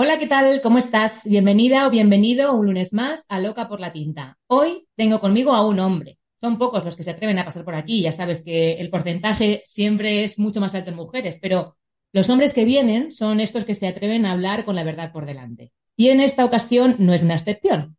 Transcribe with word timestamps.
Hola, 0.00 0.16
¿qué 0.20 0.28
tal? 0.28 0.60
¿Cómo 0.62 0.78
estás? 0.78 1.24
Bienvenida 1.24 1.84
o 1.84 1.90
bienvenido 1.90 2.52
un 2.52 2.66
lunes 2.66 2.92
más 2.92 3.24
a 3.28 3.40
Loca 3.40 3.66
por 3.66 3.80
la 3.80 3.92
Tinta. 3.92 4.38
Hoy 4.46 4.86
tengo 4.94 5.18
conmigo 5.18 5.52
a 5.54 5.66
un 5.66 5.80
hombre. 5.80 6.20
Son 6.40 6.56
pocos 6.56 6.84
los 6.84 6.94
que 6.94 7.02
se 7.02 7.10
atreven 7.10 7.36
a 7.40 7.44
pasar 7.44 7.64
por 7.64 7.74
aquí. 7.74 8.00
Ya 8.00 8.12
sabes 8.12 8.44
que 8.44 8.74
el 8.74 8.90
porcentaje 8.90 9.60
siempre 9.66 10.22
es 10.22 10.38
mucho 10.38 10.60
más 10.60 10.72
alto 10.76 10.90
en 10.90 10.96
mujeres, 10.96 11.40
pero 11.42 11.76
los 12.12 12.30
hombres 12.30 12.54
que 12.54 12.64
vienen 12.64 13.10
son 13.10 13.40
estos 13.40 13.64
que 13.64 13.74
se 13.74 13.88
atreven 13.88 14.24
a 14.24 14.30
hablar 14.30 14.64
con 14.64 14.76
la 14.76 14.84
verdad 14.84 15.10
por 15.10 15.26
delante. 15.26 15.72
Y 15.96 16.10
en 16.10 16.20
esta 16.20 16.44
ocasión 16.44 16.94
no 17.00 17.12
es 17.12 17.24
una 17.24 17.34
excepción. 17.34 17.96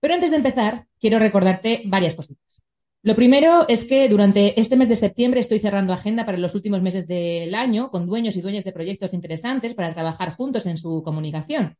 Pero 0.00 0.12
antes 0.12 0.32
de 0.32 0.36
empezar, 0.36 0.88
quiero 1.00 1.18
recordarte 1.18 1.84
varias 1.86 2.16
cositas. 2.16 2.62
Lo 3.02 3.14
primero 3.14 3.66
es 3.66 3.84
que 3.84 4.10
durante 4.10 4.60
este 4.60 4.76
mes 4.76 4.90
de 4.90 4.96
septiembre 4.96 5.40
estoy 5.40 5.58
cerrando 5.58 5.94
agenda 5.94 6.26
para 6.26 6.36
los 6.36 6.54
últimos 6.54 6.82
meses 6.82 7.06
del 7.06 7.54
año 7.54 7.90
con 7.90 8.06
dueños 8.06 8.36
y 8.36 8.42
dueñas 8.42 8.64
de 8.64 8.72
proyectos 8.72 9.14
interesantes 9.14 9.72
para 9.72 9.94
trabajar 9.94 10.34
juntos 10.36 10.66
en 10.66 10.76
su 10.76 11.02
comunicación. 11.02 11.78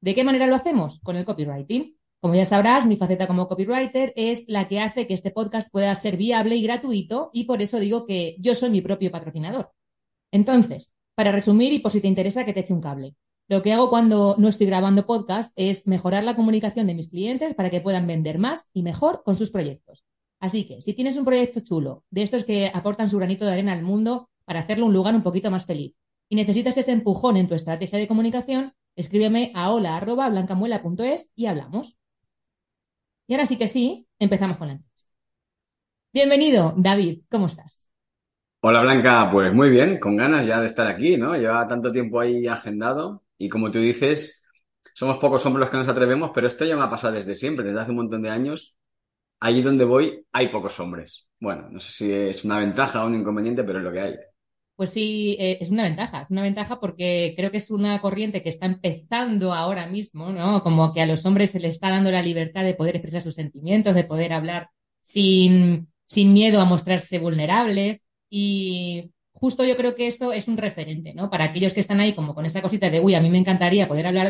¿De 0.00 0.14
qué 0.14 0.24
manera 0.24 0.46
lo 0.46 0.56
hacemos? 0.56 0.98
Con 1.02 1.16
el 1.16 1.26
copywriting. 1.26 1.94
Como 2.20 2.34
ya 2.34 2.46
sabrás, 2.46 2.86
mi 2.86 2.96
faceta 2.96 3.26
como 3.26 3.48
copywriter 3.48 4.14
es 4.16 4.44
la 4.46 4.66
que 4.66 4.80
hace 4.80 5.06
que 5.06 5.12
este 5.12 5.30
podcast 5.30 5.70
pueda 5.70 5.94
ser 5.94 6.16
viable 6.16 6.56
y 6.56 6.62
gratuito 6.62 7.28
y 7.34 7.44
por 7.44 7.60
eso 7.60 7.78
digo 7.78 8.06
que 8.06 8.36
yo 8.38 8.54
soy 8.54 8.70
mi 8.70 8.80
propio 8.80 9.10
patrocinador. 9.10 9.72
Entonces, 10.30 10.94
para 11.14 11.32
resumir 11.32 11.74
y 11.74 11.80
por 11.80 11.92
si 11.92 12.00
te 12.00 12.08
interesa 12.08 12.46
que 12.46 12.54
te 12.54 12.60
eche 12.60 12.72
un 12.72 12.80
cable. 12.80 13.14
Lo 13.46 13.60
que 13.60 13.74
hago 13.74 13.90
cuando 13.90 14.36
no 14.38 14.48
estoy 14.48 14.68
grabando 14.68 15.04
podcast 15.04 15.52
es 15.54 15.86
mejorar 15.86 16.24
la 16.24 16.34
comunicación 16.34 16.86
de 16.86 16.94
mis 16.94 17.08
clientes 17.08 17.52
para 17.52 17.68
que 17.68 17.82
puedan 17.82 18.06
vender 18.06 18.38
más 18.38 18.70
y 18.72 18.82
mejor 18.82 19.22
con 19.22 19.34
sus 19.34 19.50
proyectos. 19.50 20.02
Así 20.42 20.66
que 20.66 20.82
si 20.82 20.92
tienes 20.92 21.16
un 21.16 21.24
proyecto 21.24 21.60
chulo, 21.60 22.02
de 22.10 22.24
estos 22.24 22.44
que 22.44 22.68
aportan 22.74 23.08
su 23.08 23.16
granito 23.16 23.44
de 23.44 23.52
arena 23.52 23.72
al 23.72 23.82
mundo 23.82 24.28
para 24.44 24.58
hacerlo 24.58 24.86
un 24.86 24.92
lugar 24.92 25.14
un 25.14 25.22
poquito 25.22 25.52
más 25.52 25.66
feliz, 25.66 25.94
y 26.28 26.34
necesitas 26.34 26.76
ese 26.76 26.90
empujón 26.90 27.36
en 27.36 27.46
tu 27.46 27.54
estrategia 27.54 27.96
de 27.96 28.08
comunicación, 28.08 28.74
escríbeme 28.96 29.52
a 29.54 29.70
hola.blancamuela.es 29.70 31.30
y 31.36 31.46
hablamos. 31.46 31.96
Y 33.28 33.34
ahora 33.34 33.46
sí 33.46 33.56
que 33.56 33.68
sí, 33.68 34.08
empezamos 34.18 34.56
con 34.56 34.66
la 34.66 34.72
entrevista. 34.72 35.12
Bienvenido, 36.12 36.74
David, 36.76 37.20
¿cómo 37.30 37.46
estás? 37.46 37.88
Hola 38.62 38.80
Blanca, 38.80 39.30
pues 39.30 39.54
muy 39.54 39.70
bien, 39.70 40.00
con 40.00 40.16
ganas 40.16 40.44
ya 40.44 40.58
de 40.58 40.66
estar 40.66 40.88
aquí, 40.88 41.16
¿no? 41.16 41.36
Lleva 41.36 41.68
tanto 41.68 41.92
tiempo 41.92 42.18
ahí 42.18 42.48
agendado 42.48 43.22
y 43.38 43.48
como 43.48 43.70
tú 43.70 43.78
dices, 43.78 44.44
somos 44.92 45.18
pocos 45.18 45.46
hombres 45.46 45.60
los 45.60 45.70
que 45.70 45.76
nos 45.76 45.88
atrevemos, 45.88 46.32
pero 46.34 46.48
esto 46.48 46.64
ya 46.64 46.76
me 46.76 46.82
ha 46.82 46.90
pasado 46.90 47.14
desde 47.14 47.36
siempre, 47.36 47.64
desde 47.64 47.80
hace 47.80 47.90
un 47.92 47.98
montón 47.98 48.22
de 48.22 48.30
años 48.30 48.74
allí 49.42 49.60
donde 49.60 49.84
voy 49.84 50.24
hay 50.32 50.48
pocos 50.48 50.78
hombres. 50.80 51.28
Bueno, 51.40 51.68
no 51.68 51.80
sé 51.80 51.92
si 51.92 52.12
es 52.12 52.44
una 52.44 52.60
ventaja 52.60 53.02
o 53.02 53.08
un 53.08 53.16
inconveniente, 53.16 53.64
pero 53.64 53.78
es 53.78 53.84
lo 53.84 53.92
que 53.92 54.00
hay. 54.00 54.14
Pues 54.76 54.90
sí, 54.90 55.36
eh, 55.38 55.58
es 55.60 55.70
una 55.70 55.82
ventaja, 55.82 56.22
es 56.22 56.30
una 56.30 56.42
ventaja 56.42 56.80
porque 56.80 57.34
creo 57.36 57.50
que 57.50 57.56
es 57.58 57.70
una 57.70 58.00
corriente 58.00 58.42
que 58.42 58.48
está 58.48 58.66
empezando 58.66 59.52
ahora 59.52 59.86
mismo, 59.86 60.30
¿no? 60.30 60.62
Como 60.62 60.94
que 60.94 61.02
a 61.02 61.06
los 61.06 61.26
hombres 61.26 61.50
se 61.50 61.60
les 61.60 61.74
está 61.74 61.90
dando 61.90 62.10
la 62.10 62.22
libertad 62.22 62.64
de 62.64 62.74
poder 62.74 62.96
expresar 62.96 63.22
sus 63.22 63.34
sentimientos, 63.34 63.94
de 63.94 64.04
poder 64.04 64.32
hablar 64.32 64.70
sin, 65.00 65.88
sin 66.06 66.32
miedo 66.32 66.60
a 66.60 66.64
mostrarse 66.64 67.18
vulnerables 67.18 68.02
y 68.30 69.10
justo 69.32 69.64
yo 69.64 69.76
creo 69.76 69.94
que 69.96 70.06
esto 70.06 70.32
es 70.32 70.46
un 70.48 70.56
referente, 70.56 71.14
¿no? 71.14 71.30
Para 71.30 71.44
aquellos 71.44 71.74
que 71.74 71.80
están 71.80 72.00
ahí 72.00 72.14
como 72.14 72.34
con 72.34 72.46
esa 72.46 72.62
cosita 72.62 72.90
de, 72.90 73.00
uy, 73.00 73.14
a 73.14 73.20
mí 73.20 73.28
me 73.28 73.38
encantaría 73.38 73.88
poder 73.88 74.06
hablar 74.06 74.28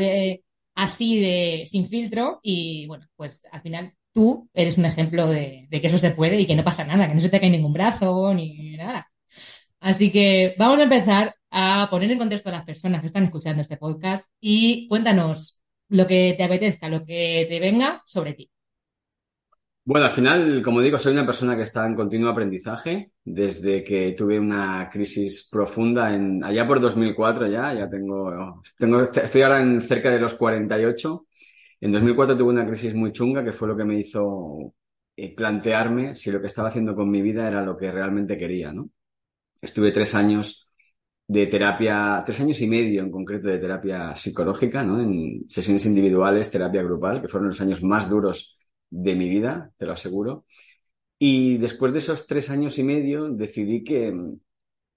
así 0.75 1.21
de 1.21 1.65
sin 1.67 1.87
filtro 1.87 2.41
y 2.43 2.87
bueno, 2.87 3.07
pues 3.17 3.45
al 3.53 3.63
final 3.63 3.95
tú 4.13 4.49
eres 4.55 4.79
un 4.79 4.85
ejemplo 4.85 5.29
de, 5.29 5.69
que 5.71 5.87
eso 5.87 5.99
se 5.99 6.11
puede 6.11 6.41
y 6.41 6.47
que 6.47 6.57
no 6.57 6.65
pasa 6.65 6.85
nada, 6.85 7.09
que 7.09 7.15
no 7.15 7.21
se 7.21 7.29
te 7.29 7.41
cae 7.41 7.51
ningún 7.51 7.73
brazo 7.73 8.33
ni 8.35 8.77
nada. 8.77 9.11
Así 9.81 10.11
que 10.13 10.55
vamos 10.59 10.79
a 10.79 10.85
empezar 10.85 11.35
a 11.51 11.89
poner 11.91 12.11
en 12.11 12.19
contexto 12.19 12.49
a 12.49 12.53
las 12.53 12.65
personas 12.65 13.01
que 13.01 13.09
están 13.09 13.25
escuchando 13.25 13.63
este 13.63 13.77
podcast 13.77 14.25
y 14.41 14.87
cuéntanos 14.89 15.61
lo 15.89 16.07
que 16.07 16.35
te 16.37 16.45
apetezca, 16.45 16.89
lo 16.89 17.05
que 17.05 17.47
te 17.49 17.61
venga 17.61 18.03
sobre 18.07 18.35
ti. 18.35 18.51
Bueno, 19.85 20.07
al 20.07 20.13
final, 20.13 20.63
como 20.63 20.81
digo, 20.81 20.97
soy 20.97 21.13
una 21.13 21.27
persona 21.27 21.57
que 21.57 21.63
está 21.63 21.85
en 21.85 21.97
continuo 21.97 22.31
aprendizaje 22.31 23.11
desde 23.25 23.83
que 23.83 24.13
tuve 24.13 24.39
una 24.39 24.89
crisis 24.89 25.49
profunda 25.51 26.15
en 26.15 26.43
allá 26.45 26.65
por 26.67 26.81
2004 26.81 27.49
ya, 27.49 27.75
ya 27.75 27.91
tengo, 27.91 28.63
tengo 28.79 29.03
estoy 29.03 29.43
ahora 29.43 29.61
en 29.61 29.81
cerca 29.83 30.11
de 30.11 30.21
los 30.21 30.35
48 30.35 31.27
en 31.83 31.91
2004 31.91 32.37
tuve 32.37 32.53
una 32.53 32.67
crisis 32.67 32.95
muy 32.95 33.13
chunga 33.13 33.45
que 33.45 33.53
fue 33.53 33.67
lo 33.67 33.77
que 33.77 33.85
me 33.85 33.99
hizo 33.99 34.73
eh, 35.17 35.35
plantearme 35.35 36.15
si 36.15 36.31
lo 36.31 36.41
que 36.41 36.47
estaba 36.47 36.69
haciendo 36.69 36.95
con 36.95 37.11
mi 37.11 37.21
vida 37.21 37.49
era 37.49 37.63
lo 37.65 37.77
que 37.77 37.91
realmente 37.91 38.39
quería, 38.39 38.73
¿no? 38.73 38.89
Estuve 39.61 39.91
tres 39.93 40.15
años 40.15 40.69
de 41.27 41.47
terapia, 41.49 42.23
tres 42.25 42.41
años 42.41 42.61
y 42.61 42.69
medio 42.69 43.03
en 43.03 43.11
concreto 43.11 43.49
de 43.49 43.59
terapia 43.59 44.15
psicológica, 44.15 44.85
¿no? 44.85 45.01
En 45.01 45.45
sesiones 45.49 45.85
individuales, 45.87 46.53
terapia 46.53 46.83
grupal, 46.85 47.21
que 47.21 47.29
fueron 47.29 47.49
los 47.49 47.61
años 47.61 47.83
más 47.83 48.09
duros 48.09 48.59
de 48.89 49.15
mi 49.17 49.29
vida, 49.29 49.73
te 49.77 49.87
lo 49.87 49.93
aseguro. 49.93 50.47
Y 51.19 51.59
después 51.59 51.93
de 51.93 51.99
esos 51.99 52.27
tres 52.29 52.51
años 52.51 52.79
y 52.79 52.85
medio 52.85 53.29
decidí 53.29 53.85
que 53.85 54.13
mm, 54.13 54.39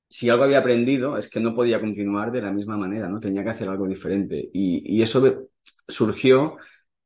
si 0.09 0.29
algo 0.29 0.43
había 0.43 0.59
aprendido 0.59 1.17
es 1.17 1.29
que 1.29 1.39
no 1.39 1.55
podía 1.55 1.79
continuar 1.81 2.31
de 2.31 2.41
la 2.41 2.53
misma 2.53 2.77
manera, 2.77 3.09
¿no? 3.09 3.19
Tenía 3.19 3.43
que 3.43 3.51
hacer 3.51 3.69
algo 3.69 3.87
diferente. 3.87 4.49
Y, 4.53 4.97
y 4.97 5.01
eso 5.01 5.49
surgió 5.87 6.57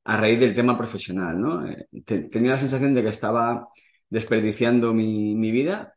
a 0.03 0.17
raíz 0.17 0.39
del 0.39 0.55
tema 0.55 0.77
profesional, 0.77 1.39
¿no? 1.39 1.67
Eh, 1.67 1.87
tenía 2.31 2.51
la 2.51 2.57
sensación 2.57 2.93
de 2.93 3.03
que 3.03 3.09
estaba 3.09 3.67
desperdiciando 4.09 4.93
mi, 4.93 5.51
vida 5.51 5.95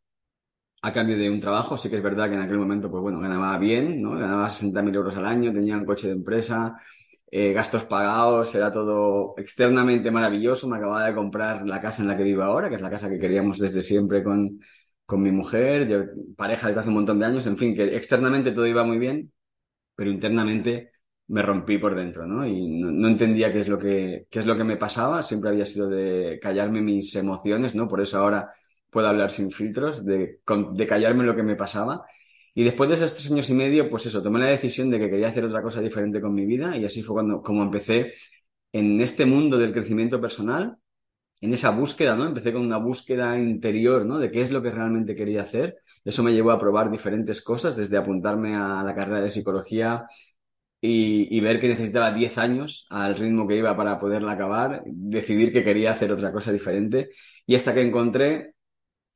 a 0.82 0.92
cambio 0.92 1.16
de 1.18 1.30
un 1.30 1.40
trabajo. 1.40 1.76
Sí 1.76 1.90
que 1.90 1.96
es 1.96 2.02
verdad 2.02 2.28
que 2.28 2.34
en 2.34 2.42
aquel 2.42 2.58
momento, 2.58 2.90
pues 2.90 3.02
bueno, 3.02 3.20
ganaba 3.20 3.56
bien, 3.58 4.02
¿no? 4.02 4.12
Ganaba 4.18 4.48
60.000 4.50 4.94
euros 4.94 5.16
al 5.16 5.26
año, 5.26 5.52
tenía 5.52 5.76
un 5.76 5.86
coche 5.86 6.08
de 6.08 6.14
empresa, 6.14 6.76
eh, 7.30 7.52
gastos 7.52 7.84
pagados, 7.84 8.54
era 8.54 8.72
todo 8.72 9.34
externamente 9.36 10.10
maravilloso. 10.10 10.68
Me 10.68 10.76
acababa 10.76 11.06
de 11.06 11.14
comprar 11.14 11.66
la 11.66 11.80
casa 11.80 12.02
en 12.02 12.08
la 12.08 12.16
que 12.16 12.24
vivo 12.24 12.42
ahora, 12.42 12.68
que 12.68 12.76
es 12.76 12.82
la 12.82 12.90
casa 12.90 13.08
que 13.08 13.18
queríamos 13.18 13.58
desde 13.58 13.82
siempre 13.82 14.22
con, 14.22 14.60
con 15.06 15.22
mi 15.22 15.32
mujer, 15.32 16.14
pareja 16.36 16.68
desde 16.68 16.80
hace 16.80 16.88
un 16.88 16.96
montón 16.96 17.18
de 17.18 17.26
años. 17.26 17.46
En 17.46 17.56
fin, 17.58 17.74
que 17.74 17.96
externamente 17.96 18.52
todo 18.52 18.66
iba 18.66 18.84
muy 18.84 18.98
bien, 18.98 19.32
pero 19.94 20.10
internamente 20.10 20.91
me 21.28 21.42
rompí 21.42 21.78
por 21.78 21.94
dentro, 21.94 22.26
¿no? 22.26 22.46
Y 22.46 22.68
no, 22.68 23.08
entendía 23.08 23.52
qué 23.52 23.58
es 23.58 23.68
lo 23.68 23.78
que, 23.78 24.26
qué 24.30 24.38
es 24.40 24.46
lo 24.46 24.56
que 24.56 24.64
me 24.64 24.76
pasaba, 24.76 25.22
siempre 25.22 25.50
había 25.50 25.66
sido 25.66 25.88
de 25.88 26.38
callarme 26.40 26.82
mis 26.82 27.14
emociones, 27.16 27.74
¿no? 27.74 27.88
Por 27.88 28.00
eso 28.00 28.18
ahora 28.18 28.50
puedo 28.90 29.08
hablar 29.08 29.30
sin 29.30 29.50
filtros, 29.50 30.04
de, 30.04 30.40
de 30.74 30.86
callarme 30.86 31.24
lo 31.24 31.34
que 31.34 31.42
me 31.42 31.56
pasaba. 31.56 32.04
Y 32.54 32.64
después 32.64 32.88
de 32.88 32.96
esos 32.96 33.14
tres 33.14 33.30
años 33.32 33.48
y 33.50 33.54
medio, 33.54 33.88
pues 33.88 34.06
eso, 34.06 34.22
tomé 34.22 34.40
la 34.40 34.46
decisión 34.46 34.90
de 34.90 34.98
que 34.98 35.08
quería 35.08 35.28
hacer 35.28 35.44
otra 35.44 35.62
cosa 35.62 35.80
diferente 35.80 36.20
con 36.20 36.34
mi 36.34 36.44
vida 36.44 36.76
y 36.76 36.84
así 36.84 37.02
fue 37.02 37.14
cuando, 37.14 37.42
como 37.42 37.62
empecé 37.62 38.14
en 38.72 39.00
este 39.00 39.24
mundo 39.26 39.58
del 39.58 39.72
crecimiento 39.72 40.20
personal, 40.20 40.76
en 41.40 41.52
esa 41.52 41.70
búsqueda, 41.70 42.14
¿no? 42.16 42.26
Empecé 42.26 42.52
con 42.52 42.62
una 42.62 42.78
búsqueda 42.78 43.38
interior, 43.38 44.06
¿no? 44.06 44.18
De 44.18 44.30
qué 44.30 44.42
es 44.42 44.50
lo 44.52 44.62
que 44.62 44.70
realmente 44.70 45.14
quería 45.16 45.42
hacer. 45.42 45.76
Eso 46.04 46.22
me 46.22 46.32
llevó 46.32 46.52
a 46.52 46.58
probar 46.58 46.90
diferentes 46.90 47.42
cosas, 47.42 47.76
desde 47.76 47.96
apuntarme 47.96 48.54
a 48.56 48.82
la 48.84 48.94
carrera 48.94 49.20
de 49.20 49.30
psicología, 49.30 50.06
y, 50.84 51.40
ver 51.40 51.60
que 51.60 51.68
necesitaba 51.68 52.12
10 52.12 52.38
años 52.38 52.86
al 52.90 53.14
ritmo 53.16 53.46
que 53.46 53.56
iba 53.56 53.76
para 53.76 54.00
poderla 54.00 54.32
acabar, 54.32 54.82
decidir 54.86 55.52
que 55.52 55.62
quería 55.64 55.92
hacer 55.92 56.12
otra 56.12 56.32
cosa 56.32 56.52
diferente 56.52 57.10
y 57.46 57.54
hasta 57.54 57.72
que 57.72 57.82
encontré 57.82 58.54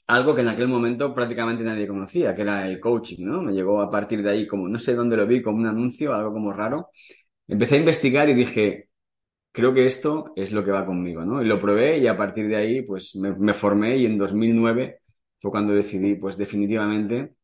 algo 0.09 0.35
que 0.35 0.43
en 0.43 0.49
aquel 0.49 0.69
momento 0.69 1.15
prácticamente 1.15 1.65
nadie 1.65 1.89
conocía, 1.89 2.35
que 2.35 2.43
era 2.43 2.69
el 2.69 2.81
coaching, 2.81 3.25
¿no? 3.27 3.43
Me 3.43 3.53
llegó 3.53 3.81
a 3.83 3.91
partir 3.91 4.23
de 4.23 4.31
ahí 4.31 4.47
como, 4.47 4.69
no 4.69 4.79
sé 4.79 4.95
dónde 4.95 5.17
lo 5.17 5.27
vi, 5.27 5.43
como 5.43 5.59
un 5.59 5.67
anuncio, 5.67 6.15
algo 6.15 6.33
como 6.33 6.53
raro, 6.53 6.91
empecé 7.49 7.77
a 7.77 7.79
investigar 7.79 8.29
y 8.29 8.35
dije, 8.35 8.91
creo 9.53 9.75
que 9.75 9.87
esto 9.87 10.33
es 10.37 10.53
lo 10.53 10.65
que 10.65 10.73
va 10.73 10.87
conmigo, 10.87 11.25
¿no? 11.25 11.43
Y 11.43 11.47
lo 11.47 11.61
probé 11.61 11.99
y 11.99 12.09
a 12.09 12.17
partir 12.17 12.49
de 12.49 12.57
ahí, 12.57 12.83
pues 12.83 13.17
me, 13.17 13.35
me 13.37 13.55
formé 13.55 13.97
y 13.99 14.07
en 14.07 14.19
2009 14.19 15.01
fue 15.41 15.51
cuando 15.51 15.75
decidí, 15.75 16.17
pues 16.17 16.37
definitivamente 16.37 17.36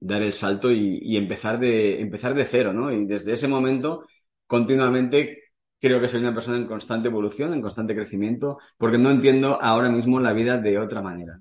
dar 0.00 0.22
el 0.22 0.32
salto 0.32 0.70
y, 0.70 1.16
empezar 1.16 1.58
de, 1.58 2.00
empezar 2.00 2.34
de 2.34 2.46
cero, 2.46 2.72
¿no? 2.72 2.92
Y 2.92 3.06
desde 3.06 3.32
ese 3.32 3.48
momento, 3.48 4.06
continuamente 4.46 5.42
creo 5.80 6.00
que 6.00 6.08
soy 6.08 6.20
una 6.20 6.34
persona 6.34 6.56
en 6.56 6.66
constante 6.66 7.08
evolución, 7.08 7.52
en 7.52 7.62
constante 7.62 7.94
crecimiento, 7.94 8.58
porque 8.76 8.98
no 8.98 9.10
entiendo 9.10 9.58
ahora 9.60 9.88
mismo 9.88 10.20
la 10.20 10.32
vida 10.32 10.58
de 10.58 10.78
otra 10.78 11.02
manera. 11.02 11.40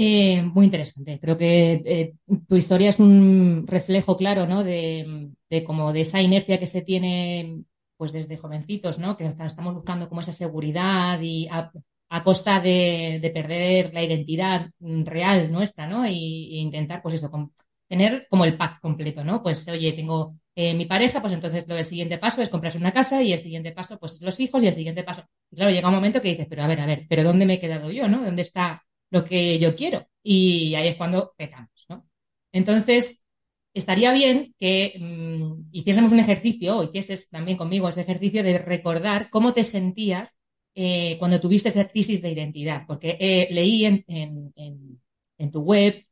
Eh, 0.00 0.42
muy 0.42 0.66
interesante. 0.66 1.18
Creo 1.20 1.36
que 1.36 1.82
eh, 1.84 2.14
tu 2.48 2.56
historia 2.56 2.90
es 2.90 3.00
un 3.00 3.64
reflejo 3.66 4.16
claro, 4.16 4.46
¿no? 4.46 4.62
De, 4.62 5.32
como 5.66 5.92
de 5.92 6.02
esa 6.02 6.22
inercia 6.22 6.60
que 6.60 6.68
se 6.68 6.82
tiene, 6.82 7.64
pues 7.96 8.12
desde 8.12 8.36
jovencitos, 8.36 9.00
¿no? 9.00 9.16
Que 9.16 9.26
estamos 9.26 9.74
buscando 9.74 10.08
como 10.08 10.20
esa 10.20 10.32
seguridad 10.32 11.20
y 11.20 11.48
a 12.10 12.24
costa 12.24 12.60
de, 12.60 13.18
de, 13.20 13.30
perder 13.30 13.92
la 13.92 14.02
identidad 14.02 14.70
real 14.80 15.52
nuestra, 15.52 15.86
¿no? 15.86 16.06
Y 16.06 16.58
intentar, 16.58 17.02
pues 17.02 17.14
eso, 17.16 17.30
con, 17.30 17.52
tener 17.88 18.26
como 18.30 18.44
el 18.44 18.56
pack 18.56 18.80
completo, 18.80 19.24
¿no? 19.24 19.42
Pues 19.42 19.66
oye, 19.68 19.92
tengo 19.92 20.36
eh, 20.54 20.74
mi 20.74 20.86
pareja, 20.86 21.20
pues 21.20 21.32
entonces 21.32 21.66
lo, 21.66 21.76
el 21.76 21.84
siguiente 21.84 22.18
paso 22.18 22.42
es 22.42 22.48
comprarse 22.48 22.78
una 22.78 22.92
casa 22.92 23.22
y 23.22 23.32
el 23.32 23.40
siguiente 23.40 23.72
paso, 23.72 23.98
pues 23.98 24.20
los 24.20 24.38
hijos 24.40 24.62
y 24.62 24.68
el 24.68 24.74
siguiente 24.74 25.04
paso. 25.04 25.24
Y 25.50 25.56
claro, 25.56 25.70
llega 25.70 25.88
un 25.88 25.94
momento 25.94 26.20
que 26.20 26.28
dices, 26.28 26.46
pero 26.48 26.62
a 26.62 26.66
ver, 26.66 26.80
a 26.80 26.86
ver, 26.86 27.06
pero 27.08 27.24
¿dónde 27.24 27.46
me 27.46 27.54
he 27.54 27.60
quedado 27.60 27.90
yo, 27.90 28.08
no? 28.08 28.24
¿Dónde 28.24 28.42
está 28.42 28.84
lo 29.10 29.24
que 29.24 29.58
yo 29.58 29.74
quiero. 29.74 30.06
Y 30.22 30.74
ahí 30.74 30.88
es 30.88 30.96
cuando 30.96 31.34
petamos, 31.36 31.86
¿no? 31.88 32.06
Entonces, 32.52 33.22
estaría 33.74 34.12
bien 34.12 34.54
que 34.58 34.94
mmm, 34.98 35.68
hiciésemos 35.72 36.12
un 36.12 36.20
ejercicio, 36.20 36.78
o 36.78 36.84
hicieses 36.84 37.30
también 37.30 37.56
conmigo 37.56 37.88
ese 37.88 38.02
ejercicio 38.02 38.42
de 38.42 38.58
recordar 38.58 39.30
cómo 39.30 39.54
te 39.54 39.64
sentías 39.64 40.37
eh, 40.80 41.16
cuando 41.18 41.40
tuviste 41.40 41.70
esa 41.70 41.88
crisis 41.88 42.22
de 42.22 42.30
identidad, 42.30 42.84
porque 42.86 43.16
eh, 43.18 43.48
leí 43.50 43.84
en, 43.84 44.04
en, 44.06 44.52
en, 44.54 45.00
en, 45.36 45.50
tu 45.50 45.60
web 45.62 46.06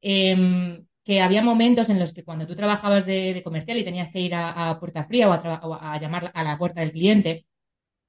eh, 0.00 0.80
que 1.02 1.20
había 1.20 1.42
momentos 1.42 1.88
en 1.88 1.98
los 1.98 2.12
que 2.12 2.22
cuando 2.22 2.46
tú 2.46 2.54
trabajabas 2.54 3.04
de, 3.04 3.34
de 3.34 3.42
comercial 3.42 3.78
y 3.78 3.84
tenías 3.84 4.12
que 4.12 4.20
ir 4.20 4.32
a, 4.36 4.70
a 4.70 4.78
puerta 4.78 5.02
fría 5.06 5.28
o 5.28 5.32
a, 5.32 5.60
o 5.64 5.74
a, 5.74 5.98
llamar 6.00 6.30
a 6.34 6.44
la 6.44 6.56
puerta 6.56 6.82
del 6.82 6.92
cliente, 6.92 7.46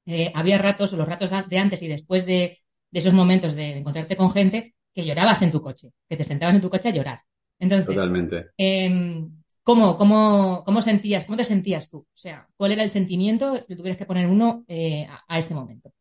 eh, 0.06 0.32
había 0.36 0.60
ratos, 0.60 0.94
o 0.94 0.98
los 0.98 1.08
ratos 1.08 1.32
de 1.50 1.58
antes 1.58 1.82
y 1.82 1.88
después 1.88 2.28
de, 2.28 2.60
de 2.92 3.00
esos 3.00 3.14
momentos 3.14 3.56
de 3.56 3.78
encontrarte 3.78 4.16
con 4.16 4.30
gente 4.30 4.76
que 4.94 5.06
llorabas 5.06 5.42
en 5.42 5.52
tu 5.52 5.64
coche, 5.64 5.90
que 6.08 6.16
te 6.16 6.24
sentabas 6.24 6.54
en 6.54 6.62
tu 6.62 6.70
coche 6.70 6.90
a 6.90 6.94
llorar. 6.94 7.22
Entonces, 7.58 7.88
Totalmente. 7.88 8.52
Eh, 8.56 9.26
¿cómo, 9.64 9.98
cómo, 9.98 10.62
¿Cómo 10.64 10.80
sentías, 10.84 11.26
cómo 11.26 11.38
te 11.38 11.46
sentías 11.46 11.90
tú? 11.90 11.98
O 11.98 12.18
sea, 12.18 12.48
¿cuál 12.56 12.74
era 12.74 12.84
el 12.84 12.92
sentimiento 12.92 13.60
si 13.64 13.76
tuvieras 13.76 13.98
que 13.98 14.06
poner 14.06 14.28
uno 14.28 14.64
eh, 14.68 15.08
a, 15.10 15.24
a, 15.28 15.40
ese 15.40 15.56
momento? 15.56 15.92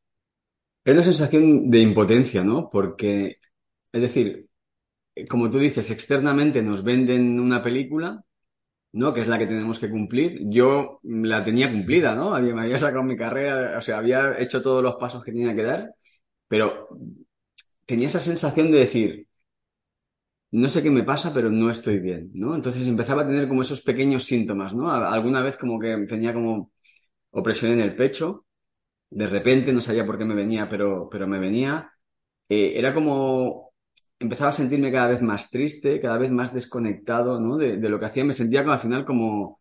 Es 0.84 0.96
la 0.96 1.04
sensación 1.04 1.70
de 1.70 1.78
impotencia, 1.80 2.42
¿no? 2.44 2.68
Porque, 2.70 3.38
es 3.92 4.00
decir, 4.02 4.48
como 5.30 5.50
tú 5.50 5.58
dices, 5.58 5.90
externamente 5.90 6.62
nos 6.62 6.84
venden 6.84 7.40
una 7.40 7.62
película, 7.62 8.24
¿no? 8.92 9.12
Que 9.14 9.22
es 9.22 9.28
la 9.28 9.38
que 9.38 9.46
tenemos 9.46 9.78
que 9.80 9.90
cumplir. 9.90 10.40
Yo 10.50 11.00
la 11.04 11.44
tenía 11.44 11.70
cumplida, 11.72 12.14
¿no? 12.16 12.32
Me 12.40 12.62
había 12.62 12.78
sacado 12.78 13.04
mi 13.04 13.16
carrera, 13.16 13.78
o 13.78 13.82
sea, 13.82 13.98
había 13.98 14.38
hecho 14.40 14.62
todos 14.62 14.82
los 14.82 14.96
pasos 14.96 15.24
que 15.24 15.32
tenía 15.32 15.54
que 15.56 15.64
dar 15.64 15.94
pero 16.48 16.88
tenía 17.86 18.06
esa 18.08 18.20
sensación 18.20 18.70
de 18.72 18.78
decir, 18.78 19.28
no 20.52 20.68
sé 20.68 20.82
qué 20.82 20.90
me 20.90 21.02
pasa, 21.04 21.32
pero 21.32 21.50
no 21.50 21.70
estoy 21.70 21.98
bien, 21.98 22.30
¿no? 22.34 22.54
Entonces 22.54 22.86
empezaba 22.86 23.22
a 23.22 23.26
tener 23.26 23.48
como 23.48 23.62
esos 23.62 23.80
pequeños 23.82 24.24
síntomas, 24.24 24.74
¿no? 24.74 24.90
Alguna 24.92 25.40
vez 25.40 25.56
como 25.56 25.78
que 25.78 25.96
tenía 26.08 26.34
como 26.34 26.72
opresión 27.30 27.72
en 27.72 27.80
el 27.80 27.96
pecho, 27.96 28.46
de 29.14 29.26
repente 29.26 29.72
no 29.72 29.80
sabía 29.80 30.06
por 30.06 30.18
qué 30.18 30.24
me 30.24 30.34
venía, 30.34 30.68
pero, 30.68 31.08
pero 31.10 31.26
me 31.26 31.38
venía. 31.38 31.92
Eh, 32.48 32.72
era 32.76 32.94
como, 32.94 33.72
empezaba 34.18 34.50
a 34.50 34.52
sentirme 34.52 34.92
cada 34.92 35.08
vez 35.08 35.22
más 35.22 35.50
triste, 35.50 36.00
cada 36.00 36.18
vez 36.18 36.30
más 36.30 36.54
desconectado, 36.54 37.40
¿no? 37.40 37.56
De, 37.56 37.76
lo 37.76 37.98
que 38.00 38.06
hacía, 38.06 38.24
me 38.24 38.34
sentía 38.34 38.62
como, 38.62 38.72
al 38.74 38.80
final 38.80 39.04
como, 39.04 39.60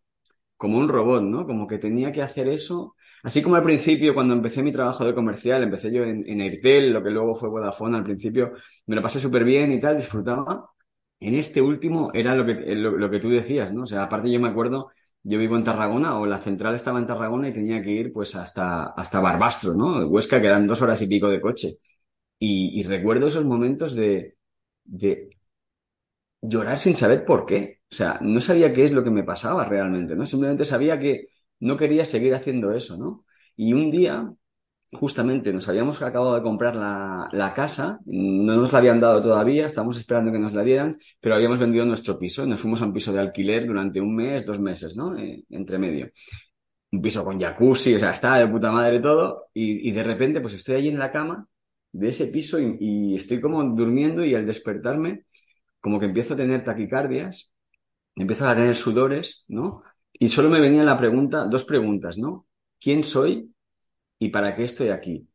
como 0.56 0.78
un 0.78 0.88
robot, 0.88 1.22
¿no? 1.24 1.46
Como 1.46 1.66
que 1.66 1.78
tenía 1.78 2.12
que 2.12 2.22
hacer 2.22 2.48
eso 2.48 2.96
Así 3.22 3.40
como 3.42 3.54
al 3.56 3.62
principio, 3.62 4.14
cuando 4.14 4.34
empecé 4.34 4.62
mi 4.62 4.72
trabajo 4.72 5.04
de 5.04 5.14
comercial, 5.14 5.62
empecé 5.62 5.92
yo 5.92 6.02
en, 6.02 6.28
en 6.28 6.40
Airtel, 6.40 6.92
lo 6.92 7.02
que 7.02 7.10
luego 7.10 7.36
fue 7.36 7.48
Vodafone 7.48 7.96
al 7.96 8.02
principio, 8.04 8.52
me 8.86 8.96
lo 8.96 9.02
pasé 9.02 9.20
súper 9.20 9.44
bien 9.44 9.70
y 9.72 9.78
tal, 9.80 9.96
disfrutaba. 9.96 10.70
En 11.20 11.34
este 11.36 11.62
último 11.62 12.10
era 12.14 12.34
lo 12.34 12.44
que, 12.44 12.54
lo, 12.74 13.10
que 13.10 13.20
tú 13.20 13.30
decías, 13.30 13.72
¿no? 13.72 13.84
O 13.84 13.86
sea, 13.86 14.04
aparte 14.04 14.30
yo 14.30 14.40
me 14.40 14.48
acuerdo, 14.48 14.90
yo 15.24 15.38
vivo 15.38 15.56
en 15.56 15.64
Tarragona 15.64 16.18
o 16.18 16.26
la 16.26 16.38
central 16.38 16.74
estaba 16.74 16.98
en 16.98 17.06
Tarragona 17.06 17.48
y 17.48 17.52
tenía 17.52 17.82
que 17.82 17.90
ir 17.90 18.12
pues 18.12 18.34
hasta, 18.36 18.86
hasta 18.86 19.20
Barbastro, 19.20 19.74
¿no? 19.74 20.06
Huesca, 20.08 20.40
que 20.40 20.46
eran 20.48 20.66
dos 20.66 20.82
horas 20.82 21.00
y 21.02 21.06
pico 21.06 21.28
de 21.28 21.40
coche. 21.40 21.78
Y, 22.38 22.80
y 22.80 22.84
recuerdo 22.84 23.28
esos 23.28 23.44
momentos 23.46 23.94
de, 23.94 24.36
de 24.84 25.30
llorar 26.40 26.78
sin 26.78 26.96
saber 26.96 27.24
por 27.24 27.46
qué. 27.46 27.80
O 27.90 27.94
sea, 27.94 28.18
no 28.22 28.40
sabía 28.40 28.72
qué 28.72 28.84
es 28.84 28.92
lo 28.92 29.04
que 29.04 29.10
me 29.10 29.24
pasaba 29.24 29.64
realmente, 29.64 30.16
¿no? 30.16 30.26
Simplemente 30.26 30.64
sabía 30.64 30.98
que 30.98 31.28
no 31.60 31.76
quería 31.76 32.04
seguir 32.04 32.34
haciendo 32.34 32.72
eso, 32.72 32.96
¿no? 32.96 33.24
Y 33.56 33.72
un 33.74 33.90
día, 33.90 34.32
justamente, 34.92 35.52
nos 35.52 35.68
habíamos 35.68 36.00
acabado 36.02 36.34
de 36.34 36.42
comprar 36.42 36.76
la, 36.76 37.28
la, 37.32 37.54
casa, 37.54 37.98
no 38.04 38.56
nos 38.56 38.72
la 38.72 38.78
habían 38.78 39.00
dado 39.00 39.22
todavía, 39.22 39.66
estábamos 39.66 39.98
esperando 39.98 40.30
que 40.30 40.38
nos 40.38 40.52
la 40.52 40.62
dieran, 40.62 40.98
pero 41.20 41.34
habíamos 41.34 41.58
vendido 41.58 41.84
nuestro 41.86 42.18
piso, 42.18 42.46
nos 42.46 42.60
fuimos 42.60 42.82
a 42.82 42.86
un 42.86 42.92
piso 42.92 43.12
de 43.12 43.20
alquiler 43.20 43.66
durante 43.66 44.00
un 44.00 44.14
mes, 44.14 44.44
dos 44.44 44.60
meses, 44.60 44.94
¿no? 44.96 45.16
Eh, 45.18 45.44
entre 45.50 45.78
medio. 45.78 46.10
Un 46.92 47.00
piso 47.00 47.24
con 47.24 47.38
jacuzzi, 47.40 47.94
o 47.94 47.98
sea, 47.98 48.10
estaba 48.12 48.38
de 48.38 48.48
puta 48.48 48.70
madre 48.70 49.00
todo, 49.00 49.46
y, 49.54 49.88
y 49.88 49.92
de 49.92 50.02
repente, 50.04 50.40
pues 50.42 50.54
estoy 50.54 50.76
allí 50.76 50.88
en 50.88 50.98
la 50.98 51.10
cama 51.10 51.46
de 51.92 52.08
ese 52.08 52.26
piso 52.26 52.58
y, 52.60 52.76
y 52.80 53.14
estoy 53.14 53.40
como 53.40 53.62
durmiendo 53.64 54.24
y 54.24 54.34
al 54.34 54.46
despertarme, 54.46 55.24
como 55.80 55.98
que 56.00 56.06
empiezo 56.06 56.34
a 56.34 56.36
tener 56.36 56.64
taquicardias, 56.64 57.50
empiezo 58.14 58.46
a 58.46 58.54
tener 58.54 58.76
sudores, 58.76 59.44
¿no? 59.48 59.82
Y 60.12 60.28
solo 60.28 60.50
me 60.50 60.60
venía 60.60 60.84
la 60.84 60.98
pregunta, 60.98 61.46
dos 61.46 61.64
preguntas, 61.64 62.18
¿no? 62.18 62.46
¿Quién 62.78 63.04
soy 63.04 63.51
y 64.22 64.28
para 64.28 64.54
qué 64.54 64.62
estoy 64.64 64.90
aquí? 64.90 65.28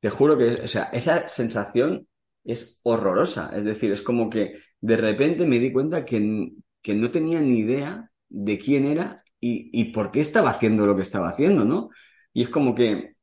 Te 0.00 0.10
juro 0.10 0.36
que, 0.36 0.48
o 0.48 0.68
sea, 0.68 0.84
esa 0.92 1.28
sensación 1.28 2.08
es 2.44 2.80
horrorosa. 2.82 3.52
Es 3.56 3.64
decir, 3.64 3.92
es 3.92 4.02
como 4.02 4.28
que 4.28 4.56
de 4.80 4.96
repente 4.96 5.46
me 5.46 5.60
di 5.60 5.72
cuenta 5.72 6.04
que, 6.04 6.52
que 6.82 6.94
no 6.94 7.12
tenía 7.12 7.40
ni 7.40 7.60
idea 7.60 8.10
de 8.28 8.58
quién 8.58 8.86
era 8.86 9.22
y, 9.40 9.70
y 9.72 9.92
por 9.92 10.10
qué 10.10 10.20
estaba 10.20 10.50
haciendo 10.50 10.84
lo 10.84 10.96
que 10.96 11.02
estaba 11.02 11.28
haciendo, 11.28 11.64
¿no? 11.64 11.90
Y 12.32 12.42
es 12.42 12.48
como 12.48 12.74
que, 12.74 13.14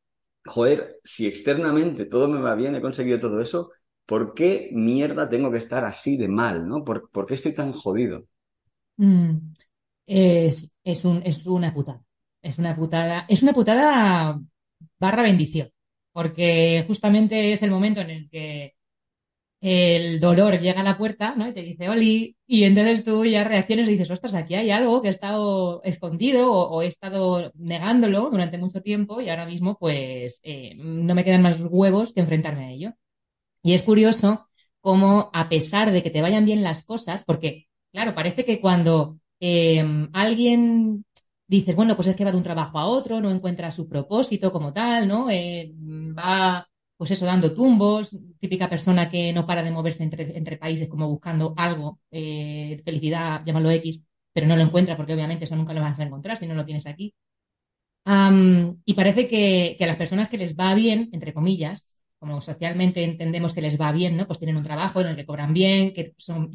joder, 0.45 0.99
si 1.03 1.27
externamente 1.27 2.05
todo 2.05 2.29
me 2.29 2.41
va 2.41 2.55
bien, 2.55 2.75
he 2.75 2.81
conseguido 2.81 3.19
todo 3.19 3.41
eso, 3.41 3.71
¿por 4.05 4.33
qué 4.33 4.69
mierda 4.71 5.29
tengo 5.29 5.51
que 5.51 5.57
estar 5.57 5.83
así 5.83 6.15
de 6.15 6.29
mal, 6.29 6.65
¿no? 6.67 6.85
¿Por, 6.85 7.09
por 7.11 7.25
qué 7.25 7.33
estoy 7.33 7.53
tan 7.53 7.73
jodido? 7.73 8.27
Mm 8.97 9.51
es, 10.05 10.71
es, 10.83 11.05
un, 11.05 11.21
es 11.25 11.45
una 11.45 11.73
putada. 11.73 12.03
Es 12.41 12.57
una 12.57 12.75
putada. 12.75 13.25
Es 13.29 13.43
una 13.43 13.53
putada 13.53 14.39
barra 14.99 15.23
bendición. 15.23 15.71
Porque 16.13 16.83
justamente 16.87 17.53
es 17.53 17.63
el 17.63 17.71
momento 17.71 18.01
en 18.01 18.09
el 18.09 18.29
que 18.29 18.75
el 19.61 20.19
dolor 20.19 20.59
llega 20.59 20.81
a 20.81 20.83
la 20.83 20.97
puerta, 20.97 21.35
¿no? 21.35 21.47
Y 21.47 21.53
te 21.53 21.61
dice, 21.61 21.87
Oli, 21.87 22.35
y 22.47 22.63
entonces 22.63 23.05
tú 23.05 23.23
ya 23.25 23.43
reacciones 23.43 23.87
y 23.87 23.91
dices, 23.91 24.09
ostras, 24.09 24.33
aquí 24.33 24.55
hay 24.55 24.71
algo 24.71 25.01
que 25.01 25.09
he 25.09 25.11
estado 25.11 25.83
escondido 25.83 26.51
o, 26.51 26.81
he 26.81 26.87
estado 26.87 27.51
negándolo 27.55 28.29
durante 28.31 28.57
mucho 28.57 28.81
tiempo 28.81 29.21
y 29.21 29.29
ahora 29.29 29.45
mismo, 29.45 29.77
pues, 29.77 30.41
eh, 30.43 30.73
no 30.77 31.13
me 31.13 31.23
quedan 31.23 31.43
más 31.43 31.57
huevos 31.61 32.11
que 32.13 32.21
enfrentarme 32.21 32.65
a 32.65 32.71
ello. 32.71 32.93
Y 33.63 33.73
es 33.73 33.83
curioso 33.83 34.49
cómo, 34.81 35.29
a 35.33 35.49
pesar 35.49 35.91
de 35.91 36.03
que 36.03 36.09
te 36.09 36.21
vayan 36.21 36.45
bien 36.45 36.63
las 36.63 36.85
cosas, 36.85 37.23
porque, 37.23 37.67
claro, 37.91 38.15
parece 38.15 38.45
que 38.45 38.59
cuando 38.61 39.19
eh, 39.39 39.83
alguien 40.13 41.05
dices, 41.59 41.75
bueno, 41.75 41.95
pues 41.95 42.07
es 42.07 42.15
que 42.15 42.25
va 42.25 42.31
de 42.31 42.37
un 42.37 42.43
trabajo 42.43 42.79
a 42.79 42.85
otro, 42.87 43.19
no 43.21 43.29
encuentra 43.31 43.71
su 43.71 43.87
propósito 43.87 44.51
como 44.51 44.73
tal, 44.73 45.07
¿no? 45.07 45.29
Eh, 45.29 45.71
va, 46.17 46.67
pues 46.97 47.11
eso, 47.11 47.25
dando 47.25 47.53
tumbos, 47.53 48.15
típica 48.39 48.69
persona 48.69 49.09
que 49.09 49.33
no 49.33 49.45
para 49.45 49.63
de 49.63 49.71
moverse 49.71 50.03
entre, 50.03 50.37
entre 50.37 50.57
países 50.57 50.87
como 50.89 51.07
buscando 51.09 51.53
algo, 51.57 51.99
eh, 52.11 52.81
felicidad, 52.85 53.43
llámalo 53.45 53.69
X, 53.71 54.01
pero 54.33 54.47
no 54.47 54.55
lo 54.55 54.63
encuentra 54.63 54.95
porque 54.97 55.13
obviamente 55.13 55.45
eso 55.45 55.55
nunca 55.55 55.73
lo 55.73 55.81
vas 55.81 55.99
a 55.99 56.03
encontrar 56.03 56.37
si 56.37 56.47
no 56.47 56.55
lo 56.55 56.65
tienes 56.65 56.85
aquí. 56.87 57.13
Y 58.85 58.93
parece 58.93 59.27
que, 59.27 59.75
que 59.77 59.83
a 59.83 59.87
las 59.87 59.97
personas 59.97 60.29
que 60.29 60.37
les 60.37 60.55
va 60.55 60.73
bien, 60.75 61.09
entre 61.13 61.33
comillas, 61.33 62.01
como 62.19 62.41
socialmente 62.41 63.03
entendemos 63.03 63.53
que 63.53 63.61
les 63.61 63.79
va 63.79 63.91
bien, 63.91 64.15
¿no? 64.17 64.27
Pues 64.27 64.39
tienen 64.39 64.57
un 64.57 64.63
trabajo 64.63 65.01
en 65.01 65.07
el 65.07 65.15
que 65.15 65.25
cobran 65.25 65.53
bien, 65.53 65.93
que 65.93 66.13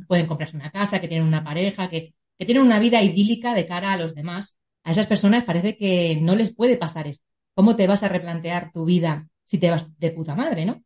pueden 0.08 0.26
comprarse 0.26 0.56
una 0.56 0.70
casa, 0.70 1.00
que 1.00 1.08
tienen 1.08 1.26
una 1.26 1.44
pareja, 1.44 1.88
que 1.90 2.14
que 2.38 2.44
tienen 2.44 2.64
una 2.64 2.78
vida 2.80 3.02
idílica 3.02 3.54
de 3.54 3.66
cara 3.66 3.92
a 3.92 3.96
los 3.96 4.14
demás, 4.14 4.58
a 4.86 4.92
esas 4.92 5.08
personas 5.08 5.42
parece 5.42 5.76
que 5.76 6.16
no 6.22 6.36
les 6.36 6.54
puede 6.54 6.76
pasar 6.76 7.08
esto. 7.08 7.26
¿Cómo 7.54 7.74
te 7.74 7.88
vas 7.88 8.04
a 8.04 8.08
replantear 8.08 8.70
tu 8.72 8.84
vida 8.84 9.28
si 9.42 9.58
te 9.58 9.68
vas 9.68 9.98
de 9.98 10.12
puta 10.12 10.36
madre, 10.36 10.64
no? 10.64 10.84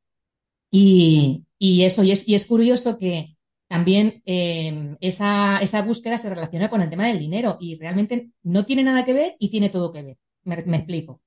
Y, 0.71 1.45
y 1.59 1.83
eso, 1.83 2.03
y 2.03 2.13
es, 2.13 2.27
y 2.27 2.35
es 2.35 2.47
curioso 2.47 2.97
que 2.97 3.37
también 3.69 4.23
eh, 4.25 4.97
esa, 5.01 5.59
esa, 5.59 5.83
búsqueda 5.83 6.17
se 6.17 6.31
relaciona 6.31 6.71
con 6.71 6.81
el 6.81 6.89
tema 6.89 7.09
del 7.09 7.19
dinero 7.19 7.59
y 7.61 7.77
realmente 7.77 8.31
no 8.43 8.65
tiene 8.65 8.85
nada 8.85 9.05
que 9.05 9.13
ver 9.13 9.37
y 9.39 9.51
tiene 9.51 9.69
todo 9.69 9.93
que 9.93 10.03
ver. 10.03 10.19
Me, 10.45 10.77
explico. 10.79 11.21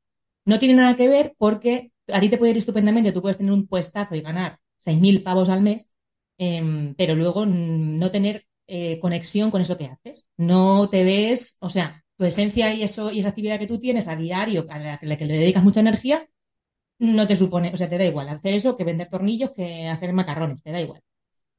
No 0.44 0.58
tiene 0.58 0.74
nada 0.74 0.98
que 0.98 1.08
ver 1.08 1.36
porque 1.38 1.92
a 2.08 2.20
ti 2.20 2.30
te 2.30 2.40
puede 2.40 2.52
ir 2.54 2.58
estupendamente, 2.58 3.12
tú 3.12 3.22
puedes 3.22 3.38
tener 3.38 3.54
un 3.54 3.68
puestazo 3.68 4.16
y 4.16 4.22
ganar 4.22 4.58
6.000 4.80 5.22
pavos 5.22 5.50
al 5.50 5.62
mes, 5.62 5.92
em, 6.40 6.96
pero 6.96 7.14
luego 7.14 7.46
no 7.46 8.10
tener 8.10 8.48
eh, 8.66 9.00
conexión 9.00 9.52
con 9.52 9.62
eso 9.62 9.78
que 9.78 9.86
haces. 9.86 10.28
No 10.38 10.90
te 10.90 11.04
ves, 11.04 11.58
o 11.62 11.70
sea, 11.70 12.03
tu 12.18 12.26
esencia 12.26 12.74
y 12.74 12.84
eso 12.84 13.12
y 13.12 13.20
esa 13.20 13.30
actividad 13.30 13.60
que 13.60 13.68
tú 13.68 13.80
tienes 13.80 14.08
a 14.08 14.16
diario, 14.16 14.66
a 14.70 14.80
la 15.02 15.18
que 15.18 15.26
le 15.26 15.38
dedicas 15.38 15.64
mucha 15.64 15.80
energía, 15.82 16.28
no 17.00 17.28
te 17.28 17.36
supone, 17.36 17.72
o 17.74 17.78
sea, 17.78 17.90
te 17.90 17.98
da 17.98 18.06
igual 18.06 18.30
hacer 18.30 18.54
eso 18.54 18.78
que 18.78 18.84
vender 18.84 19.10
tornillos 19.10 19.52
que 19.52 19.88
hacer 19.88 20.14
macarrones, 20.14 20.64
te 20.64 20.72
da 20.72 20.82
igual. 20.82 21.02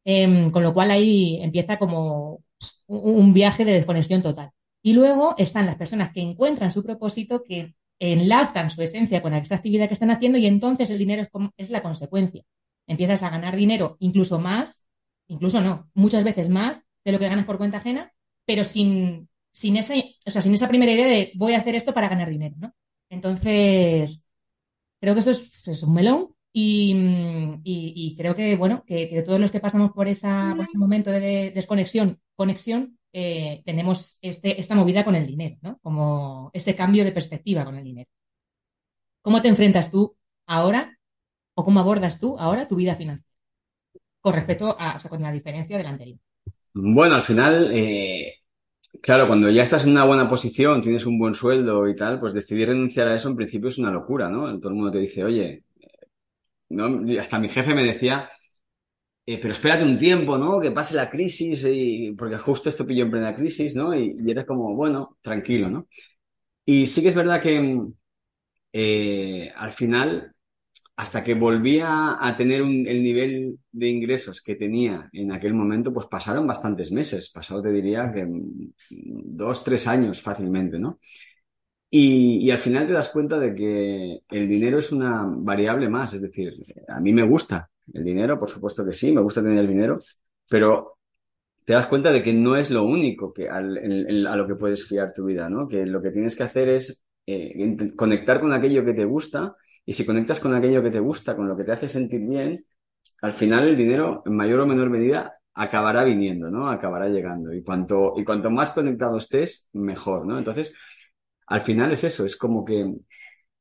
Em, 0.04 0.50
con 0.50 0.62
lo 0.62 0.74
cual 0.74 0.90
ahí 0.90 1.40
empieza 1.42 1.78
como 1.78 2.42
un 2.86 3.34
viaje 3.34 3.64
de 3.64 3.72
desconexión 3.72 4.22
total. 4.22 4.50
Y 4.82 4.92
luego 4.92 5.34
están 5.38 5.66
las 5.66 5.76
personas 5.76 6.12
que 6.12 6.20
encuentran 6.20 6.70
su 6.70 6.84
propósito, 6.84 7.42
que 7.42 7.74
enlazan 7.98 8.70
su 8.70 8.82
esencia 8.82 9.22
con 9.22 9.34
esa 9.34 9.56
actividad 9.56 9.88
que 9.88 9.94
están 9.94 10.10
haciendo 10.10 10.38
y 10.38 10.46
entonces 10.46 10.90
el 10.90 10.98
dinero 10.98 11.26
es 11.56 11.70
la 11.70 11.82
consecuencia. 11.82 12.44
Empiezas 12.86 13.22
a 13.22 13.30
ganar 13.30 13.56
dinero 13.56 13.96
incluso 14.00 14.38
más, 14.38 14.86
incluso 15.28 15.60
no, 15.60 15.88
muchas 15.94 16.24
veces 16.24 16.48
más 16.48 16.82
de 17.04 17.12
lo 17.12 17.18
que 17.18 17.28
ganas 17.28 17.46
por 17.46 17.58
cuenta 17.58 17.78
ajena, 17.78 18.12
pero 18.44 18.64
sin, 18.64 19.28
sin, 19.54 19.76
esa, 19.76 19.94
o 20.26 20.30
sea, 20.30 20.42
sin 20.42 20.52
esa 20.52 20.68
primera 20.68 20.92
idea 20.92 21.06
de 21.06 21.32
voy 21.36 21.54
a 21.54 21.58
hacer 21.58 21.76
esto 21.76 21.94
para 21.94 22.08
ganar 22.08 22.28
dinero, 22.28 22.56
¿no? 22.58 22.74
Entonces, 23.08 24.26
creo 25.00 25.14
que 25.14 25.20
esto 25.20 25.30
es, 25.30 25.68
es 25.68 25.82
un 25.84 25.94
melón 25.94 26.34
y, 26.52 28.14
creo 28.18 28.34
que, 28.34 28.56
bueno, 28.56 28.84
que, 28.84 29.22
todos 29.24 29.40
los 29.40 29.50
que 29.52 29.60
pasamos 29.60 29.92
por, 29.92 30.08
esa, 30.08 30.56
ese 30.60 30.78
momento 30.78 31.10
de 31.10 31.52
desconexión, 31.54 32.20
conexión, 32.34 32.98
eh, 33.12 33.62
tenemos 33.64 34.18
este, 34.22 34.60
esta 34.60 34.74
movida 34.74 35.04
con 35.04 35.14
el 35.14 35.26
dinero, 35.26 35.56
¿no? 35.62 35.78
Como 35.82 36.50
ese 36.52 36.74
cambio 36.74 37.04
de 37.04 37.12
perspectiva 37.12 37.64
con 37.64 37.76
el 37.76 37.84
dinero. 37.84 38.10
¿Cómo 39.22 39.40
te 39.40 39.48
enfrentas 39.48 39.90
tú 39.90 40.16
ahora 40.46 40.98
o 41.54 41.64
cómo 41.64 41.78
abordas 41.78 42.18
tú 42.18 42.36
ahora 42.38 42.66
tu 42.66 42.74
vida 42.76 42.96
financiera 42.96 43.32
con 44.20 44.34
respecto 44.34 44.76
a, 44.78 44.96
o 44.96 45.00
sea, 45.00 45.10
con 45.10 45.22
la 45.22 45.30
diferencia 45.30 45.78
del 45.78 45.86
anterior? 45.86 46.18
Bueno, 46.72 47.14
al 47.14 47.22
final, 47.22 47.70
eh, 47.72 48.43
claro, 49.02 49.26
cuando 49.26 49.50
ya 49.50 49.62
estás 49.62 49.84
en 49.84 49.92
una 49.92 50.04
buena 50.04 50.28
posición, 50.28 50.80
tienes 50.82 51.06
un 51.06 51.18
buen 51.18 51.34
sueldo 51.34 51.88
y 51.88 51.94
tal, 51.96 52.20
pues 52.20 52.34
decidir 52.34 52.68
renunciar 52.68 53.08
a 53.08 53.16
eso 53.16 53.28
en 53.28 53.36
principio 53.36 53.68
es 53.68 53.78
una 53.78 53.90
locura, 53.90 54.28
¿no? 54.28 54.58
Todo 54.58 54.70
el 54.70 54.74
mundo 54.76 54.92
te 54.92 54.98
dice, 54.98 55.24
oye, 55.24 55.64
hasta 57.18 57.38
mi 57.38 57.48
jefe 57.48 57.74
me 57.74 57.84
decía, 57.84 58.28
eh, 59.26 59.38
pero 59.40 59.52
espérate 59.52 59.84
un 59.84 59.98
tiempo, 59.98 60.38
¿no? 60.38 60.60
Que 60.60 60.70
pase 60.72 60.94
la 60.96 61.10
crisis, 61.10 61.64
y, 61.70 62.12
porque 62.12 62.38
justo 62.38 62.68
esto 62.68 62.86
pilló 62.86 63.04
en 63.04 63.10
plena 63.10 63.34
crisis, 63.34 63.76
¿no? 63.76 63.94
Y, 63.96 64.16
y 64.18 64.30
era 64.30 64.46
como, 64.46 64.74
bueno, 64.74 65.18
tranquilo, 65.22 65.70
¿no? 65.70 65.88
Y 66.66 66.86
sí 66.86 67.02
que 67.02 67.08
es 67.10 67.16
verdad 67.16 67.42
que 67.42 67.80
eh, 68.72 69.52
al 69.56 69.70
final, 69.70 70.33
hasta 70.96 71.24
que 71.24 71.34
volvía 71.34 72.16
a 72.20 72.36
tener 72.36 72.60
el 72.60 73.02
nivel 73.02 73.58
de 73.72 73.88
ingresos 73.88 74.40
que 74.40 74.54
tenía 74.54 75.08
en 75.12 75.32
aquel 75.32 75.52
momento, 75.52 75.92
pues 75.92 76.06
pasaron 76.06 76.46
bastantes 76.46 76.92
meses, 76.92 77.30
pasado 77.30 77.62
te 77.62 77.72
diría 77.72 78.12
que 78.12 78.26
dos, 78.90 79.64
tres 79.64 79.88
años 79.88 80.20
fácilmente, 80.20 80.78
¿no? 80.78 81.00
Y, 81.90 82.50
al 82.50 82.58
final 82.58 82.86
te 82.86 82.92
das 82.92 83.08
cuenta 83.10 83.38
de 83.38 83.54
que 83.54 84.20
el 84.28 84.48
dinero 84.48 84.78
es 84.78 84.90
una 84.90 85.24
variable 85.28 85.88
más, 85.88 86.12
es 86.14 86.22
decir, 86.22 86.52
a 86.88 87.00
mí 87.00 87.12
me 87.12 87.26
gusta 87.26 87.70
el 87.92 88.04
dinero, 88.04 88.38
por 88.38 88.50
supuesto 88.50 88.84
que 88.84 88.92
sí, 88.92 89.12
me 89.12 89.20
gusta 89.20 89.42
tener 89.42 89.58
el 89.58 89.68
dinero, 89.68 89.98
pero 90.48 90.98
te 91.64 91.72
das 91.72 91.86
cuenta 91.86 92.10
de 92.12 92.22
que 92.22 92.32
no 92.32 92.56
es 92.56 92.70
lo 92.70 92.84
único 92.84 93.32
que 93.32 93.48
a 93.48 93.60
lo 93.60 94.46
que 94.46 94.56
puedes 94.56 94.86
fiar 94.86 95.12
tu 95.14 95.24
vida, 95.26 95.48
¿no? 95.48 95.68
Que 95.68 95.86
lo 95.86 96.02
que 96.02 96.10
tienes 96.10 96.36
que 96.36 96.42
hacer 96.42 96.68
es 96.68 97.04
eh, 97.26 97.76
conectar 97.96 98.40
con 98.40 98.52
aquello 98.52 98.84
que 98.84 98.94
te 98.94 99.04
gusta 99.04 99.56
y 99.86 99.92
si 99.92 100.06
conectas 100.06 100.40
con 100.40 100.54
aquello 100.54 100.82
que 100.82 100.90
te 100.90 101.00
gusta, 101.00 101.36
con 101.36 101.48
lo 101.48 101.56
que 101.56 101.64
te 101.64 101.72
hace 101.72 101.88
sentir 101.88 102.20
bien, 102.20 102.64
al 103.22 103.32
final 103.32 103.68
el 103.68 103.76
dinero 103.76 104.22
en 104.26 104.36
mayor 104.36 104.60
o 104.60 104.66
menor 104.66 104.90
medida 104.90 105.38
acabará 105.54 106.04
viniendo, 106.04 106.50
¿no? 106.50 106.68
Acabará 106.68 107.08
llegando 107.08 107.52
y 107.52 107.62
cuanto 107.62 108.14
y 108.16 108.24
cuanto 108.24 108.50
más 108.50 108.72
conectado 108.72 109.18
estés, 109.18 109.68
mejor, 109.72 110.26
¿no? 110.26 110.38
Entonces, 110.38 110.74
al 111.46 111.60
final 111.60 111.92
es 111.92 112.04
eso, 112.04 112.24
es 112.24 112.36
como 112.36 112.64
que 112.64 112.92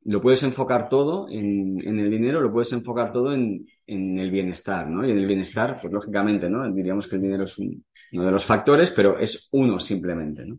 lo 0.06 0.22
puedes 0.22 0.44
enfocar 0.44 0.90
todo 0.90 1.28
en, 1.30 1.80
el 1.82 2.10
dinero, 2.10 2.42
lo 2.42 2.52
puedes 2.52 2.72
enfocar 2.74 3.14
todo 3.14 3.34
en, 3.34 3.66
el 3.88 4.32
bienestar, 4.32 4.90
¿no? 4.90 5.06
Y 5.06 5.12
en 5.12 5.18
el 5.18 5.28
bienestar, 5.28 5.78
pues 5.80 5.94
lógicamente, 5.94 6.50
¿no? 6.50 6.70
Diríamos 6.72 7.08
que 7.08 7.16
el 7.18 7.22
dinero 7.22 7.44
es 7.44 7.58
uno 7.58 7.82
de 8.12 8.32
los 8.32 8.46
factores, 8.46 8.92
pero 8.92 9.18
es 9.20 9.48
uno 9.52 9.80
simplemente, 9.80 10.46
¿no? 10.46 10.58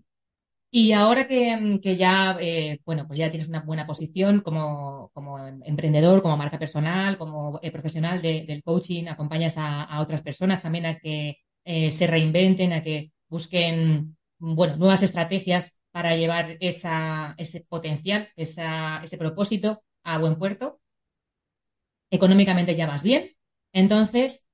Y 0.77 0.91
ahora 0.91 1.29
que, 1.29 1.97
ya, 1.97 2.37
eh, 2.41 2.81
bueno, 2.85 3.07
pues 3.07 3.17
ya 3.21 3.31
tienes 3.31 3.49
una 3.49 3.61
buena 3.61 3.87
posición 3.87 4.41
como, 4.41 5.13
emprendedor, 5.65 6.21
como 6.21 6.37
marca 6.37 6.59
personal, 6.59 7.17
como 7.17 7.61
eh, 7.63 7.71
profesional 7.71 8.21
del 8.21 8.63
coaching, 8.65 9.07
acompañas 9.07 9.55
a, 9.57 10.01
otras 10.01 10.23
personas 10.23 10.61
también 10.63 10.87
a 10.87 10.99
que 10.99 11.37
eh, 11.65 11.93
se 11.93 12.09
reinventen, 12.09 12.73
a 12.73 12.83
que 12.83 13.13
busquen, 13.29 14.17
bueno, 14.39 14.77
nuevas 14.77 15.05
estrategias 15.05 15.73
para 15.93 16.17
llevar 16.17 16.57
ese 16.59 17.65
potencial, 17.69 18.31
ese 18.35 19.17
propósito 19.17 19.85
a 20.03 20.19
buen 20.19 20.37
puerto. 20.37 20.81
Económicamente 22.11 22.75
ya 22.75 22.87
vas 22.89 23.05
bien. 23.05 23.31
Entonces, 23.73 24.45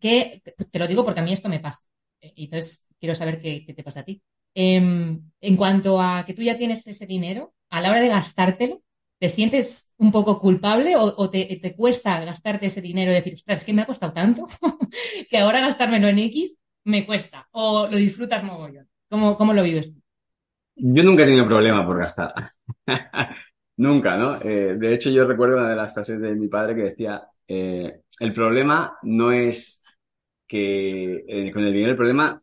¿qué, 0.00 0.42
te 0.70 0.78
lo 0.78 0.86
digo 0.86 1.02
porque 1.04 1.20
a 1.20 1.22
mí 1.22 1.32
esto 1.32 1.48
me 1.48 1.60
pasa. 1.60 1.84
Entonces, 2.20 2.86
quiero 3.00 3.14
saber 3.14 3.40
qué, 3.40 3.64
te 3.74 3.82
pasa 3.82 4.00
a 4.00 4.04
ti. 4.04 4.22
Em, 4.54 5.22
en 5.40 5.56
cuanto 5.56 6.00
a 6.00 6.24
que 6.26 6.34
tú 6.34 6.42
ya 6.42 6.58
tienes 6.58 6.86
ese 6.86 7.06
dinero, 7.06 7.54
a 7.70 7.80
la 7.80 7.90
hora 7.90 8.00
de 8.00 8.08
gastártelo, 8.08 8.82
¿te 9.18 9.28
sientes 9.28 9.92
un 9.98 10.12
poco 10.12 10.40
culpable 10.40 10.94
o, 10.96 11.30
te, 11.30 11.74
cuesta 11.76 12.24
gastarte 12.24 12.66
ese 12.66 12.80
dinero 12.80 13.10
y 13.10 13.14
decir, 13.14 13.34
ostras, 13.34 13.60
es 13.60 13.64
que 13.64 13.72
me 13.72 13.82
ha 13.82 13.86
costado 13.86 14.12
tanto 14.12 14.48
que 15.30 15.38
ahora 15.38 15.60
gastármelo 15.60 16.08
en 16.08 16.18
X 16.20 16.58
me 16.84 17.04
cuesta? 17.04 17.48
¿O 17.52 17.88
lo 17.90 17.96
disfrutas 17.96 18.44
mogollón? 18.44 18.88
¿Cómo, 19.08 19.36
cómo 19.36 19.52
lo 19.52 19.62
vives 19.62 19.92
tú? 19.92 20.00
Yo 20.76 21.02
nunca 21.02 21.22
he 21.22 21.26
tenido 21.26 21.46
problema 21.46 21.84
por 21.84 21.98
gastar. 21.98 22.32
nunca, 23.76 24.16
¿no? 24.16 24.40
Eh, 24.40 24.76
de 24.76 24.94
hecho, 24.94 25.10
yo 25.10 25.26
recuerdo 25.26 25.56
una 25.56 25.70
de 25.70 25.76
las 25.76 25.92
frases 25.92 26.20
de 26.20 26.34
mi 26.34 26.48
padre 26.48 26.76
que 26.76 26.82
decía, 26.82 27.26
eh, 27.48 28.02
el 28.20 28.32
problema 28.32 28.96
no 29.02 29.32
es 29.32 29.82
que 30.46 31.24
eh, 31.26 31.50
con 31.52 31.64
el 31.64 31.72
dinero, 31.72 31.92
el 31.92 31.96
problema 31.96 32.42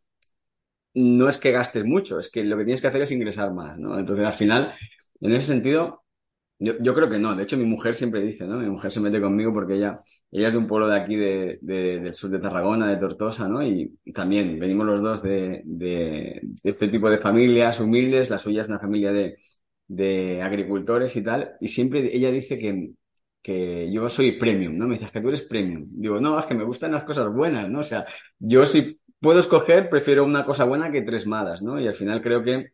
no 0.96 1.30
es 1.30 1.38
que 1.38 1.52
gastes 1.52 1.86
mucho, 1.86 2.20
es 2.20 2.32
que 2.32 2.44
lo 2.44 2.58
que 2.58 2.64
tienes 2.64 2.82
que 2.82 2.88
hacer 2.88 3.02
es 3.02 3.12
ingresar 3.12 3.54
más, 3.54 3.78
¿no? 3.78 3.98
Entonces, 4.00 4.26
al 4.26 4.34
final, 4.34 4.74
en 5.22 5.34
ese 5.34 5.48
sentido, 5.48 6.04
yo, 6.58 6.74
yo, 6.82 6.96
creo 6.96 7.10
que 7.10 7.20
no. 7.20 7.36
De 7.36 7.44
hecho, 7.44 7.58
mi 7.58 7.66
mujer 7.66 7.96
siempre 7.96 8.22
dice, 8.22 8.46
¿no? 8.48 8.58
Mi 8.58 8.70
mujer 8.70 8.92
se 8.92 9.02
mete 9.02 9.20
conmigo 9.22 9.54
porque 9.54 9.76
ella, 9.76 10.02
ella 10.32 10.48
es 10.48 10.54
de 10.54 10.60
un 10.60 10.68
pueblo 10.68 10.88
de 10.88 10.96
aquí, 11.00 11.16
de, 11.18 11.60
del 11.62 12.14
sur 12.14 12.30
de 12.32 12.40
Tarragona, 12.40 12.90
de 12.90 12.98
Tortosa, 12.98 13.48
¿no? 13.50 13.66
Y, 13.66 13.98
también 14.14 14.58
venimos 14.58 14.86
los 14.86 15.02
dos 15.02 15.22
de, 15.22 15.62
de, 15.66 16.42
este 16.64 16.88
tipo 16.88 17.10
de 17.10 17.18
familias 17.18 17.80
humildes. 17.82 18.30
La 18.30 18.40
suya 18.40 18.62
es 18.62 18.70
una 18.70 18.80
familia 18.80 19.12
de, 19.12 19.38
de 19.88 20.42
agricultores 20.42 21.16
y 21.18 21.24
tal. 21.24 21.56
Y 21.60 21.68
siempre 21.68 22.16
ella 22.16 22.32
dice 22.32 22.58
que, 22.58 22.92
que 23.42 23.92
yo 23.92 24.10
soy 24.10 24.34
premium, 24.34 24.78
¿no? 24.78 24.88
Me 24.88 24.96
dices 24.96 25.12
que 25.12 25.22
tú 25.22 25.28
eres 25.28 25.44
premium. 25.44 25.84
Digo, 25.84 26.22
no, 26.22 26.40
es 26.40 26.46
que 26.46 26.56
me 26.56 26.64
gustan 26.64 26.94
las 26.94 27.04
cosas 27.04 27.32
buenas, 27.34 27.70
¿no? 27.70 27.80
O 27.80 27.84
sea, 27.84 28.06
yo 28.40 28.66
si 28.66 29.00
puedo 29.26 29.40
escoger, 29.40 29.90
prefiero 29.90 30.24
una 30.24 30.46
cosa 30.46 30.66
buena 30.66 30.92
que 30.92 31.02
tres 31.02 31.26
malas, 31.26 31.62
¿no? 31.64 31.80
Y 31.80 31.88
al 31.88 31.96
final 31.96 32.22
creo 32.22 32.44
que 32.44 32.74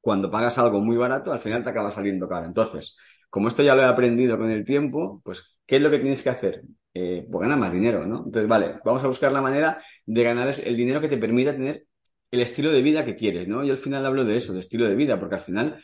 cuando 0.00 0.30
pagas 0.30 0.58
algo 0.58 0.80
muy 0.80 0.96
barato, 0.96 1.32
al 1.32 1.40
final 1.40 1.64
te 1.64 1.70
acaba 1.70 1.90
saliendo 1.90 2.28
caro. 2.28 2.46
Entonces, 2.46 2.96
como 3.30 3.48
esto 3.48 3.62
ya 3.62 3.74
lo 3.74 3.82
he 3.82 3.86
aprendido 3.86 4.38
con 4.38 4.50
el 4.50 4.64
tiempo, 4.64 5.22
pues, 5.24 5.58
¿qué 5.66 5.76
es 5.76 5.82
lo 5.82 5.90
que 5.90 5.98
tienes 6.00 6.22
que 6.22 6.30
hacer? 6.30 6.62
Eh, 6.94 7.26
pues 7.30 7.42
ganar 7.42 7.58
más 7.58 7.72
dinero, 7.72 8.06
¿no? 8.06 8.18
Entonces, 8.26 8.48
vale, 8.48 8.80
vamos 8.84 9.04
a 9.04 9.08
buscar 9.08 9.32
la 9.32 9.42
manera 9.42 9.82
de 10.06 10.24
ganar 10.24 10.50
el 10.64 10.76
dinero 10.76 11.00
que 11.00 11.08
te 11.08 11.18
permita 11.18 11.52
tener 11.52 11.86
el 12.30 12.40
estilo 12.40 12.72
de 12.72 12.82
vida 12.82 13.04
que 13.04 13.16
quieres, 13.16 13.48
¿no? 13.48 13.64
Yo 13.64 13.72
al 13.72 13.78
final 13.78 14.06
hablo 14.06 14.24
de 14.24 14.36
eso, 14.36 14.52
de 14.54 14.60
estilo 14.60 14.86
de 14.88 14.96
vida, 14.96 15.18
porque 15.20 15.36
al 15.36 15.42
final 15.42 15.80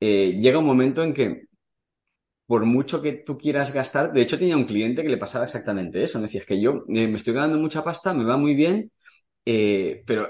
eh, 0.00 0.38
llega 0.40 0.58
un 0.60 0.66
momento 0.66 1.02
en 1.04 1.14
que 1.14 1.44
por 2.46 2.64
mucho 2.66 3.00
que 3.02 3.12
tú 3.12 3.38
quieras 3.38 3.72
gastar, 3.72 4.12
de 4.12 4.22
hecho 4.22 4.38
tenía 4.38 4.56
un 4.56 4.64
cliente 4.64 5.02
que 5.02 5.08
le 5.08 5.16
pasaba 5.18 5.44
exactamente 5.44 6.02
eso, 6.02 6.18
me 6.18 6.24
decías 6.26 6.46
que 6.46 6.60
yo 6.60 6.84
eh, 6.88 7.06
me 7.08 7.14
estoy 7.16 7.34
ganando 7.34 7.58
mucha 7.58 7.84
pasta, 7.84 8.12
me 8.12 8.24
va 8.24 8.36
muy 8.36 8.54
bien, 8.54 8.90
pero 9.44 10.28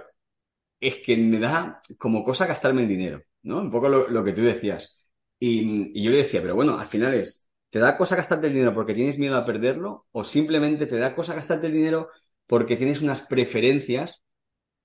es 0.80 0.96
que 0.96 1.16
me 1.16 1.38
da 1.38 1.80
como 1.98 2.24
cosa 2.24 2.46
gastarme 2.46 2.82
el 2.82 2.88
dinero, 2.88 3.22
¿no? 3.42 3.58
Un 3.60 3.70
poco 3.70 3.88
lo, 3.88 4.24
que 4.24 4.32
tú 4.32 4.42
decías. 4.42 4.98
Y, 5.38 6.02
yo 6.02 6.10
le 6.10 6.18
decía, 6.18 6.40
pero 6.42 6.54
bueno, 6.54 6.78
al 6.78 6.86
final 6.86 7.14
es, 7.14 7.46
¿te 7.70 7.78
da 7.78 7.96
cosa 7.96 8.16
gastarte 8.16 8.46
el 8.48 8.54
dinero 8.54 8.74
porque 8.74 8.94
tienes 8.94 9.18
miedo 9.18 9.36
a 9.36 9.44
perderlo? 9.44 10.06
¿O 10.12 10.24
simplemente 10.24 10.86
te 10.86 10.96
da 10.96 11.14
cosa 11.14 11.34
gastarte 11.34 11.66
el 11.66 11.74
dinero 11.74 12.08
porque 12.46 12.76
tienes 12.76 13.02
unas 13.02 13.22
preferencias 13.22 14.22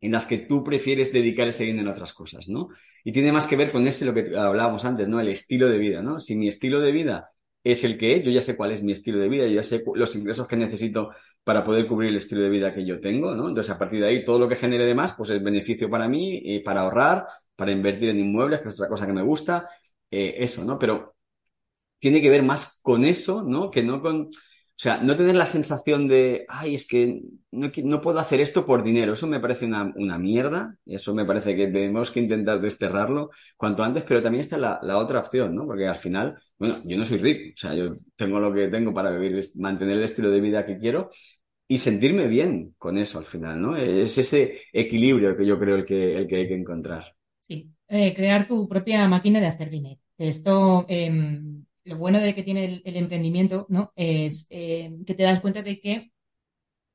en 0.02 0.12
las 0.12 0.26
que 0.26 0.40
tú 0.40 0.64
prefieres 0.64 1.12
dedicar 1.14 1.48
ese 1.48 1.64
dinero 1.64 1.90
a 1.90 1.94
otras 1.94 2.14
cosas, 2.14 2.48
¿no? 2.50 2.70
Y 3.04 3.12
tiene 3.12 3.32
más 3.32 3.48
que 3.48 3.56
ver 3.56 3.72
con 3.72 3.88
ese 3.88 4.06
lo 4.06 4.14
que 4.14 4.38
hablábamos 4.38 4.86
antes, 4.86 5.08
¿no? 5.08 5.20
El 5.20 5.30
estilo 5.30 5.70
de 5.70 5.78
vida, 5.80 6.02
¿no? 6.02 6.20
Si 6.20 6.36
mi 6.36 6.48
estilo 6.48 6.82
de 6.82 6.92
vida 6.92 7.32
es 7.66 7.84
el 7.84 7.98
que 7.98 8.22
yo 8.22 8.32
ya 8.32 8.42
sé 8.44 8.56
cuál 8.56 8.72
es 8.72 8.84
mi 8.84 8.92
estilo 8.92 9.20
de 9.20 9.28
vida, 9.28 9.48
yo 9.48 9.56
ya 9.56 9.64
sé 9.64 9.84
los 9.96 10.16
ingresos 10.16 10.48
que 10.48 10.56
necesito 10.56 11.10
para 11.44 11.64
poder 11.64 11.88
cubrir 11.88 12.12
el 12.12 12.18
estilo 12.18 12.42
de 12.42 12.50
vida 12.50 12.74
que 12.74 12.86
yo 12.86 13.02
tengo, 13.02 13.36
¿no? 13.36 13.50
Entonces, 13.50 13.74
a 13.74 13.80
partir 13.80 14.02
de 14.02 14.08
ahí, 14.08 14.24
todo 14.24 14.40
lo 14.40 14.48
que 14.48 14.56
genere 14.56 14.86
de 14.86 14.94
más, 14.96 15.16
pues 15.16 15.32
es 15.32 15.44
beneficio 15.44 15.90
para 15.90 16.08
mí, 16.08 16.42
y 16.44 16.60
para 16.60 16.82
ahorrar, 16.82 17.26
para 17.56 17.72
invertir 17.72 18.10
en 18.10 18.20
inmuebles, 18.20 18.62
que 18.62 18.70
es 18.70 18.76
otra 18.76 18.88
cosa 18.88 19.08
que 19.08 19.14
me 19.14 19.24
gusta, 19.24 19.68
eh, 20.12 20.36
eso, 20.38 20.64
¿no? 20.64 20.78
Pero 20.78 21.16
tiene 22.00 22.22
que 22.22 22.30
ver 22.30 22.44
más 22.44 22.80
con 22.82 23.06
eso, 23.06 23.44
¿no? 23.44 23.72
Que 23.72 23.84
no 23.84 24.02
con, 24.02 24.30
o 24.76 24.78
sea, 24.78 24.98
no 24.98 25.16
tener 25.16 25.36
la 25.38 25.46
sensación 25.46 26.06
de, 26.10 26.46
ay, 26.50 26.76
es 26.76 26.86
que 26.86 27.22
no, 27.52 28.02
puedo 28.02 28.20
hacer 28.20 28.42
esto 28.42 28.66
por 28.66 28.84
dinero. 28.84 29.14
Eso 29.14 29.26
me 29.26 29.40
parece 29.40 29.64
una, 29.66 30.18
mierda. 30.18 30.76
Eso 30.86 31.16
me 31.16 31.24
parece 31.24 31.56
que 31.56 31.68
tenemos 31.68 32.12
que 32.12 32.20
intentar 32.20 32.60
desterrarlo 32.60 33.30
cuanto 33.56 33.86
antes, 33.86 34.04
pero 34.04 34.22
también 34.22 34.42
está 34.42 34.58
la, 34.58 34.98
otra 34.98 35.20
opción, 35.22 35.56
¿no? 35.56 35.66
Porque 35.66 35.88
al 35.88 35.96
final, 35.96 36.38
bueno, 36.60 36.82
yo 36.84 36.98
no 36.98 37.06
soy 37.06 37.20
rico. 37.20 37.54
O 37.56 37.58
sea, 37.58 37.74
yo 37.74 37.96
tengo 38.18 38.38
lo 38.42 38.54
que 38.54 38.68
tengo 38.68 38.94
para 38.94 39.12
vivir, 39.12 39.42
mantener 39.60 39.98
el 39.98 40.04
estilo 40.04 40.30
de 40.30 40.42
vida 40.42 40.66
que 40.66 40.78
quiero 40.78 41.10
y 41.70 41.78
sentirme 41.78 42.28
bien 42.28 42.76
con 42.78 42.98
eso 42.98 43.20
al 43.20 43.26
final, 43.26 43.62
¿no? 43.62 43.78
Es 43.78 44.18
ese 44.18 44.60
equilibrio 44.74 45.38
que 45.38 45.46
yo 45.46 45.58
creo 45.58 45.78
el 45.78 45.86
que, 45.86 46.18
hay 46.18 46.28
que 46.28 46.54
encontrar. 46.54 47.16
Sí, 47.40 47.70
eh, 47.88 48.14
crear 48.14 48.46
tu 48.46 48.68
propia 48.68 49.08
máquina 49.08 49.40
de 49.40 49.48
hacer 49.48 49.70
dinero. 49.70 50.02
Esto, 50.18 50.86
eh 50.90 51.10
lo 51.86 51.98
bueno 51.98 52.20
de 52.20 52.36
que 52.36 52.44
tiene 52.44 52.82
el, 52.84 52.96
emprendimiento, 52.98 53.68
¿no? 53.70 53.94
Es 53.96 54.48
eh, 54.50 54.92
que 55.06 55.14
te 55.14 55.24
das 55.24 55.40
cuenta 55.40 55.62
de 55.62 55.80
que 55.80 56.12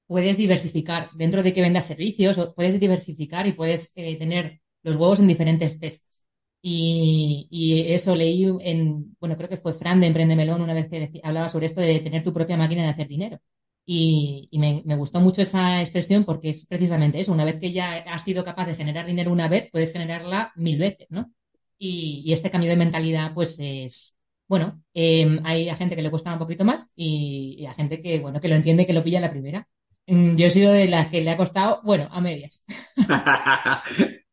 puedes 0.07 0.37
diversificar 0.37 1.11
dentro 1.15 1.43
de 1.43 1.55
que 1.55 1.63
vendas 1.63 1.87
servicios, 1.87 2.37
o 2.39 2.55
puedes 2.55 2.79
diversificar 2.81 3.47
y 3.47 3.53
puedes 3.53 3.93
eh, 3.95 4.17
tener 4.17 4.61
los 4.83 4.97
huevos 4.97 5.21
en 5.21 5.29
diferentes 5.29 5.79
cestas. 5.79 6.25
Y, 6.63 7.85
eso 7.89 8.15
leí 8.17 8.45
en, 8.61 9.17
bueno, 9.21 9.37
creo 9.37 9.49
que 9.49 9.57
fue 9.57 9.75
Fran 9.75 10.01
de 10.01 10.09
Emprende 10.09 10.37
Melón 10.37 10.63
una 10.63 10.75
vez 10.75 10.89
que 10.89 11.21
hablaba 11.23 11.49
sobre 11.49 11.67
esto 11.67 11.81
de 11.81 12.01
tener 12.01 12.25
tu 12.25 12.35
propia 12.35 12.57
máquina 12.57 12.83
de 12.83 12.89
hacer 12.89 13.09
dinero. 13.09 13.41
Y, 13.87 14.49
me, 14.59 14.97
gustó 14.97 15.21
mucho 15.21 15.43
esa 15.43 15.81
expresión 15.81 16.25
porque 16.25 16.51
es 16.51 16.67
precisamente 16.67 17.21
eso. 17.21 17.33
Una 17.33 17.45
vez 17.45 17.61
que 17.61 17.73
ya 17.73 17.97
has 17.99 18.25
sido 18.25 18.45
capaz 18.45 18.67
de 18.67 18.75
generar 18.75 19.07
dinero 19.07 19.33
una 19.33 19.49
vez, 19.49 19.69
puedes 19.73 19.93
generarla 19.93 20.53
mil 20.57 20.79
veces, 20.79 21.07
¿no? 21.11 21.33
Y 21.79 22.33
este 22.33 22.51
cambio 22.51 22.71
de 22.71 22.77
mentalidad, 22.77 23.33
pues 23.35 23.59
es, 23.59 24.17
bueno, 24.51 24.83
em, 24.95 25.41
hay 25.45 25.69
a 25.69 25.77
gente 25.77 25.95
que 25.95 26.03
le 26.03 26.11
cuesta 26.11 26.33
un 26.33 26.41
poquito 26.41 26.65
más 26.65 26.93
y, 26.97 27.65
a 27.67 27.73
gente 27.73 28.03
que, 28.03 28.19
bueno, 28.19 28.41
que 28.41 28.49
lo 28.49 28.57
entiende, 28.57 28.85
que 28.85 28.93
lo 28.93 29.05
pilla 29.05 29.21
la 29.21 29.31
primera. 29.31 29.69
Mm, 30.09 30.35
yo 30.35 30.47
he 30.47 30.51
sido 30.51 30.73
de 30.73 30.89
las 30.89 31.07
que 31.09 31.21
le 31.21 31.31
ha 31.31 31.37
costado, 31.37 31.81
bueno, 31.85 32.09
a 32.11 32.21
medias. 32.21 32.65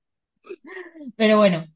Pero 1.15 1.37
bueno, 1.37 1.67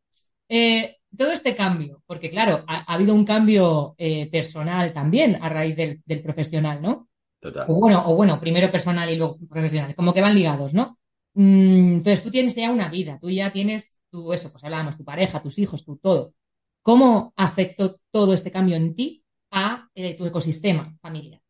eh, 0.50 0.98
todo 1.16 1.34
este 1.34 1.56
cambio, 1.56 2.02
porque 2.08 2.32
claro, 2.32 2.64
ha, 2.68 2.92
habido 2.92 3.14
un 3.14 3.26
cambio 3.26 3.94
eh, 4.00 4.28
personal 4.32 4.92
también 4.92 5.38
a 5.40 5.48
raíz 5.48 5.76
del, 5.76 6.24
profesional, 6.24 6.82
¿no? 6.82 7.10
Total. 7.40 7.68
O 7.70 7.76
bueno, 7.76 8.02
o 8.08 8.16
bueno, 8.16 8.40
primero 8.40 8.72
personal 8.72 9.08
y 9.12 9.18
luego 9.18 9.38
profesional, 9.48 9.94
como 9.94 10.16
que 10.16 10.22
van 10.22 10.34
ligados, 10.34 10.74
¿no? 10.74 10.98
Mm, 11.36 11.98
entonces 11.98 12.24
tú 12.24 12.32
tienes 12.32 12.56
ya 12.56 12.72
una 12.72 12.90
vida, 12.90 13.20
tú 13.22 13.30
ya 13.30 13.54
tienes 13.54 14.00
tu, 14.10 14.34
eso, 14.34 14.52
pues 14.52 14.64
hablábamos, 14.64 14.98
tu 14.98 15.04
pareja, 15.04 15.44
tus 15.44 15.60
hijos, 15.60 15.86
tu 15.86 15.98
todo. 15.98 16.34
¿Cómo 16.82 17.34
afectó 17.36 17.98
todo 18.12 18.34
este 18.34 18.52
cambio 18.52 18.76
en 18.76 18.96
ti 18.96 19.24
a 19.52 19.88
eh, 19.94 20.18
tu 20.18 20.26
ecosistema 20.26 20.98
familiar? 21.02 21.42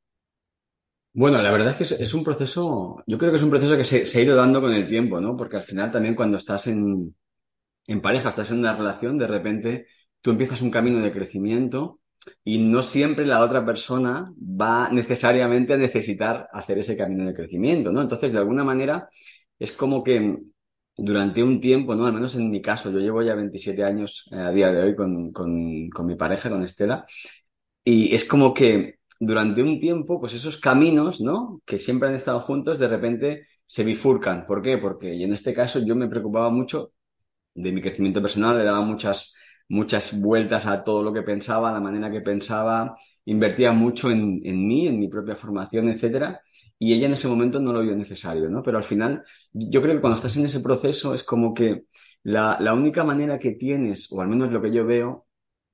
Bueno, 1.13 1.41
la 1.41 1.51
verdad 1.51 1.75
es 1.79 1.89
que 1.89 2.03
es, 2.03 2.13
un 2.13 2.23
proceso, 2.23 3.03
yo 3.05 3.17
creo 3.17 3.31
que 3.31 3.37
es 3.37 3.43
un 3.43 3.49
proceso 3.49 3.75
que 3.75 3.83
se, 3.83 4.17
ha 4.17 4.21
ido 4.21 4.35
dando 4.35 4.61
con 4.61 4.71
el 4.71 4.87
tiempo, 4.87 5.19
¿no? 5.19 5.35
Porque 5.35 5.57
al 5.57 5.63
final 5.63 5.91
también 5.91 6.15
cuando 6.15 6.37
estás 6.37 6.67
en, 6.67 7.15
en 7.87 8.01
pareja, 8.01 8.29
estás 8.29 8.51
en 8.51 8.59
una 8.59 8.75
relación, 8.75 9.17
de 9.17 9.27
repente 9.27 9.87
tú 10.21 10.31
empiezas 10.31 10.61
un 10.61 10.71
camino 10.71 10.99
de 10.99 11.11
crecimiento 11.11 11.99
y 12.43 12.59
no 12.59 12.81
siempre 12.81 13.25
la 13.25 13.41
otra 13.41 13.65
persona 13.65 14.33
va 14.37 14.89
necesariamente 14.89 15.73
a 15.73 15.77
necesitar 15.77 16.47
hacer 16.53 16.77
ese 16.77 16.95
camino 16.95 17.25
de 17.25 17.33
crecimiento, 17.33 17.91
¿no? 17.91 18.01
Entonces, 18.01 18.31
de 18.31 18.39
alguna 18.39 18.63
manera, 18.63 19.09
es 19.59 19.73
como 19.73 20.03
que 20.03 20.37
durante 21.03 21.41
un 21.43 21.59
tiempo, 21.59 21.95
¿no? 21.95 22.05
Al 22.05 22.13
menos 22.13 22.35
en 22.35 22.49
mi 22.51 22.61
caso, 22.61 22.91
yo 22.91 22.99
llevo 22.99 23.23
ya 23.23 23.35
27 23.35 23.83
años 23.83 24.29
eh, 24.31 24.35
a 24.35 24.51
día 24.51 24.71
de 24.71 24.83
hoy 24.83 24.95
con, 24.95 25.31
con, 25.31 25.89
con, 25.89 26.05
mi 26.05 26.15
pareja, 26.15 26.49
con 26.49 26.63
Estela, 26.63 27.05
y 27.83 28.13
es 28.13 28.25
como 28.27 28.53
que 28.53 28.99
durante 29.19 29.63
un 29.63 29.79
tiempo, 29.79 30.19
pues 30.19 30.33
esos 30.33 30.59
caminos, 30.59 31.21
¿no? 31.21 31.61
Que 31.65 31.79
siempre 31.79 32.09
han 32.09 32.15
estado 32.15 32.39
juntos, 32.39 32.79
de 32.79 32.87
repente 32.87 33.47
se 33.65 33.83
bifurcan. 33.83 34.45
¿Por 34.45 34.61
qué? 34.61 34.77
Porque 34.77 35.13
en 35.23 35.33
este 35.33 35.53
caso 35.53 35.79
yo 35.83 35.95
me 35.95 36.07
preocupaba 36.07 36.49
mucho 36.51 36.93
de 37.55 37.71
mi 37.71 37.81
crecimiento 37.81 38.21
personal, 38.21 38.57
le 38.57 38.63
daba 38.63 38.81
muchas, 38.81 39.35
muchas 39.69 40.19
vueltas 40.21 40.65
a 40.67 40.83
todo 40.83 41.03
lo 41.03 41.13
que 41.13 41.23
pensaba, 41.23 41.69
a 41.69 41.73
la 41.73 41.79
manera 41.79 42.11
que 42.11 42.21
pensaba, 42.21 42.95
invertía 43.25 43.71
mucho 43.71 44.11
en, 44.11 44.41
mí, 44.41 44.87
en 44.87 44.99
mi 44.99 45.07
propia 45.07 45.35
formación, 45.35 45.89
etcétera, 45.89 46.41
y 46.79 46.93
ella 46.93 47.07
en 47.07 47.13
ese 47.13 47.27
momento 47.27 47.59
no 47.59 47.73
lo 47.73 47.81
vio 47.81 47.95
necesario, 47.95 48.49
¿no? 48.49 48.63
Pero 48.63 48.77
al 48.77 48.83
final, 48.83 49.23
yo 49.53 49.81
creo 49.81 49.95
que 49.95 50.01
cuando 50.01 50.17
estás 50.17 50.35
en 50.37 50.45
ese 50.45 50.61
proceso 50.61 51.13
es 51.13 51.23
como 51.23 51.53
que 51.53 51.85
la, 52.23 52.57
la 52.59 52.73
única 52.73 53.03
manera 53.03 53.39
que 53.39 53.51
tienes, 53.51 54.11
o 54.11 54.21
al 54.21 54.27
menos 54.27 54.51
lo 54.51 54.61
que 54.61 54.71
yo 54.71 54.85
veo, 54.85 55.27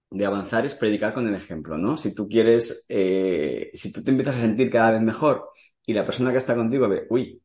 de 0.10 0.26
avanzar 0.26 0.66
es 0.66 0.76
predicar 0.76 1.14
con 1.14 1.28
el 1.28 1.36
ejemplo, 1.36 1.78
¿no? 1.78 1.98
Si 1.98 2.14
tú 2.16 2.28
quieres, 2.30 2.86
eh, 2.90 3.72
si 3.74 3.92
tú 3.92 4.04
te 4.04 4.12
empiezas 4.12 4.38
a 4.38 4.42
sentir 4.42 4.70
cada 4.70 4.92
vez 4.92 5.02
mejor 5.02 5.50
y 5.86 5.94
la 5.94 6.06
persona 6.06 6.32
que 6.32 6.38
está 6.38 6.56
contigo 6.56 6.88
ve, 6.88 7.06
uy, 7.10 7.42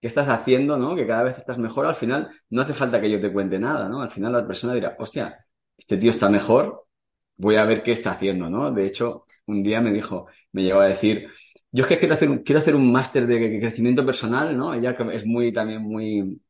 ¿qué 0.00 0.06
estás 0.08 0.28
haciendo, 0.28 0.76
no? 0.78 0.96
Que 0.96 1.06
cada 1.06 1.24
vez 1.24 1.38
estás 1.38 1.58
mejor, 1.58 1.86
al 1.86 1.94
final 1.96 2.30
no 2.50 2.62
hace 2.62 2.74
falta 2.74 3.00
que 3.00 3.10
yo 3.10 3.20
te 3.20 3.32
cuente 3.32 3.58
nada, 3.58 3.88
¿no? 3.88 4.02
Al 4.02 4.10
final 4.10 4.32
la 4.32 4.46
persona 4.46 4.74
dirá, 4.74 4.96
hostia, 4.98 5.46
este 5.76 5.96
tío 5.98 6.10
está 6.10 6.28
mejor, 6.28 6.86
voy 7.36 7.56
a 7.56 7.64
ver 7.64 7.82
qué 7.82 7.92
está 7.92 8.12
haciendo, 8.12 8.50
¿no? 8.50 8.70
De 8.72 8.86
hecho, 8.86 9.26
un 9.50 9.62
día 9.62 9.80
me 9.80 9.92
dijo, 9.92 10.26
me 10.52 10.62
llegó 10.62 10.80
a 10.80 10.86
decir, 10.88 11.28
yo 11.72 11.84
es 11.84 11.88
que 11.88 11.98
quiero 11.98 12.14
hacer 12.14 12.30
un, 12.30 12.38
quiero 12.38 12.60
hacer 12.60 12.74
un 12.74 12.90
máster 12.92 13.26
de 13.26 13.60
crecimiento 13.60 14.04
personal, 14.04 14.56
¿no? 14.56 14.74
Ella 14.74 14.96
es 15.12 15.26
muy, 15.26 15.52
también 15.52 15.82
muy, 15.82 16.40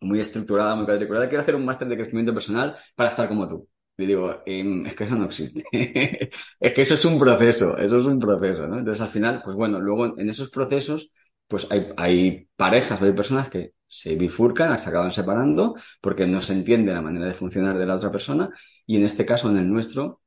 muy 0.00 0.20
estructurada, 0.20 0.74
muy 0.76 0.86
cuadriculada, 0.86 1.28
quiero 1.28 1.42
hacer 1.42 1.54
un 1.56 1.64
máster 1.64 1.88
de 1.88 1.96
crecimiento 1.96 2.32
personal 2.34 2.76
para 2.94 3.10
estar 3.10 3.28
como 3.28 3.48
tú. 3.48 3.68
Y 3.98 4.06
digo, 4.06 4.42
em, 4.46 4.86
es 4.86 4.94
que 4.94 5.04
eso 5.04 5.14
no 5.16 5.26
existe. 5.26 5.62
es 6.60 6.72
que 6.72 6.82
eso 6.82 6.94
es 6.94 7.04
un 7.04 7.18
proceso, 7.18 7.76
eso 7.76 7.98
es 7.98 8.06
un 8.06 8.18
proceso, 8.18 8.66
¿no? 8.66 8.78
Entonces, 8.78 9.02
al 9.02 9.08
final, 9.10 9.42
pues 9.44 9.56
bueno, 9.56 9.78
luego 9.80 10.18
en 10.18 10.28
esos 10.30 10.50
procesos, 10.50 11.10
pues 11.46 11.66
hay, 11.70 11.88
hay 11.96 12.48
parejas, 12.56 13.00
hay 13.02 13.12
personas 13.12 13.50
que 13.50 13.72
se 13.86 14.16
bifurcan, 14.16 14.78
se 14.78 14.88
acaban 14.88 15.12
separando 15.12 15.74
porque 16.00 16.26
no 16.26 16.40
se 16.40 16.52
entiende 16.54 16.92
la 16.92 17.02
manera 17.02 17.26
de 17.26 17.34
funcionar 17.34 17.76
de 17.76 17.86
la 17.86 17.96
otra 17.96 18.10
persona 18.10 18.48
y 18.86 18.96
en 18.96 19.04
este 19.04 19.26
caso, 19.26 19.50
en 19.50 19.58
el 19.58 19.68
nuestro, 19.68 20.19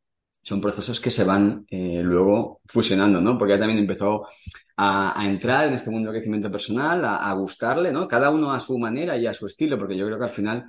son 0.43 0.59
procesos 0.59 0.99
que 0.99 1.09
se 1.09 1.23
van 1.23 1.65
eh, 1.69 2.01
luego 2.03 2.61
fusionando, 2.65 3.21
¿no? 3.21 3.37
Porque 3.37 3.53
ya 3.53 3.59
también 3.59 3.79
empezó 3.79 4.27
a, 4.75 5.25
entrar 5.25 5.67
en 5.69 5.73
este 5.73 5.89
mundo 5.89 6.11
de 6.11 6.17
crecimiento 6.17 6.51
personal, 6.51 7.03
a, 7.05 7.33
gustarle, 7.33 7.91
¿no? 7.91 8.07
Cada 8.07 8.29
uno 8.29 8.51
a 8.51 8.59
su 8.59 8.77
manera 8.77 9.17
y 9.17 9.25
a 9.25 9.33
su 9.33 9.47
estilo, 9.47 9.77
porque 9.77 9.95
yo 9.95 10.05
creo 10.05 10.17
que 10.17 10.25
al 10.25 10.31
final 10.31 10.65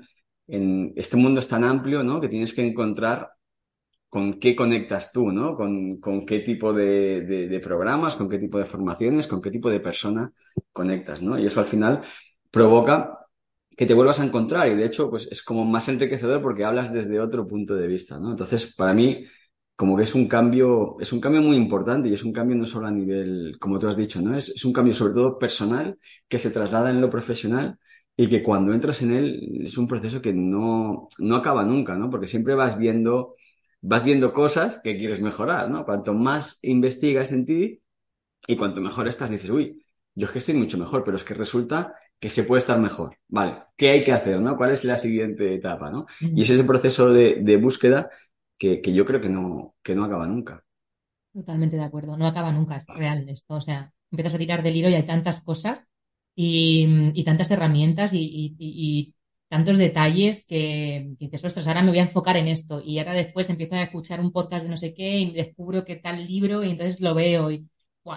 en 0.46 0.92
este 0.96 1.16
mundo 1.16 1.40
es 1.40 1.48
tan 1.48 1.64
amplio, 1.64 2.04
¿no? 2.04 2.20
Que 2.20 2.28
tienes 2.28 2.54
que 2.54 2.64
encontrar 2.64 3.30
con 4.08 4.38
qué 4.38 4.54
conectas 4.54 5.10
tú, 5.12 5.32
¿no? 5.32 5.56
Con, 5.56 6.24
qué 6.24 6.40
tipo 6.40 6.72
de, 6.72 7.22
de, 7.22 7.48
de, 7.48 7.60
programas, 7.60 8.14
con 8.14 8.28
qué 8.28 8.38
tipo 8.38 8.58
de 8.58 8.66
formaciones, 8.66 9.26
con 9.26 9.42
qué 9.42 9.50
tipo 9.50 9.68
de 9.70 9.80
persona 9.80 10.30
conectas, 10.72 11.20
¿no? 11.20 11.36
Y 11.36 11.46
eso 11.46 11.60
al 11.60 11.66
final 11.66 12.02
provoca 12.50 13.26
que 13.76 13.86
te 13.86 13.94
vuelvas 13.94 14.20
a 14.20 14.24
encontrar 14.24 14.68
y 14.68 14.76
de 14.76 14.84
hecho 14.84 15.10
pues 15.10 15.26
es 15.32 15.42
como 15.42 15.64
más 15.64 15.88
enriquecedor 15.88 16.40
porque 16.40 16.64
hablas 16.64 16.92
desde 16.92 17.18
otro 17.18 17.48
punto 17.48 17.74
de 17.74 17.88
vista, 17.88 18.20
¿no? 18.20 18.30
Entonces, 18.30 18.72
para 18.76 18.94
mí 18.94 19.26
como 19.76 19.96
que 19.96 20.04
es 20.04 20.14
un 20.14 20.28
cambio, 20.28 20.96
es 21.00 21.12
un 21.12 21.20
cambio 21.20 21.42
muy 21.42 21.56
importante 21.56 22.08
y 22.08 22.14
es 22.14 22.22
un 22.24 22.32
cambio 22.32 22.56
no 22.56 22.66
solo 22.66 22.86
a 22.86 22.90
nivel, 22.92 23.56
como 23.58 23.78
tú 23.78 23.88
has 23.88 23.96
dicho, 23.96 24.20
¿no? 24.22 24.36
Es, 24.36 24.50
es 24.50 24.64
un 24.64 24.72
cambio 24.72 24.94
sobre 24.94 25.14
todo 25.14 25.38
personal 25.38 25.98
que 26.28 26.38
se 26.38 26.50
traslada 26.50 26.90
en 26.90 27.00
lo 27.00 27.10
profesional 27.10 27.78
y 28.16 28.28
que 28.28 28.42
cuando 28.42 28.72
entras 28.72 29.02
en 29.02 29.10
él 29.12 29.62
es 29.64 29.76
un 29.76 29.88
proceso 29.88 30.22
que 30.22 30.32
no, 30.32 31.08
no 31.18 31.36
acaba 31.36 31.64
nunca, 31.64 31.96
¿no? 31.96 32.08
Porque 32.10 32.28
siempre 32.28 32.54
vas 32.54 32.78
viendo, 32.78 33.34
vas 33.80 34.04
viendo 34.04 34.32
cosas 34.32 34.80
que 34.82 34.96
quieres 34.96 35.20
mejorar, 35.20 35.68
¿no? 35.70 35.84
Cuanto 35.84 36.14
más 36.14 36.58
investigas 36.62 37.32
en 37.32 37.44
ti 37.46 37.82
y 38.46 38.56
cuanto 38.56 38.80
mejor 38.80 39.08
estás, 39.08 39.30
dices, 39.30 39.50
uy, 39.50 39.84
yo 40.14 40.26
es 40.26 40.32
que 40.32 40.38
estoy 40.38 40.54
mucho 40.54 40.78
mejor, 40.78 41.04
pero 41.04 41.16
es 41.16 41.24
que 41.24 41.34
resulta 41.34 41.94
que 42.20 42.30
se 42.30 42.44
puede 42.44 42.60
estar 42.60 42.78
mejor. 42.78 43.16
Vale, 43.28 43.58
¿qué 43.76 43.90
hay 43.90 44.04
que 44.04 44.12
hacer, 44.12 44.40
no? 44.40 44.56
¿Cuál 44.56 44.72
es 44.72 44.84
la 44.84 44.98
siguiente 44.98 45.54
etapa, 45.54 45.90
no? 45.90 46.06
Y 46.34 46.42
es 46.42 46.50
ese 46.50 46.64
proceso 46.64 47.08
de, 47.12 47.38
de 47.42 47.56
búsqueda 47.56 48.10
que, 48.58 48.80
que, 48.80 48.92
yo 48.92 49.04
creo 49.04 49.20
que 49.20 49.28
no, 49.28 49.74
que 49.82 49.94
no 49.94 50.04
acaba 50.04 50.26
nunca. 50.26 50.64
Totalmente 51.32 51.76
de 51.76 51.82
acuerdo, 51.82 52.16
no 52.16 52.26
acaba 52.26 52.52
nunca, 52.52 52.76
es 52.76 52.86
real 52.86 53.28
esto. 53.28 53.54
O 53.54 53.60
sea, 53.60 53.92
empiezas 54.10 54.34
a 54.34 54.38
tirar 54.38 54.62
del 54.62 54.76
hilo 54.76 54.88
y 54.88 54.94
hay 54.94 55.02
tantas 55.04 55.40
cosas 55.42 55.88
y, 56.34 57.10
y 57.14 57.24
tantas 57.24 57.50
herramientas 57.50 58.12
y, 58.12 58.18
y, 58.18 58.54
y, 58.58 59.14
tantos 59.48 59.76
detalles 59.78 60.46
que, 60.46 61.14
que 61.18 61.26
dices, 61.26 61.44
ostras, 61.44 61.68
ahora 61.68 61.82
me 61.82 61.90
voy 61.90 61.98
a 61.98 62.02
enfocar 62.02 62.36
en 62.36 62.48
esto 62.48 62.80
y 62.84 62.98
ahora 62.98 63.12
después 63.12 63.48
empiezo 63.50 63.74
a 63.76 63.82
escuchar 63.82 64.20
un 64.20 64.32
podcast 64.32 64.64
de 64.64 64.70
no 64.70 64.76
sé 64.76 64.94
qué 64.94 65.18
y 65.18 65.32
descubro 65.32 65.84
que 65.84 65.96
tal 65.96 66.26
libro 66.26 66.64
y 66.64 66.70
entonces 66.70 67.00
lo 67.00 67.14
veo 67.14 67.50
y 67.52 67.68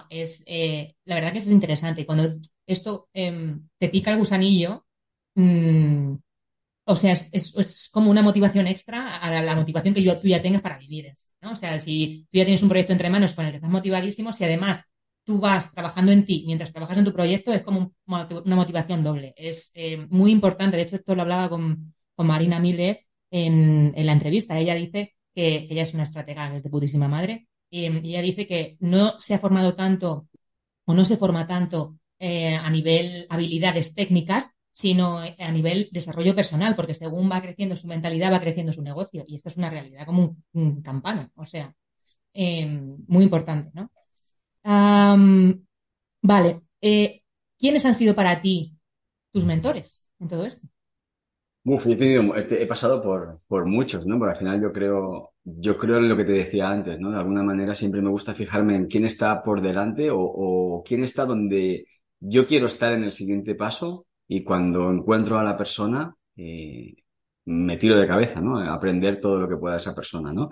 es, 0.09 0.43
eh, 0.47 0.95
la 1.05 1.15
verdad 1.15 1.31
que 1.33 1.39
es 1.39 1.51
interesante. 1.51 2.05
Cuando 2.05 2.29
esto 2.65 3.09
eh, 3.13 3.55
te 3.77 3.89
pica 3.89 4.11
el 4.11 4.19
gusanillo, 4.19 4.85
mmm, 5.35 6.15
o 6.89 6.95
sea, 6.95 7.11
es, 7.11 7.89
como 7.91 8.09
una 8.09 8.21
motivación 8.21 8.65
extra 8.65 9.17
a 9.17 9.41
la, 9.41 9.55
motivación 9.55 9.93
que 9.93 10.01
tú 10.21 10.27
ya 10.27 10.41
tengas 10.41 10.61
para 10.61 10.77
vivir. 10.77 11.11
¿no? 11.41 11.51
O 11.51 11.55
sea, 11.55 11.79
si 11.81 12.25
tú 12.31 12.37
ya 12.37 12.45
tienes 12.45 12.63
un 12.63 12.69
proyecto 12.69 12.93
entre 12.93 13.09
manos 13.09 13.33
con 13.33 13.45
el 13.45 13.51
que 13.51 13.57
estás 13.57 13.69
motivadísimo, 13.69 14.31
si 14.31 14.45
además 14.45 14.89
tú 15.25 15.39
vas 15.39 15.73
trabajando 15.73 16.13
en 16.13 16.23
ti 16.25 16.43
mientras 16.45 16.71
trabajas 16.71 16.97
en 16.97 17.03
tu 17.03 17.11
proyecto, 17.11 17.51
es 17.51 17.61
como 17.61 17.91
una 18.05 18.55
motivación 18.55 19.03
doble. 19.03 19.33
Es 19.35 19.71
eh, 19.73 19.97
muy 20.09 20.31
importante. 20.31 20.77
De 20.77 20.83
hecho, 20.83 20.95
esto 20.95 21.13
lo 21.13 21.23
hablaba 21.23 21.49
con, 21.49 21.93
Marina 22.19 22.59
Miller 22.59 23.01
en, 23.29 23.93
la 23.93 24.13
entrevista. 24.13 24.57
Ella 24.57 24.73
dice 24.73 25.13
que, 25.35 25.67
ella 25.69 25.81
es 25.81 25.93
una 25.93 26.03
estratega, 26.03 26.55
es 26.55 26.63
de 26.63 26.69
putísima 26.69 27.09
madre, 27.09 27.47
y, 27.69 27.85
ella 27.85 28.21
dice 28.21 28.47
que 28.47 28.77
no 28.79 29.19
se 29.19 29.33
ha 29.33 29.39
formado 29.39 29.75
tanto 29.75 30.29
o 30.85 30.93
no 30.93 31.03
se 31.03 31.17
forma 31.17 31.45
tanto 31.47 31.99
eh, 32.17 32.55
a 32.55 32.69
nivel 32.69 33.27
habilidades 33.29 33.93
técnicas, 33.93 34.49
sino 34.77 35.17
a 35.17 35.51
nivel 35.51 35.89
desarrollo 35.91 36.35
personal, 36.35 36.75
porque 36.75 36.93
según 36.93 37.31
va 37.31 37.41
creciendo 37.41 37.75
su 37.75 37.87
mentalidad, 37.87 38.31
va 38.31 38.39
creciendo 38.39 38.71
su 38.71 38.83
negocio. 38.83 39.23
Y 39.27 39.33
esto 39.33 39.49
es 39.49 39.57
una 39.57 39.71
realidad 39.71 40.05
como 40.05 40.37
un, 40.53 40.83
campano, 40.83 41.31
o 41.33 41.47
sea, 41.47 41.73
em, 42.31 42.95
muy 43.07 43.23
importante, 43.23 43.71
¿no? 43.73 43.89
vale, 46.21 46.61
eh, 46.79 47.23
¿quiénes 47.57 47.85
han 47.85 47.95
sido 47.95 48.13
para 48.13 48.39
ti 48.39 48.77
tus 49.31 49.45
mentores 49.45 50.11
en 50.19 50.27
todo 50.27 50.45
esto? 50.45 50.67
Uf, 51.63 51.87
he, 51.87 52.67
pasado 52.67 53.01
por, 53.01 53.41
por 53.47 53.65
muchos, 53.65 54.05
¿no? 54.05 54.19
Porque 54.19 54.33
al 54.33 54.39
final 54.39 54.61
yo 54.61 54.71
creo, 54.71 55.31
yo 55.43 55.75
creo 55.75 55.97
en 55.97 56.09
lo 56.09 56.15
que 56.15 56.25
te 56.25 56.33
decía 56.33 56.69
antes, 56.69 56.99
¿no? 56.99 57.09
De 57.09 57.17
alguna 57.17 57.41
manera 57.41 57.73
siempre 57.73 58.03
me 58.03 58.11
gusta 58.11 58.35
fijarme 58.35 58.75
en 58.75 58.85
quién 58.85 59.05
está 59.05 59.41
por 59.41 59.59
delante 59.59 60.09
o 60.11 60.83
quién 60.85 61.03
está 61.03 61.25
donde 61.25 61.87
yo 62.19 62.45
quiero 62.45 62.67
estar 62.67 62.93
en 62.93 63.05
el 63.05 63.11
siguiente 63.11 63.55
paso 63.55 64.06
y 64.27 64.43
cuando 64.43 64.91
encuentro 64.91 65.39
a 65.39 65.43
la 65.43 65.57
persona, 65.57 66.15
eh, 66.35 66.95
me 67.45 67.77
tiro 67.77 67.97
de 67.97 68.07
cabeza, 68.07 68.41
¿no? 68.41 68.59
Aprender 68.59 69.19
todo 69.19 69.39
lo 69.39 69.47
que 69.49 69.57
pueda 69.57 69.77
esa 69.77 69.95
persona, 69.95 70.33
¿no? 70.33 70.49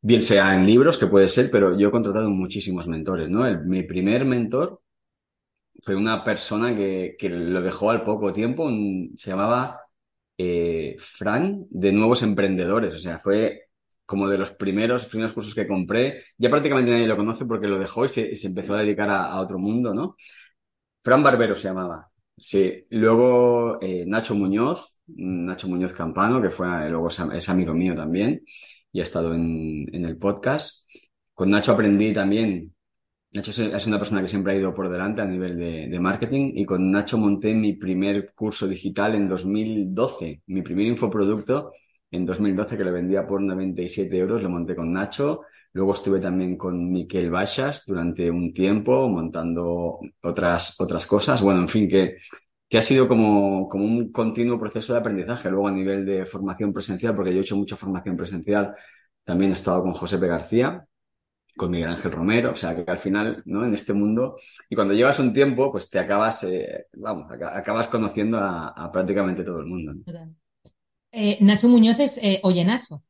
Bien 0.00 0.22
sea 0.22 0.54
en 0.56 0.66
libros, 0.66 0.98
que 0.98 1.06
puede 1.06 1.28
ser, 1.28 1.50
pero 1.50 1.78
yo 1.78 1.88
he 1.88 1.90
contratado 1.92 2.28
muchísimos 2.30 2.88
mentores, 2.88 3.28
¿no? 3.30 3.44
mi 3.64 3.82
primer 3.84 4.24
mentor 4.24 4.80
fue 5.82 5.96
una 5.96 6.24
persona 6.24 6.76
que, 6.76 7.16
que 7.18 7.28
lo 7.28 7.62
dejó 7.62 7.90
al 7.90 8.04
poco 8.04 8.32
tiempo, 8.32 8.70
se 9.16 9.30
llamaba 9.30 9.80
eh, 10.38 10.96
Fran 10.98 11.66
de 11.70 11.92
Nuevos 11.92 12.22
Emprendedores, 12.22 12.94
o 12.94 12.98
sea, 12.98 13.18
fue 13.18 13.68
como 14.06 14.28
de 14.28 14.38
los 14.38 14.52
primeros, 14.52 15.06
primeros 15.06 15.32
cursos 15.32 15.54
que 15.54 15.66
compré. 15.66 16.22
Ya 16.38 16.50
prácticamente 16.50 16.92
nadie 16.92 17.06
lo 17.06 17.16
conoce 17.16 17.46
porque 17.46 17.66
lo 17.66 17.78
dejó 17.78 18.04
y 18.04 18.08
se, 18.08 18.36
se 18.36 18.48
empezó 18.48 18.74
a 18.74 18.80
dedicar 18.80 19.08
a, 19.10 19.26
a, 19.32 19.40
otro 19.40 19.58
mundo, 19.58 19.94
¿no? 19.94 20.16
Fran 21.04 21.22
Barbero 21.22 21.54
se 21.56 21.68
llamaba. 21.68 22.11
Sí, 22.42 22.86
luego 22.90 23.80
eh, 23.80 24.04
Nacho 24.04 24.34
Muñoz, 24.34 24.98
Nacho 25.06 25.68
Muñoz 25.68 25.92
Campano, 25.92 26.42
que 26.42 26.50
fue 26.50 26.90
luego 26.90 27.06
es, 27.08 27.48
amigo 27.48 27.72
mío 27.72 27.94
también 27.94 28.42
y 28.90 28.98
ha 28.98 29.04
estado 29.04 29.32
en, 29.32 29.88
el 29.92 30.18
podcast. 30.18 30.88
Con 31.32 31.50
Nacho 31.50 31.70
aprendí 31.70 32.12
también, 32.12 32.74
Nacho 33.30 33.52
es 33.52 33.86
una 33.86 33.98
persona 33.98 34.22
que 34.22 34.28
siempre 34.28 34.54
ha 34.54 34.56
ido 34.56 34.74
por 34.74 34.90
delante 34.90 35.22
a 35.22 35.24
nivel 35.24 35.56
de, 35.56 36.00
marketing 36.00 36.54
y 36.56 36.64
con 36.66 36.90
Nacho 36.90 37.16
monté 37.16 37.54
mi 37.54 37.74
primer 37.74 38.32
curso 38.34 38.66
digital 38.66 39.14
en 39.14 39.28
2012, 39.28 40.42
mi 40.46 40.62
primer 40.62 40.86
infoproducto 40.86 41.72
en 42.10 42.26
2012 42.26 42.76
que 42.76 42.84
le 42.84 42.90
vendía 42.90 43.24
por 43.24 43.40
97 43.40 44.18
euros, 44.18 44.42
lo 44.42 44.50
monté 44.50 44.74
con 44.74 44.92
Nacho. 44.92 45.42
Luego 45.74 45.94
estuve 45.94 46.20
también 46.20 46.56
con 46.56 46.90
Miquel 46.92 47.30
Baixas 47.30 47.84
durante 47.86 48.30
un 48.30 48.52
tiempo 48.52 49.08
montando 49.08 50.00
otras, 50.22 50.78
otras 50.78 51.06
cosas. 51.06 51.40
Bueno, 51.42 51.60
en 51.60 51.68
fin, 51.68 51.88
que, 51.88 52.16
que 52.68 52.78
ha 52.78 52.82
sido 52.82 53.08
como, 53.08 53.68
como 53.68 53.84
un 53.84 54.12
continuo 54.12 54.58
proceso 54.58 54.92
de 54.92 54.98
aprendizaje. 54.98 55.50
Luego 55.50 55.68
a 55.68 55.72
nivel 55.72 56.04
de 56.04 56.26
formación 56.26 56.72
presencial, 56.72 57.14
porque 57.16 57.32
yo 57.32 57.38
he 57.38 57.42
hecho 57.42 57.56
mucha 57.56 57.76
formación 57.76 58.16
presencial, 58.16 58.74
también 59.24 59.52
he 59.52 59.54
estado 59.54 59.82
con 59.82 59.92
José 59.92 60.18
P. 60.18 60.26
García, 60.26 60.86
con 61.56 61.70
Miguel 61.70 61.90
Ángel 61.90 62.12
Romero, 62.12 62.52
o 62.52 62.54
sea 62.54 62.74
que 62.74 62.90
al 62.90 62.98
final, 62.98 63.42
¿no? 63.44 63.64
En 63.64 63.74
este 63.74 63.92
mundo, 63.92 64.36
y 64.68 64.74
cuando 64.74 64.94
llevas 64.94 65.18
un 65.18 65.32
tiempo, 65.32 65.70
pues 65.70 65.90
te 65.90 65.98
acabas, 65.98 66.44
eh, 66.44 66.86
vamos, 66.94 67.30
acabas 67.30 67.88
conociendo 67.88 68.38
a, 68.38 68.90
prácticamente 68.92 69.44
todo 69.44 69.60
el 69.60 69.66
mundo. 69.66 69.92
Eh, 71.10 71.36
Nacho 71.40 71.68
Muñoz 71.68 71.98
es 72.00 72.18
eh, 72.22 72.40
Oye 72.42 72.64
Nacho. 72.64 73.02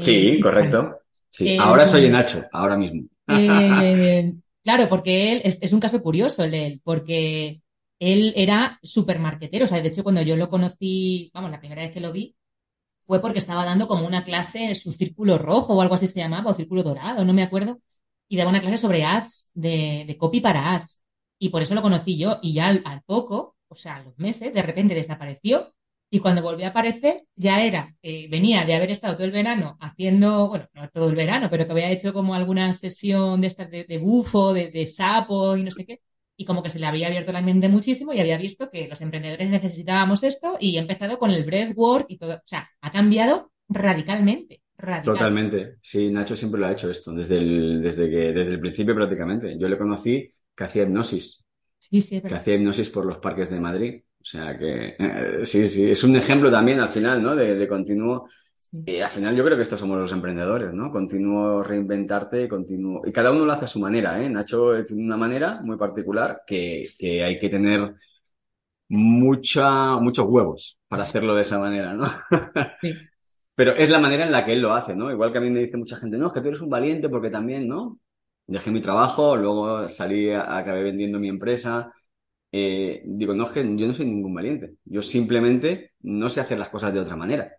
sí, 0.00 0.38
correcto. 0.40 1.00
Sí, 1.30 1.50
eh, 1.50 1.58
ahora 1.60 1.86
soy 1.86 2.08
Nacho, 2.08 2.44
ahora 2.52 2.76
mismo. 2.76 3.04
Eh, 3.28 4.32
claro, 4.64 4.88
porque 4.88 5.32
él 5.32 5.42
es, 5.44 5.72
un 5.72 5.80
caso 5.80 6.02
curioso 6.02 6.44
el 6.44 6.50
de 6.50 6.66
él, 6.66 6.80
porque 6.82 7.62
él 7.98 8.32
era 8.36 8.78
súper 8.82 9.18
marquetero. 9.18 9.64
O 9.64 9.68
sea, 9.68 9.80
de 9.80 9.88
hecho, 9.88 10.02
cuando 10.02 10.22
yo 10.22 10.36
lo 10.36 10.48
conocí, 10.48 11.30
vamos, 11.34 11.50
la 11.50 11.60
primera 11.60 11.82
vez 11.82 11.92
que 11.92 12.00
lo 12.00 12.12
vi, 12.12 12.34
fue 13.04 13.20
porque 13.20 13.38
estaba 13.38 13.64
dando 13.64 13.88
como 13.88 14.06
una 14.06 14.24
clase, 14.24 14.74
su 14.74 14.92
círculo 14.92 15.38
rojo 15.38 15.74
o 15.74 15.82
algo 15.82 15.94
así 15.94 16.06
se 16.06 16.20
llamaba, 16.20 16.50
o 16.50 16.54
círculo 16.54 16.82
dorado, 16.82 17.24
no 17.24 17.32
me 17.32 17.42
acuerdo, 17.42 17.80
y 18.28 18.36
daba 18.36 18.50
una 18.50 18.60
clase 18.60 18.78
sobre 18.78 19.04
ads, 19.04 19.50
de, 19.54 20.04
de 20.06 20.16
copy 20.18 20.40
para 20.40 20.74
ads. 20.74 21.02
Y 21.38 21.50
por 21.50 21.62
eso 21.62 21.74
lo 21.74 21.82
conocí 21.82 22.18
yo, 22.18 22.38
y 22.42 22.54
ya 22.54 22.68
al, 22.68 22.82
al 22.84 23.02
poco, 23.02 23.56
o 23.68 23.74
sea, 23.74 23.96
a 23.96 24.02
los 24.02 24.18
meses, 24.18 24.52
de 24.52 24.62
repente 24.62 24.94
desapareció 24.94 25.72
y 26.10 26.20
cuando 26.20 26.42
volvió 26.42 26.66
a 26.66 26.70
aparecer, 26.70 27.24
ya 27.36 27.62
era, 27.62 27.94
eh, 28.02 28.28
venía 28.30 28.64
de 28.64 28.74
haber 28.74 28.90
estado 28.90 29.14
todo 29.14 29.26
el 29.26 29.30
verano 29.30 29.76
haciendo, 29.80 30.48
bueno, 30.48 30.68
no 30.72 30.88
todo 30.88 31.10
el 31.10 31.14
verano, 31.14 31.48
pero 31.50 31.66
que 31.66 31.72
había 31.72 31.90
hecho 31.90 32.14
como 32.14 32.34
alguna 32.34 32.72
sesión 32.72 33.40
de 33.40 33.48
estas 33.48 33.70
de, 33.70 33.98
bufo, 33.98 34.54
de, 34.54 34.86
sapo 34.86 35.56
y 35.56 35.64
no 35.64 35.70
sé 35.70 35.84
qué. 35.84 36.00
Y 36.36 36.44
como 36.44 36.62
que 36.62 36.70
se 36.70 36.78
le 36.78 36.86
había 36.86 37.08
abierto 37.08 37.32
la 37.32 37.42
mente 37.42 37.68
muchísimo 37.68 38.12
y 38.12 38.20
había 38.20 38.38
visto 38.38 38.70
que 38.70 38.86
los 38.88 39.00
emprendedores 39.00 39.50
necesitábamos 39.50 40.22
esto 40.22 40.56
y 40.60 40.76
ha 40.76 40.80
empezado 40.80 41.18
con 41.18 41.30
el 41.30 41.44
breathwork 41.44 42.06
y 42.08 42.16
todo. 42.16 42.36
O 42.36 42.42
sea, 42.46 42.70
ha 42.80 42.92
cambiado 42.92 43.52
radicalmente. 43.68 44.62
Totalmente. 45.04 45.78
Sí, 45.82 46.10
Nacho 46.10 46.36
siempre 46.36 46.60
lo 46.60 46.68
ha 46.68 46.72
hecho 46.72 46.88
esto, 46.88 47.12
desde 47.12 47.38
el, 47.38 47.82
desde 47.82 48.08
que, 48.08 48.32
desde 48.32 48.52
el 48.52 48.60
principio 48.60 48.94
prácticamente. 48.94 49.58
Yo 49.58 49.68
le 49.68 49.76
conocí 49.76 50.32
que 50.54 50.64
hacía 50.64 50.84
hipnosis. 50.84 51.44
Sí, 51.78 52.00
sí, 52.00 52.20
que 52.20 52.34
hacía 52.34 52.54
hipnosis 52.54 52.88
por 52.88 53.04
los 53.04 53.18
parques 53.18 53.50
de 53.50 53.60
Madrid 53.60 54.02
sea 54.28 54.58
que 54.58 54.94
eh, 54.98 55.40
sí, 55.44 55.66
sí, 55.66 55.90
es 55.90 56.04
un 56.04 56.14
ejemplo 56.16 56.50
también 56.50 56.80
al 56.80 56.88
final, 56.88 57.22
¿no? 57.22 57.34
De, 57.34 57.66
continuo. 57.66 58.28
Y 58.84 59.00
al 59.00 59.08
final 59.08 59.34
yo 59.34 59.42
creo 59.42 59.56
que 59.56 59.62
estos 59.62 59.80
somos 59.80 59.98
los 59.98 60.12
emprendedores, 60.12 60.74
¿no? 60.74 60.90
Continuo 60.90 61.62
reinventarte, 61.62 62.46
continuo. 62.46 63.00
Y 63.06 63.12
cada 63.12 63.32
uno 63.32 63.46
lo 63.46 63.52
hace 63.52 63.64
a 63.64 63.68
su 63.68 63.80
manera, 63.80 64.22
¿eh? 64.22 64.28
Nacho 64.28 64.84
tiene 64.84 65.02
una 65.02 65.16
manera 65.16 65.62
muy 65.62 65.78
particular 65.78 66.42
que, 66.46 66.84
que 66.98 67.24
hay 67.24 67.38
que 67.38 67.48
tener 67.48 67.94
mucha, 68.88 69.96
muchos 69.98 70.26
huevos 70.28 70.78
para 70.88 71.04
hacerlo 71.04 71.34
de 71.34 71.42
esa 71.42 71.58
manera, 71.58 71.94
¿no? 71.94 72.06
Sí. 72.82 72.94
Pero 73.54 73.72
es 73.72 73.90
la 73.90 73.98
manera 73.98 74.24
en 74.24 74.30
la 74.30 74.44
que 74.44 74.52
él 74.52 74.60
lo 74.60 74.72
hace, 74.74 74.94
¿no? 74.94 75.10
Igual 75.10 75.32
que 75.32 75.38
a 75.38 75.40
mí 75.40 75.50
me 75.50 75.60
dice 75.60 75.76
mucha 75.76 75.96
gente, 75.96 76.16
no, 76.16 76.28
es 76.28 76.32
que 76.32 76.40
tú 76.40 76.48
eres 76.48 76.60
un 76.60 76.70
valiente 76.70 77.08
porque 77.08 77.30
también, 77.30 77.66
¿no? 77.66 77.98
Dejé 78.46 78.70
mi 78.70 78.80
trabajo, 78.80 79.36
luego 79.36 79.88
salí, 79.88 80.30
acabé 80.30 80.84
vendiendo 80.84 81.18
mi 81.18 81.28
empresa, 81.28 81.92
eh, 82.50 83.02
digo, 83.04 83.34
no, 83.34 83.44
es 83.44 83.50
que 83.50 83.60
yo 83.76 83.86
no 83.86 83.92
soy 83.92 84.06
ningún 84.06 84.34
valiente. 84.34 84.76
Yo 84.84 85.02
simplemente 85.02 85.92
no 86.00 86.28
sé 86.30 86.40
hacer 86.40 86.58
las 86.58 86.70
cosas 86.70 86.92
de 86.92 87.00
otra 87.00 87.16
manera. 87.16 87.52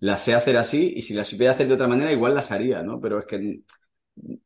las 0.00 0.22
sé 0.22 0.34
hacer 0.34 0.56
así 0.56 0.92
y 0.96 1.02
si 1.02 1.14
las 1.14 1.28
supiera 1.28 1.52
hacer 1.52 1.68
de 1.68 1.74
otra 1.74 1.88
manera, 1.88 2.12
igual 2.12 2.34
las 2.34 2.50
haría, 2.52 2.82
¿no? 2.82 3.00
Pero 3.00 3.18
es 3.20 3.26
que 3.26 3.62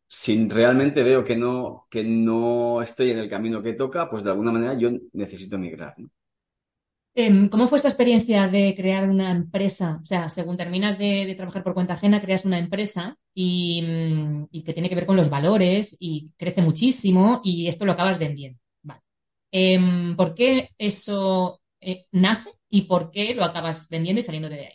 si 0.07 0.49
realmente 0.49 1.03
veo 1.03 1.25
que 1.25 1.37
no, 1.37 1.87
que 1.91 2.05
no 2.05 2.83
estoy 2.83 3.11
en 3.11 3.19
el 3.19 3.31
camino 3.31 3.63
que 3.63 3.73
toca, 3.75 4.09
pues 4.11 4.23
de 4.23 4.31
alguna 4.31 4.53
manera 4.53 4.75
yo 4.75 4.91
necesito 5.13 5.59
migrar, 5.59 5.95
em, 7.15 7.49
¿Cómo 7.49 7.67
fue 7.67 7.77
esta 7.79 7.89
experiencia 7.89 8.47
de 8.49 8.75
crear 8.77 9.09
una 9.09 9.31
empresa? 9.31 10.01
O 10.03 10.07
sea, 10.07 10.29
según 10.29 10.57
terminas 10.57 10.99
de, 10.99 11.35
trabajar 11.35 11.65
por 11.65 11.75
cuenta 11.75 11.95
ajena, 11.95 12.21
creas 12.21 12.45
una 12.45 12.59
empresa 12.59 13.17
y, 13.35 13.83
mm, 13.83 14.49
y, 14.51 14.63
que 14.65 14.73
tiene 14.75 14.89
que 14.89 14.95
ver 14.95 15.07
con 15.07 15.17
los 15.17 15.31
valores 15.31 15.97
y 15.99 16.31
crece 16.37 16.63
muchísimo 16.63 17.41
y 17.43 17.69
esto 17.69 17.85
lo 17.87 17.93
acabas 17.93 18.19
vendiendo. 18.19 18.61
Em, 19.51 20.17
¿Por 20.17 20.35
qué 20.35 20.71
eso 20.79 21.61
eh, 21.81 22.07
nace 22.13 22.51
y 22.69 22.83
por 22.83 23.11
qué 23.11 23.35
lo 23.35 23.45
acabas 23.45 23.89
vendiendo 23.89 24.21
y 24.21 24.25
saliendo 24.25 24.49
de 24.49 24.67
ahí? 24.67 24.75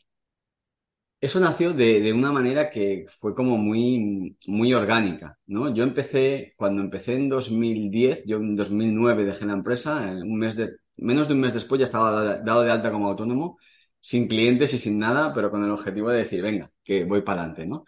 Eso 1.20 1.40
nació 1.40 1.72
de, 1.74 2.12
una 2.14 2.32
manera 2.32 2.72
que 2.72 3.06
fue 3.20 3.36
como 3.36 3.56
muy, 3.56 4.36
muy 4.48 4.74
orgánica, 4.74 5.38
¿no? 5.46 5.72
Yo 5.72 5.84
empecé, 5.84 6.54
cuando 6.58 6.82
empecé 6.82 7.14
en 7.14 7.30
2010, 7.30 8.24
yo 8.26 8.38
en 8.38 8.56
2009 8.56 9.26
dejé 9.26 9.46
la 9.46 9.54
empresa, 9.54 10.00
un 10.00 10.40
mes 10.40 10.56
de, 10.56 10.72
menos 10.98 11.28
de 11.28 11.36
un 11.36 11.42
mes 11.42 11.54
después 11.54 11.78
ya 11.78 11.86
estaba 11.86 12.40
dado 12.40 12.64
de 12.64 12.72
alta 12.72 12.92
como 12.92 13.08
autónomo, 13.08 13.60
sin 14.00 14.28
clientes 14.28 14.74
y 14.74 14.80
sin 14.80 14.98
nada, 14.98 15.32
pero 15.34 15.52
con 15.52 15.64
el 15.64 15.70
objetivo 15.70 16.10
de 16.10 16.20
decir, 16.20 16.42
venga, 16.42 16.72
que 16.84 17.04
voy 17.06 17.22
para 17.22 17.42
adelante, 17.42 17.68
¿no? 17.68 17.86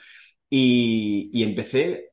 Y, 0.50 1.32
y 1.34 1.42
empecé 1.44 2.13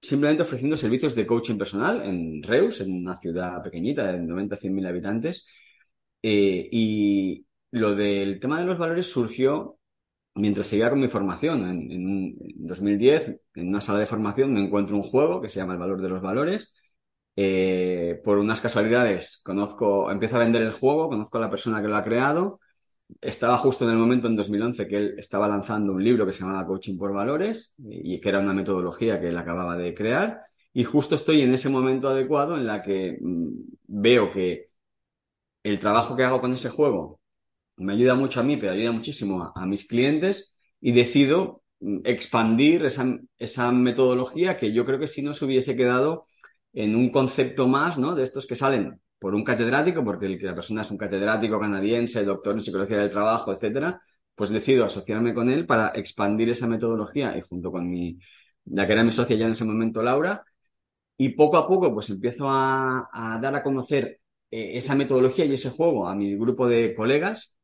simplemente 0.00 0.42
ofreciendo 0.42 0.76
servicios 0.76 1.14
de 1.14 1.26
coaching 1.26 1.58
personal 1.58 2.02
en 2.02 2.42
Reus, 2.42 2.80
en 2.80 2.92
una 2.94 3.16
ciudad 3.18 3.62
pequeñita 3.62 4.12
de 4.12 4.20
90 4.20 4.56
100 4.56 4.74
mil 4.74 4.86
habitantes. 4.86 5.46
Eh, 6.22 6.68
y 6.72 7.46
lo 7.70 7.94
del 7.94 8.40
tema 8.40 8.60
de 8.60 8.66
los 8.66 8.78
valores 8.78 9.06
surgió 9.10 9.78
mientras 10.34 10.66
seguía 10.68 10.90
con 10.90 11.00
mi 11.00 11.08
formación. 11.08 11.64
En, 11.90 12.36
2010, 12.56 13.40
en 13.54 13.68
una 13.68 13.80
sala 13.80 14.00
de 14.00 14.06
formación, 14.06 14.52
me 14.54 14.60
encuentro 14.64 14.96
un 14.96 15.02
juego 15.02 15.40
que 15.40 15.48
se 15.48 15.60
llama 15.60 15.74
El 15.74 15.78
Valor 15.80 16.00
de 16.02 16.08
los 16.08 16.22
Valores. 16.22 16.74
Eh, 17.36 18.20
por 18.24 18.38
unas 18.38 18.60
casualidades, 18.60 19.40
conozco, 19.44 20.10
empiezo 20.10 20.36
a 20.36 20.40
vender 20.40 20.62
el 20.62 20.72
juego, 20.72 21.08
conozco 21.08 21.38
a 21.38 21.40
la 21.42 21.50
persona 21.50 21.80
que 21.80 21.88
lo 21.88 21.96
ha 21.96 22.04
creado 22.04 22.60
estaba 23.20 23.56
justo 23.58 23.84
en 23.84 23.90
el 23.90 23.96
momento 23.96 24.26
en 24.26 24.36
2011 24.36 24.86
que 24.86 24.96
él 24.96 25.14
estaba 25.18 25.48
lanzando 25.48 25.92
un 25.92 26.02
libro 26.02 26.26
que 26.26 26.32
se 26.32 26.40
llamaba 26.40 26.66
Coaching 26.66 26.96
por 26.96 27.12
Valores 27.12 27.74
y 27.78 28.20
que 28.20 28.28
era 28.28 28.40
una 28.40 28.54
metodología 28.54 29.20
que 29.20 29.28
él 29.28 29.36
acababa 29.36 29.76
de 29.76 29.94
crear. 29.94 30.42
Y 30.72 30.84
justo 30.84 31.14
estoy 31.16 31.42
en 31.42 31.52
ese 31.52 31.68
momento 31.68 32.08
adecuado 32.08 32.56
en 32.56 32.66
la 32.66 32.82
que 32.82 33.18
mm, 33.20 33.48
veo 33.88 34.30
que 34.30 34.70
el 35.62 35.78
trabajo 35.78 36.16
que 36.16 36.24
hago 36.24 36.40
con 36.40 36.52
ese 36.52 36.70
juego 36.70 37.20
me 37.76 37.94
ayuda 37.94 38.14
mucho 38.14 38.40
a 38.40 38.42
mí, 38.42 38.56
pero 38.56 38.72
ayuda 38.72 38.92
muchísimo 38.92 39.52
a, 39.54 39.66
mis 39.66 39.86
clientes 39.86 40.54
y 40.80 40.92
decido 40.92 41.62
mm, 41.80 42.00
expandir 42.04 42.84
esa, 42.84 43.18
esa, 43.38 43.72
metodología 43.72 44.56
que 44.56 44.72
yo 44.72 44.84
creo 44.84 44.98
que 44.98 45.06
si 45.08 45.22
no 45.22 45.34
se 45.34 45.44
hubiese 45.44 45.76
quedado 45.76 46.26
en 46.72 46.94
un 46.96 47.10
concepto 47.10 47.68
más, 47.68 47.98
¿no? 47.98 48.14
De 48.14 48.22
estos 48.24 48.46
que 48.46 48.54
salen 48.54 49.00
por 49.20 49.34
un 49.34 49.44
catedrático, 49.44 50.02
porque 50.02 50.28
la 50.40 50.54
persona 50.54 50.80
es 50.82 50.90
un 50.90 50.98
catedrático 50.98 51.60
canadiense, 51.60 52.24
doctor 52.24 52.54
en 52.54 52.62
psicología 52.62 52.98
del 52.98 53.10
trabajo, 53.10 53.52
etcétera, 53.52 54.02
pues 54.34 54.50
decido 54.50 54.86
asociarme 54.86 55.34
con 55.34 55.50
él 55.50 55.66
para 55.66 55.90
expandir 55.94 56.48
esa 56.50 56.66
metodología 56.66 57.36
y 57.36 57.42
junto 57.42 57.70
con 57.70 57.88
mi, 57.90 58.18
la 58.64 58.86
que 58.86 58.94
era 58.94 59.04
mi 59.04 59.12
socia 59.12 59.36
ya 59.36 59.44
en 59.44 59.52
ese 59.52 59.66
momento, 59.66 60.02
Laura, 60.02 60.42
y 61.18 61.30
poco 61.30 61.58
a 61.58 61.68
poco 61.68 61.92
pues 61.92 62.10
empiezo 62.10 62.46
a, 62.48 63.38
dar 63.42 63.54
a 63.54 63.62
conocer 63.62 64.20
eh, 64.50 64.72
esa 64.78 64.94
metodología 64.94 65.44
y 65.44 65.54
ese 65.54 65.70
juego 65.70 66.08
a 66.08 66.14
mi 66.14 66.34
grupo 66.36 66.66
de 66.68 66.94
colegas, 66.94 67.54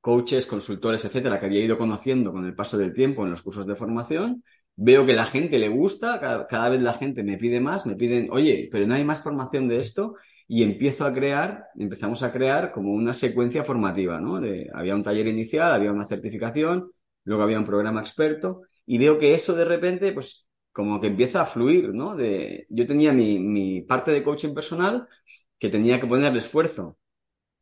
coaches, 0.00 0.46
consultores, 0.46 1.04
etcétera, 1.04 1.40
que 1.40 1.46
había 1.46 1.64
ido 1.64 1.78
conociendo 1.78 2.32
con 2.32 2.46
el 2.46 2.54
paso 2.54 2.78
del 2.78 2.92
tiempo 2.94 3.24
en 3.24 3.30
los 3.30 3.42
cursos 3.42 3.66
de 3.66 3.76
formación. 3.76 4.44
Veo 4.76 5.06
que 5.06 5.14
la 5.14 5.26
gente 5.26 5.58
le 5.58 5.68
gusta, 5.68 6.20
cada, 6.20 6.46
cada 6.46 6.68
vez 6.70 6.80
la 6.82 6.94
gente 6.94 7.24
me 7.24 7.38
pide 7.38 7.60
más, 7.60 7.86
me 7.86 7.96
piden, 7.96 8.28
oye, 8.30 8.68
pero 8.72 8.86
no 8.86 8.94
hay 8.94 9.04
más 9.04 9.22
formación 9.22 9.68
de 9.68 9.80
esto 9.80 10.14
y 10.48 10.62
empiezo 10.62 11.06
a 11.06 11.12
crear, 11.12 11.66
empezamos 11.76 12.22
a 12.22 12.32
crear 12.32 12.72
como 12.72 12.92
una 12.92 13.14
secuencia 13.14 13.64
formativa, 13.64 14.20
¿no? 14.20 14.40
Había 14.74 14.94
un 14.94 15.02
taller 15.02 15.26
inicial, 15.26 15.72
había 15.72 15.92
una 15.92 16.06
certificación, 16.06 16.90
luego 17.24 17.42
había 17.42 17.58
un 17.58 17.66
programa 17.66 18.00
experto 18.00 18.62
y 18.86 18.98
veo 18.98 19.18
que 19.18 19.34
eso 19.34 19.54
de 19.54 19.64
repente, 19.64 20.12
pues 20.12 20.46
como 20.72 21.00
que 21.00 21.08
empieza 21.08 21.42
a 21.42 21.46
fluir, 21.46 21.94
¿no? 21.94 22.16
De, 22.16 22.66
yo 22.70 22.86
tenía 22.86 23.12
mi, 23.12 23.38
mi 23.38 23.82
parte 23.82 24.10
de 24.10 24.22
coaching 24.22 24.54
personal 24.54 25.06
que 25.58 25.68
tenía 25.68 26.00
que 26.00 26.06
poner 26.06 26.36
esfuerzo 26.36 26.98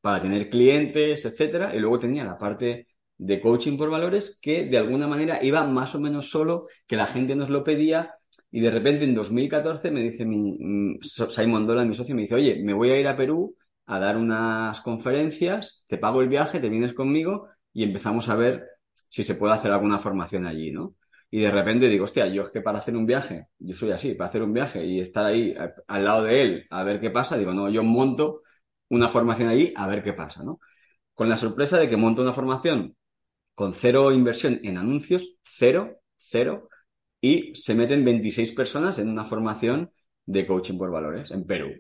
para 0.01 0.21
tener 0.21 0.51
clientes, 0.51 1.25
etcétera, 1.25 1.75
y 1.75 1.79
luego 1.81 1.99
tenía 1.99 2.25
la 2.25 2.38
parte 2.38 2.88
de 3.19 3.40
coaching 3.40 3.77
por 3.77 3.90
valores 3.90 4.38
que 4.40 4.64
de 4.66 4.79
alguna 4.79 5.07
manera 5.07 5.45
iba 5.45 5.62
más 5.64 5.95
o 5.95 6.01
menos 6.01 6.31
solo, 6.31 6.69
que 6.87 6.97
la 6.97 7.07
gente 7.07 7.37
nos 7.37 7.51
lo 7.51 7.64
pedía 7.64 8.14
y 8.51 8.61
de 8.61 8.71
repente 8.71 9.05
en 9.05 9.15
2014 9.15 9.91
me 9.91 10.03
dice 10.03 10.25
mi, 10.25 10.57
mm, 10.59 10.99
Simon 11.03 11.67
Dolan, 11.67 11.89
mi 11.89 11.95
socio, 11.95 12.15
me 12.15 12.23
dice, 12.23 12.35
oye, 12.35 12.63
me 12.63 12.75
voy 12.75 12.91
a 12.91 12.99
ir 12.99 13.07
a 13.09 13.17
Perú 13.17 13.57
a 13.87 13.99
dar 13.99 14.17
unas 14.17 14.81
conferencias, 14.81 15.85
te 15.89 15.99
pago 15.99 16.21
el 16.23 16.29
viaje, 16.29 16.61
te 16.61 16.69
vienes 16.69 16.93
conmigo 16.95 17.49
y 17.73 17.85
empezamos 17.85 18.29
a 18.29 18.37
ver 18.37 18.67
si 19.09 19.25
se 19.25 19.35
puede 19.35 19.55
hacer 19.55 19.73
alguna 19.73 19.99
formación 19.99 20.47
allí, 20.47 20.71
¿no? 20.73 20.95
Y 21.31 21.41
de 21.41 21.51
repente 21.51 21.89
digo, 21.89 22.05
hostia, 22.05 22.27
yo 22.27 22.43
es 22.43 22.51
que 22.51 22.61
para 22.61 22.79
hacer 22.79 22.97
un 22.97 23.07
viaje, 23.07 23.47
yo 23.59 23.75
soy 23.75 23.93
así, 23.93 24.15
para 24.15 24.29
hacer 24.29 24.43
un 24.43 24.53
viaje 24.53 24.85
y 24.85 25.01
estar 25.01 25.27
ahí 25.27 25.55
al 25.87 26.05
lado 26.05 26.25
de 26.25 26.41
él 26.41 26.67
a 26.71 26.83
ver 26.83 27.01
qué 27.01 27.11
pasa, 27.11 27.39
digo, 27.39 27.53
no, 27.55 27.69
yo 27.71 27.85
monto 27.85 28.43
una 28.89 29.09
formación 29.09 29.49
allí 29.49 29.73
a 29.77 29.87
ver 29.87 30.03
qué 30.03 30.13
pasa, 30.13 30.43
¿no? 30.45 30.61
Con 31.15 31.29
la 31.29 31.37
sorpresa 31.37 31.79
de 31.79 31.89
que 31.89 31.97
monto 31.97 32.23
una 32.23 32.33
formación 32.33 32.97
con 33.55 33.75
cero 33.75 34.13
inversión 34.13 34.61
en 34.65 34.79
anuncios, 34.79 35.37
cero, 35.43 36.01
cero, 36.17 36.69
y 37.20 37.54
se 37.54 37.74
meten 37.74 38.04
26 38.04 38.52
personas 38.52 38.98
en 38.98 39.09
una 39.09 39.24
formación 39.24 39.90
de 40.26 40.46
coaching 40.46 40.78
por 40.78 40.90
valores 40.90 41.30
en 41.30 41.44
Perú. 41.44 41.70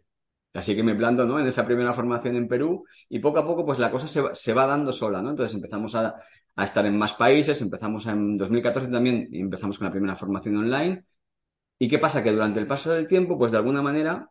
Así 0.52 0.74
que 0.74 0.82
me 0.82 0.96
planto 0.96 1.24
¿no? 1.24 1.38
en 1.38 1.46
esa 1.46 1.64
primera 1.64 1.94
formación 1.94 2.36
en 2.36 2.48
Perú 2.48 2.84
y 3.08 3.20
poco 3.20 3.38
a 3.38 3.46
poco 3.46 3.64
pues 3.64 3.78
la 3.78 3.90
cosa 3.90 4.08
se 4.08 4.20
va, 4.20 4.34
se 4.34 4.52
va 4.52 4.66
dando 4.66 4.92
sola, 4.92 5.22
¿no? 5.22 5.30
Entonces 5.30 5.54
empezamos 5.54 5.94
a, 5.94 6.16
a, 6.56 6.64
estar 6.64 6.84
en 6.86 6.98
más 6.98 7.14
países, 7.14 7.62
empezamos 7.62 8.06
en 8.06 8.36
2014 8.36 8.88
también 8.88 9.28
y 9.30 9.40
empezamos 9.40 9.78
con 9.78 9.86
la 9.86 9.92
primera 9.92 10.16
formación 10.16 10.56
online. 10.56 11.04
¿Y 11.78 11.88
qué 11.88 11.98
pasa? 11.98 12.22
Que 12.22 12.32
durante 12.32 12.60
el 12.60 12.66
paso 12.66 12.92
del 12.92 13.06
tiempo, 13.06 13.38
pues 13.38 13.52
de 13.52 13.58
alguna 13.58 13.80
manera 13.82 14.28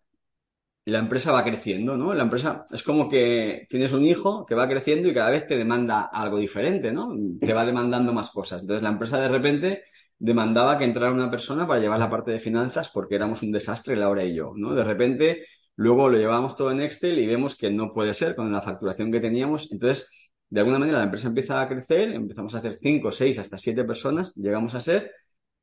la 0.89 0.99
empresa 0.99 1.31
va 1.31 1.43
creciendo, 1.43 1.97
¿no? 1.97 2.13
La 2.13 2.23
empresa 2.23 2.65
es 2.71 2.83
como 2.83 3.09
que 3.09 3.65
tienes 3.69 3.91
un 3.93 4.05
hijo 4.05 4.45
que 4.45 4.55
va 4.55 4.67
creciendo 4.67 5.09
y 5.09 5.13
cada 5.13 5.29
vez 5.29 5.47
te 5.47 5.57
demanda 5.57 6.01
algo 6.03 6.37
diferente, 6.37 6.91
¿no? 6.91 7.15
Te 7.39 7.53
va 7.53 7.65
demandando 7.65 8.13
más 8.13 8.31
cosas. 8.31 8.61
Entonces 8.61 8.83
la 8.83 8.89
empresa 8.89 9.19
de 9.19 9.29
repente 9.29 9.83
demandaba 10.17 10.77
que 10.77 10.83
entrara 10.83 11.11
una 11.11 11.31
persona 11.31 11.67
para 11.67 11.79
llevar 11.79 11.99
la 11.99 12.09
parte 12.09 12.31
de 12.31 12.39
finanzas 12.39 12.89
porque 12.89 13.15
éramos 13.15 13.41
un 13.41 13.51
desastre 13.51 13.95
Laura 13.95 14.23
y 14.23 14.35
yo, 14.35 14.53
¿no? 14.55 14.75
De 14.75 14.83
repente, 14.83 15.45
luego 15.75 16.09
lo 16.09 16.17
llevábamos 16.17 16.55
todo 16.55 16.71
en 16.71 16.81
Excel 16.81 17.19
y 17.19 17.27
vemos 17.27 17.57
que 17.57 17.71
no 17.71 17.93
puede 17.93 18.13
ser 18.13 18.35
con 18.35 18.51
la 18.51 18.61
facturación 18.61 19.11
que 19.11 19.19
teníamos. 19.19 19.71
Entonces, 19.71 20.09
de 20.49 20.59
alguna 20.59 20.79
manera 20.79 20.97
la 20.99 21.05
empresa 21.05 21.27
empieza 21.29 21.61
a 21.61 21.67
crecer, 21.69 22.11
empezamos 22.11 22.53
a 22.55 22.59
hacer 22.59 22.79
5, 22.81 23.11
6, 23.11 23.39
hasta 23.39 23.57
7 23.57 23.83
personas, 23.85 24.33
llegamos 24.35 24.75
a 24.75 24.81
ser 24.81 25.11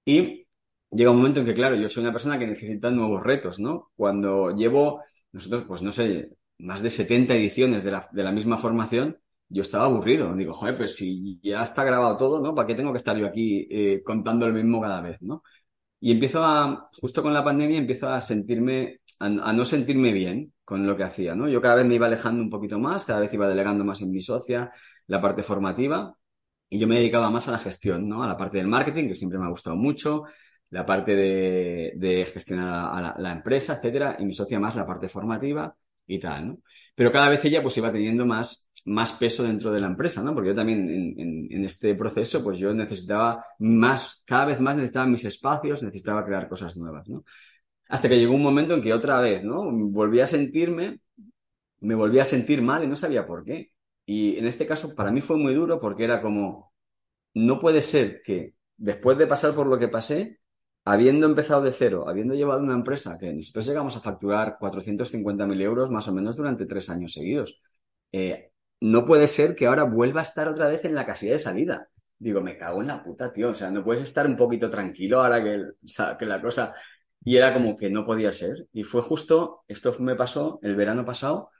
y 0.04 0.46
llega 0.90 1.10
un 1.10 1.18
momento 1.18 1.40
en 1.40 1.46
que, 1.46 1.54
claro, 1.54 1.76
yo 1.76 1.88
soy 1.88 2.02
una 2.02 2.12
persona 2.12 2.38
que 2.38 2.46
necesita 2.46 2.90
nuevos 2.90 3.22
retos, 3.22 3.58
¿no? 3.58 3.90
Cuando 3.96 4.54
llevo, 4.56 5.02
nosotros, 5.36 5.64
pues 5.68 5.82
no 5.82 5.92
sé, 5.92 6.30
más 6.58 6.82
de 6.82 6.90
70 6.90 7.34
ediciones 7.34 7.84
de 7.84 7.90
la, 7.90 8.08
de 8.10 8.22
la 8.22 8.32
misma 8.32 8.56
formación, 8.56 9.18
yo 9.48 9.62
estaba 9.62 9.84
aburrido. 9.84 10.34
Digo, 10.34 10.54
joder, 10.54 10.76
pues 10.78 10.96
si 10.96 11.38
ya 11.42 11.62
está 11.62 11.84
grabado 11.84 12.16
todo, 12.16 12.40
¿no? 12.40 12.54
¿Para 12.54 12.66
qué 12.66 12.74
tengo 12.74 12.90
que 12.92 12.96
estar 12.98 13.16
yo 13.18 13.26
aquí 13.26 13.68
eh, 13.70 14.02
contando 14.02 14.46
el 14.46 14.54
mismo 14.54 14.80
cada 14.80 15.02
vez, 15.02 15.20
¿no? 15.20 15.42
Y 16.00 16.12
empiezo 16.12 16.42
a, 16.44 16.88
justo 17.00 17.22
con 17.22 17.34
la 17.34 17.44
pandemia, 17.44 17.78
empiezo 17.78 18.08
a 18.08 18.20
sentirme, 18.22 19.00
a, 19.20 19.28
no 19.28 19.64
sentirme 19.66 20.12
bien 20.12 20.54
con 20.64 20.86
lo 20.86 20.96
que 20.96 21.04
hacía, 21.04 21.34
¿no? 21.34 21.48
Yo 21.48 21.60
cada 21.60 21.76
vez 21.76 21.86
me 21.86 21.96
iba 21.96 22.06
alejando 22.06 22.42
un 22.42 22.50
poquito 22.50 22.78
más, 22.78 23.04
cada 23.04 23.20
vez 23.20 23.32
iba 23.34 23.48
delegando 23.48 23.84
más 23.84 24.00
en 24.00 24.10
mi 24.10 24.22
socia, 24.22 24.70
la 25.06 25.20
parte 25.20 25.42
formativa, 25.42 26.16
y 26.68 26.78
yo 26.78 26.86
me 26.88 26.96
dedicaba 26.96 27.30
más 27.30 27.48
a 27.48 27.52
la 27.52 27.58
gestión, 27.58 28.08
¿no? 28.08 28.22
A 28.22 28.28
la 28.28 28.36
parte 28.36 28.58
del 28.58 28.68
marketing, 28.68 29.08
que 29.08 29.14
siempre 29.14 29.38
me 29.38 29.46
ha 29.46 29.50
gustado 29.50 29.76
mucho, 29.76 30.24
la 30.70 30.84
parte 30.84 31.14
de, 31.14 31.92
de 31.96 32.26
gestionar 32.26 33.18
la 33.18 33.32
empresa, 33.32 33.74
etcétera, 33.74 34.16
y 34.18 34.24
mi 34.24 34.34
socia 34.34 34.60
más 34.60 34.76
la 34.76 34.86
parte 34.86 35.08
formativa 35.08 35.74
y 36.06 36.18
tal, 36.18 36.48
¿no? 36.48 36.58
Pero 36.94 37.12
cada 37.12 37.28
vez 37.28 37.44
ella 37.44 37.62
pues 37.62 37.76
iba 37.78 37.92
teniendo 37.92 38.26
más 38.26 38.66
más 38.86 39.12
peso 39.12 39.42
dentro 39.42 39.72
de 39.72 39.80
la 39.80 39.88
empresa, 39.88 40.22
¿no? 40.22 40.32
Porque 40.32 40.50
yo 40.50 40.54
también 40.54 40.88
en, 40.88 41.48
en, 41.50 41.64
este 41.64 41.94
proceso, 41.96 42.42
pues 42.42 42.58
yo 42.58 42.72
necesitaba 42.72 43.44
más, 43.58 44.22
cada 44.24 44.46
vez 44.46 44.60
más 44.60 44.76
necesitaba 44.76 45.06
mis 45.06 45.24
espacios, 45.24 45.82
necesitaba 45.82 46.24
crear 46.24 46.48
cosas 46.48 46.76
nuevas, 46.76 47.08
¿no? 47.08 47.24
Hasta 47.88 48.08
que 48.08 48.18
llegó 48.18 48.34
un 48.34 48.42
momento 48.42 48.74
en 48.74 48.82
que 48.82 48.92
otra 48.92 49.20
vez, 49.20 49.44
¿no? 49.44 49.64
Volví 49.70 50.20
a 50.20 50.26
sentirme, 50.26 51.00
me 51.80 51.94
volví 51.94 52.20
a 52.20 52.24
sentir 52.24 52.62
mal 52.62 52.84
y 52.84 52.86
no 52.86 52.96
sabía 52.96 53.26
por 53.26 53.44
qué. 53.44 53.72
Y 54.06 54.38
en 54.38 54.46
este 54.46 54.66
caso 54.66 54.94
para 54.94 55.10
mí 55.10 55.20
fue 55.20 55.36
muy 55.36 55.54
duro 55.54 55.80
porque 55.80 56.04
era 56.04 56.22
como, 56.22 56.72
no 57.34 57.60
puede 57.60 57.80
ser 57.80 58.22
que 58.22 58.54
después 58.76 59.18
de 59.18 59.26
pasar 59.26 59.52
por 59.54 59.66
lo 59.66 59.78
que 59.78 59.88
pasé, 59.88 60.38
habiendo 60.86 61.26
empezado 61.26 61.62
de 61.62 61.72
cero, 61.72 62.06
habiendo 62.08 62.34
llevado 62.34 62.60
una 62.62 62.74
empresa 62.74 63.18
que 63.18 63.32
nosotros 63.32 63.66
llegamos 63.66 63.96
a 63.96 64.00
facturar 64.00 64.56
450.000 64.58 65.60
euros 65.60 65.90
más 65.90 66.08
o 66.08 66.12
menos 66.14 66.36
durante 66.36 66.64
tres 66.66 66.88
años 66.90 67.12
seguidos, 67.12 67.60
eh, 68.12 68.52
no 68.80 69.04
puede 69.04 69.26
ser 69.28 69.54
que 69.56 69.66
ahora 69.66 69.84
vuelva 69.84 70.20
a 70.20 70.24
estar 70.24 70.48
otra 70.48 70.68
vez 70.68 70.84
en 70.84 70.94
la 70.94 71.04
casilla 71.06 71.32
de 71.32 71.38
salida. 71.38 71.88
Digo, 72.18 72.40
me 72.40 72.56
cago 72.56 72.80
en 72.82 72.88
la 72.88 73.02
puta, 73.02 73.32
tío. 73.32 73.50
O 73.50 73.54
sea, 73.54 73.70
no 73.70 73.84
puedes 73.84 74.02
estar 74.02 74.26
un 74.26 74.36
poquito 74.36 74.70
tranquilo 74.70 75.22
ahora 75.22 75.42
que, 75.42 75.60
que 76.18 76.26
la 76.26 76.40
cosa. 76.40 76.74
Y 77.24 77.36
era 77.36 77.52
como 77.52 77.74
que 77.76 77.90
no 77.90 78.04
podía 78.06 78.32
ser. 78.32 78.68
Y 78.72 78.84
fue 78.84 79.02
justo, 79.02 79.64
esto 79.68 79.96
me 80.00 80.14
pasó 80.16 80.60
el 80.62 80.76
verano 80.76 81.04
pasado, 81.04 81.50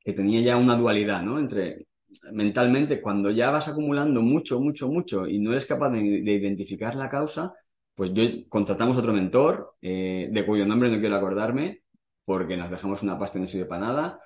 que 0.00 0.12
tenía 0.12 0.40
ya 0.40 0.56
una 0.56 0.76
dualidad, 0.76 1.22
¿no? 1.22 1.38
Entre 1.38 1.86
mentalmente, 2.32 3.00
cuando 3.00 3.30
ya 3.30 3.50
vas 3.50 3.68
acumulando 3.68 4.20
mucho, 4.22 4.60
mucho, 4.60 4.88
mucho 4.88 5.26
y 5.26 5.38
no 5.38 5.52
eres 5.52 5.66
capaz 5.66 5.90
de, 5.90 6.00
identificar 6.00 6.94
la 6.94 7.08
causa, 7.08 7.54
pues 7.94 8.12
yo 8.14 8.22
contratamos 8.48 8.96
otro 8.96 9.12
mentor, 9.12 9.74
eh, 9.82 10.28
de 10.30 10.46
cuyo 10.46 10.66
nombre 10.66 10.90
no 10.90 11.00
quiero 11.00 11.16
acordarme, 11.16 11.82
porque 12.24 12.56
nos 12.56 12.70
dejamos 12.70 13.02
una 13.02 13.18
pasta 13.18 13.38
en 13.38 13.44
ese 13.44 13.64
para 13.66 13.86
nada. 13.86 14.20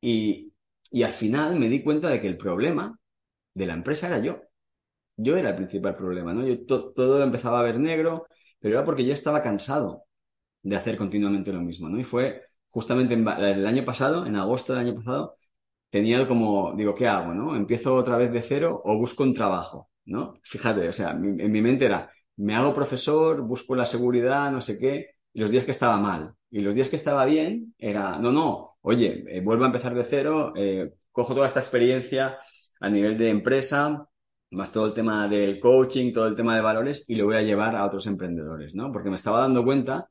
Y, 0.00 0.52
y 0.90 1.02
al 1.02 1.12
final 1.12 1.58
me 1.58 1.68
di 1.68 1.82
cuenta 1.82 2.10
de 2.10 2.20
que 2.20 2.28
el 2.28 2.36
problema 2.36 2.98
de 3.54 3.66
la 3.66 3.74
empresa 3.74 4.08
era 4.08 4.20
yo. 4.20 4.42
Yo 5.16 5.36
era 5.36 5.50
el 5.50 5.56
principal 5.56 5.96
problema, 5.96 6.32
¿no? 6.32 6.44
Todo 6.66 7.22
empezaba 7.22 7.60
a 7.60 7.62
ver 7.62 7.78
negro, 7.78 8.26
pero 8.58 8.76
era 8.76 8.84
porque 8.84 9.04
ya 9.04 9.12
estaba 9.14 9.42
cansado 9.42 10.04
de 10.62 10.76
hacer 10.76 10.96
continuamente 10.98 11.52
lo 11.52 11.60
mismo, 11.62 11.88
¿no? 11.88 11.98
Y 12.00 12.04
fue 12.04 12.42
justamente 12.70 13.14
el 13.14 13.66
año 13.66 13.84
pasado, 13.84 14.26
en 14.26 14.36
agosto 14.36 14.74
del 14.74 14.88
año 14.88 14.96
pasado, 14.96 15.36
tenía 15.90 16.26
como, 16.28 16.74
digo, 16.76 16.94
¿qué 16.94 17.08
hago, 17.08 17.34
no? 17.34 17.56
¿Empiezo 17.56 17.94
otra 17.96 18.16
vez 18.18 18.32
de 18.32 18.42
cero 18.42 18.80
o 18.84 18.96
busco 18.98 19.22
un 19.24 19.34
trabajo, 19.34 19.90
no? 20.06 20.34
Fíjate, 20.44 20.88
o 20.88 20.92
sea, 20.92 21.12
en 21.12 21.52
mi 21.52 21.62
mente 21.62 21.86
era, 21.86 22.10
me 22.40 22.54
hago 22.54 22.72
profesor, 22.72 23.42
busco 23.42 23.74
la 23.74 23.84
seguridad, 23.84 24.50
no 24.50 24.60
sé 24.60 24.78
qué, 24.78 25.10
y 25.32 25.40
los 25.40 25.50
días 25.50 25.64
que 25.64 25.72
estaba 25.72 25.98
mal. 25.98 26.34
Y 26.50 26.60
los 26.60 26.74
días 26.74 26.88
que 26.88 26.96
estaba 26.96 27.24
bien, 27.26 27.74
era, 27.78 28.18
no, 28.18 28.32
no, 28.32 28.78
oye, 28.80 29.24
eh, 29.28 29.40
vuelvo 29.40 29.64
a 29.64 29.66
empezar 29.66 29.94
de 29.94 30.04
cero, 30.04 30.52
eh, 30.56 30.90
cojo 31.12 31.34
toda 31.34 31.46
esta 31.46 31.60
experiencia 31.60 32.38
a 32.80 32.88
nivel 32.88 33.18
de 33.18 33.28
empresa, 33.28 34.06
más 34.52 34.72
todo 34.72 34.86
el 34.86 34.94
tema 34.94 35.28
del 35.28 35.60
coaching, 35.60 36.12
todo 36.12 36.26
el 36.26 36.34
tema 36.34 36.56
de 36.56 36.62
valores, 36.62 37.04
y 37.08 37.16
lo 37.16 37.26
voy 37.26 37.36
a 37.36 37.42
llevar 37.42 37.76
a 37.76 37.84
otros 37.84 38.06
emprendedores, 38.06 38.74
¿no? 38.74 38.90
Porque 38.90 39.10
me 39.10 39.16
estaba 39.16 39.40
dando 39.40 39.62
cuenta, 39.62 40.08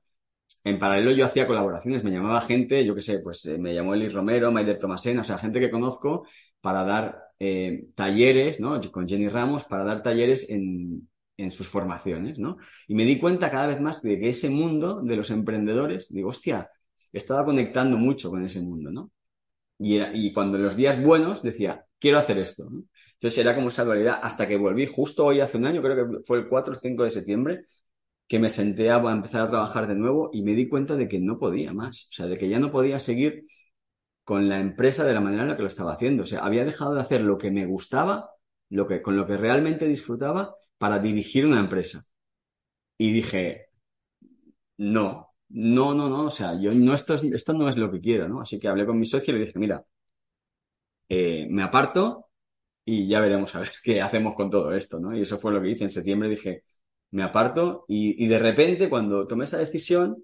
en 0.63 0.79
paralelo 0.79 1.11
yo 1.11 1.25
hacía 1.25 1.47
colaboraciones, 1.47 2.03
me 2.03 2.11
llamaba 2.11 2.41
gente, 2.41 2.85
yo 2.85 2.95
qué 2.95 3.01
sé, 3.01 3.19
pues 3.19 3.45
eh, 3.47 3.57
me 3.57 3.73
llamó 3.73 3.95
Eli 3.95 4.09
Romero, 4.09 4.51
Maider 4.51 4.77
Tomasena, 4.77 5.21
o 5.21 5.25
sea, 5.25 5.37
gente 5.39 5.59
que 5.59 5.71
conozco 5.71 6.27
para 6.61 6.83
dar 6.83 7.23
talleres, 7.95 8.59
¿no? 8.59 8.81
Con 8.91 9.07
Jenny 9.07 9.29
Ramos 9.29 9.63
para 9.63 9.85
dar 9.85 10.03
talleres 10.03 10.49
en, 10.49 11.07
en 11.39 11.51
sus 11.51 11.67
formaciones, 11.67 12.39
¿no? 12.39 12.57
Y 12.87 12.95
me 12.95 13.05
di 13.05 13.19
cuenta 13.19 13.49
cada 13.51 13.67
vez 13.67 13.81
más 13.81 14.01
de 14.01 14.19
que 14.19 14.29
ese 14.29 14.49
mundo 14.49 15.01
de 15.01 15.15
los 15.15 15.31
emprendedores, 15.31 16.07
digo, 16.09 16.29
hostia, 16.29 16.69
estaba 17.11 17.45
conectando 17.45 17.97
mucho 17.97 18.29
con 18.29 18.43
ese 18.45 18.61
mundo, 18.61 18.91
¿no? 18.91 19.11
Y, 19.79 20.33
cuando 20.33 20.57
en 20.57 20.63
los 20.63 20.75
días 20.75 21.01
buenos 21.01 21.41
decía, 21.41 21.85
quiero 21.99 22.17
hacer 22.19 22.37
esto, 22.37 22.69
¿no? 22.69 22.83
Entonces 23.13 23.37
era 23.39 23.55
como 23.55 23.69
esa 23.69 23.85
dualidad 23.85 24.19
hasta 24.21 24.47
que 24.47 24.57
volví 24.57 24.87
justo 24.87 25.25
hoy 25.25 25.39
hace 25.41 25.57
un 25.57 25.65
año, 25.65 25.81
creo 25.81 25.95
que 25.95 26.23
fue 26.25 26.39
el 26.39 26.47
4 26.49 26.73
o 26.73 26.79
5 26.79 27.03
de 27.03 27.11
septiembre, 27.11 27.65
que 28.27 28.39
me 28.39 28.49
senté 28.49 28.91
a 28.91 28.97
empezar 28.97 29.41
a 29.41 29.47
trabajar 29.49 29.87
de 29.87 29.95
nuevo 29.95 30.29
y 30.33 30.43
me 30.43 30.53
di 30.53 30.67
cuenta 30.69 30.95
de 30.95 31.07
que 31.07 31.19
no 31.19 31.39
podía 31.39 31.73
más, 31.73 32.07
o 32.11 32.13
sea, 32.13 32.27
de 32.27 32.37
que 32.37 32.49
ya 32.49 32.59
no 32.59 32.71
podía 32.71 32.99
seguir 32.99 33.45
con 34.23 34.47
la 34.49 34.59
empresa 34.59 35.03
de 35.05 35.13
la 35.13 35.21
manera 35.21 35.43
en 35.43 35.49
la 35.49 35.55
que 35.57 35.63
lo 35.63 35.67
estaba 35.69 35.93
haciendo. 35.93 36.23
O 36.23 36.25
sea, 36.27 36.41
había 36.41 36.63
dejado 36.65 36.93
de 36.93 37.01
hacer 37.01 37.21
lo 37.21 37.37
que 37.37 37.51
me 37.51 37.65
gustaba, 37.65 38.29
lo 38.69 38.87
que, 38.87 39.01
con 39.01 39.17
lo 39.17 39.25
que 39.25 39.37
realmente 39.37 39.87
disfrutaba 39.87 40.55
para 40.79 40.99
dirigir 40.99 41.45
una 41.45 41.59
empresa. 41.61 42.03
Y 42.97 43.11
dije, 43.13 43.69
no, 44.77 45.33
no, 45.49 45.93
no, 45.93 46.09
no, 46.09 46.25
o 46.25 46.31
sea, 46.31 46.59
yo 46.59 46.71
no, 46.73 46.93
esto, 46.93 47.15
esto 47.15 47.53
no 47.53 47.69
es 47.69 47.77
lo 47.77 47.91
que 47.91 48.01
quiero, 48.01 48.27
¿no? 48.27 48.41
Así 48.41 48.59
que 48.59 48.67
hablé 48.67 48.85
con 48.85 48.99
mi 48.99 49.05
socio 49.05 49.33
y 49.35 49.39
le 49.39 49.45
dije, 49.45 49.59
mira, 49.59 49.83
eh, 51.09 51.47
me 51.49 51.63
aparto 51.63 52.27
y 52.85 53.07
ya 53.07 53.19
veremos 53.21 53.55
a 53.55 53.59
ver 53.61 53.71
qué 53.83 54.01
hacemos 54.01 54.35
con 54.35 54.49
todo 54.49 54.73
esto, 54.73 54.99
¿no? 54.99 55.15
Y 55.17 55.21
eso 55.21 55.39
fue 55.39 55.53
lo 55.53 55.61
que 55.61 55.69
hice 55.71 55.85
en 55.85 55.91
septiembre, 55.91 56.29
dije, 56.29 56.63
me 57.11 57.23
aparto 57.23 57.85
y, 57.87 58.23
y 58.23 58.27
de 58.27 58.39
repente 58.39 58.89
cuando 58.89 59.27
tomé 59.27 59.45
esa 59.45 59.57
decisión 59.57 60.23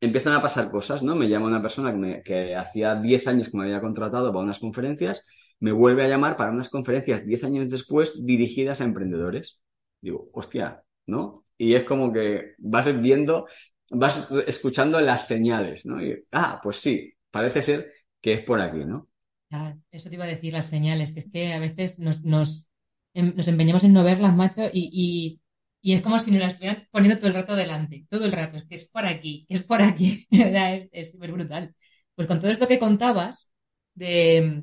empiezan 0.00 0.34
a 0.34 0.42
pasar 0.42 0.70
cosas, 0.70 1.02
¿no? 1.02 1.16
Me 1.16 1.28
llama 1.28 1.46
una 1.48 1.62
persona 1.62 1.94
que, 1.94 2.22
que 2.24 2.56
hacía 2.56 2.96
10 2.96 3.26
años 3.28 3.50
que 3.50 3.56
me 3.58 3.64
había 3.64 3.80
contratado 3.80 4.32
para 4.32 4.44
unas 4.44 4.58
conferencias, 4.58 5.24
me 5.60 5.72
vuelve 5.72 6.04
a 6.04 6.08
llamar 6.08 6.36
para 6.36 6.52
unas 6.52 6.68
conferencias 6.70 7.26
10 7.26 7.44
años 7.44 7.70
después 7.70 8.24
dirigidas 8.26 8.80
a 8.80 8.84
emprendedores. 8.84 9.60
Digo, 10.06 10.30
hostia, 10.34 10.84
¿no? 11.06 11.46
Y 11.58 11.74
es 11.74 11.82
como 11.82 12.12
que 12.12 12.54
vas 12.58 12.86
viendo, 13.02 13.48
vas 13.90 14.28
escuchando 14.46 15.00
las 15.00 15.26
señales, 15.26 15.84
¿no? 15.84 16.00
Y, 16.00 16.24
ah, 16.30 16.60
pues 16.62 16.76
sí, 16.76 17.12
parece 17.28 17.60
ser 17.60 17.92
que 18.20 18.34
es 18.34 18.44
por 18.44 18.60
aquí, 18.60 18.84
¿no? 18.84 19.08
eso 19.90 20.08
te 20.08 20.14
iba 20.14 20.24
a 20.24 20.28
decir, 20.28 20.52
las 20.52 20.68
señales, 20.68 21.12
que 21.12 21.20
es 21.20 21.30
que 21.32 21.52
a 21.52 21.58
veces 21.58 21.98
nos, 21.98 22.22
nos, 22.22 22.68
em, 23.14 23.34
nos 23.34 23.48
empeñamos 23.48 23.82
en 23.82 23.94
no 23.94 24.04
verlas, 24.04 24.34
macho, 24.36 24.62
y, 24.72 24.90
y, 24.92 25.40
y, 25.80 25.94
es 25.94 26.02
como 26.02 26.20
si 26.20 26.30
nos 26.30 26.40
las 26.40 26.52
estuvieran 26.52 26.86
poniendo 26.92 27.18
todo 27.18 27.28
el 27.28 27.34
rato 27.34 27.56
delante, 27.56 28.06
todo 28.08 28.26
el 28.26 28.32
rato, 28.32 28.58
es 28.58 28.64
que 28.66 28.76
es 28.76 28.86
por 28.88 29.06
aquí, 29.06 29.44
es 29.48 29.64
por 29.64 29.82
aquí, 29.82 30.26
es 30.30 31.10
súper 31.10 31.32
brutal. 31.32 31.74
Pues 32.14 32.28
con 32.28 32.38
todo 32.38 32.50
esto 32.52 32.68
que 32.68 32.78
contabas, 32.78 33.50
de, 33.94 34.62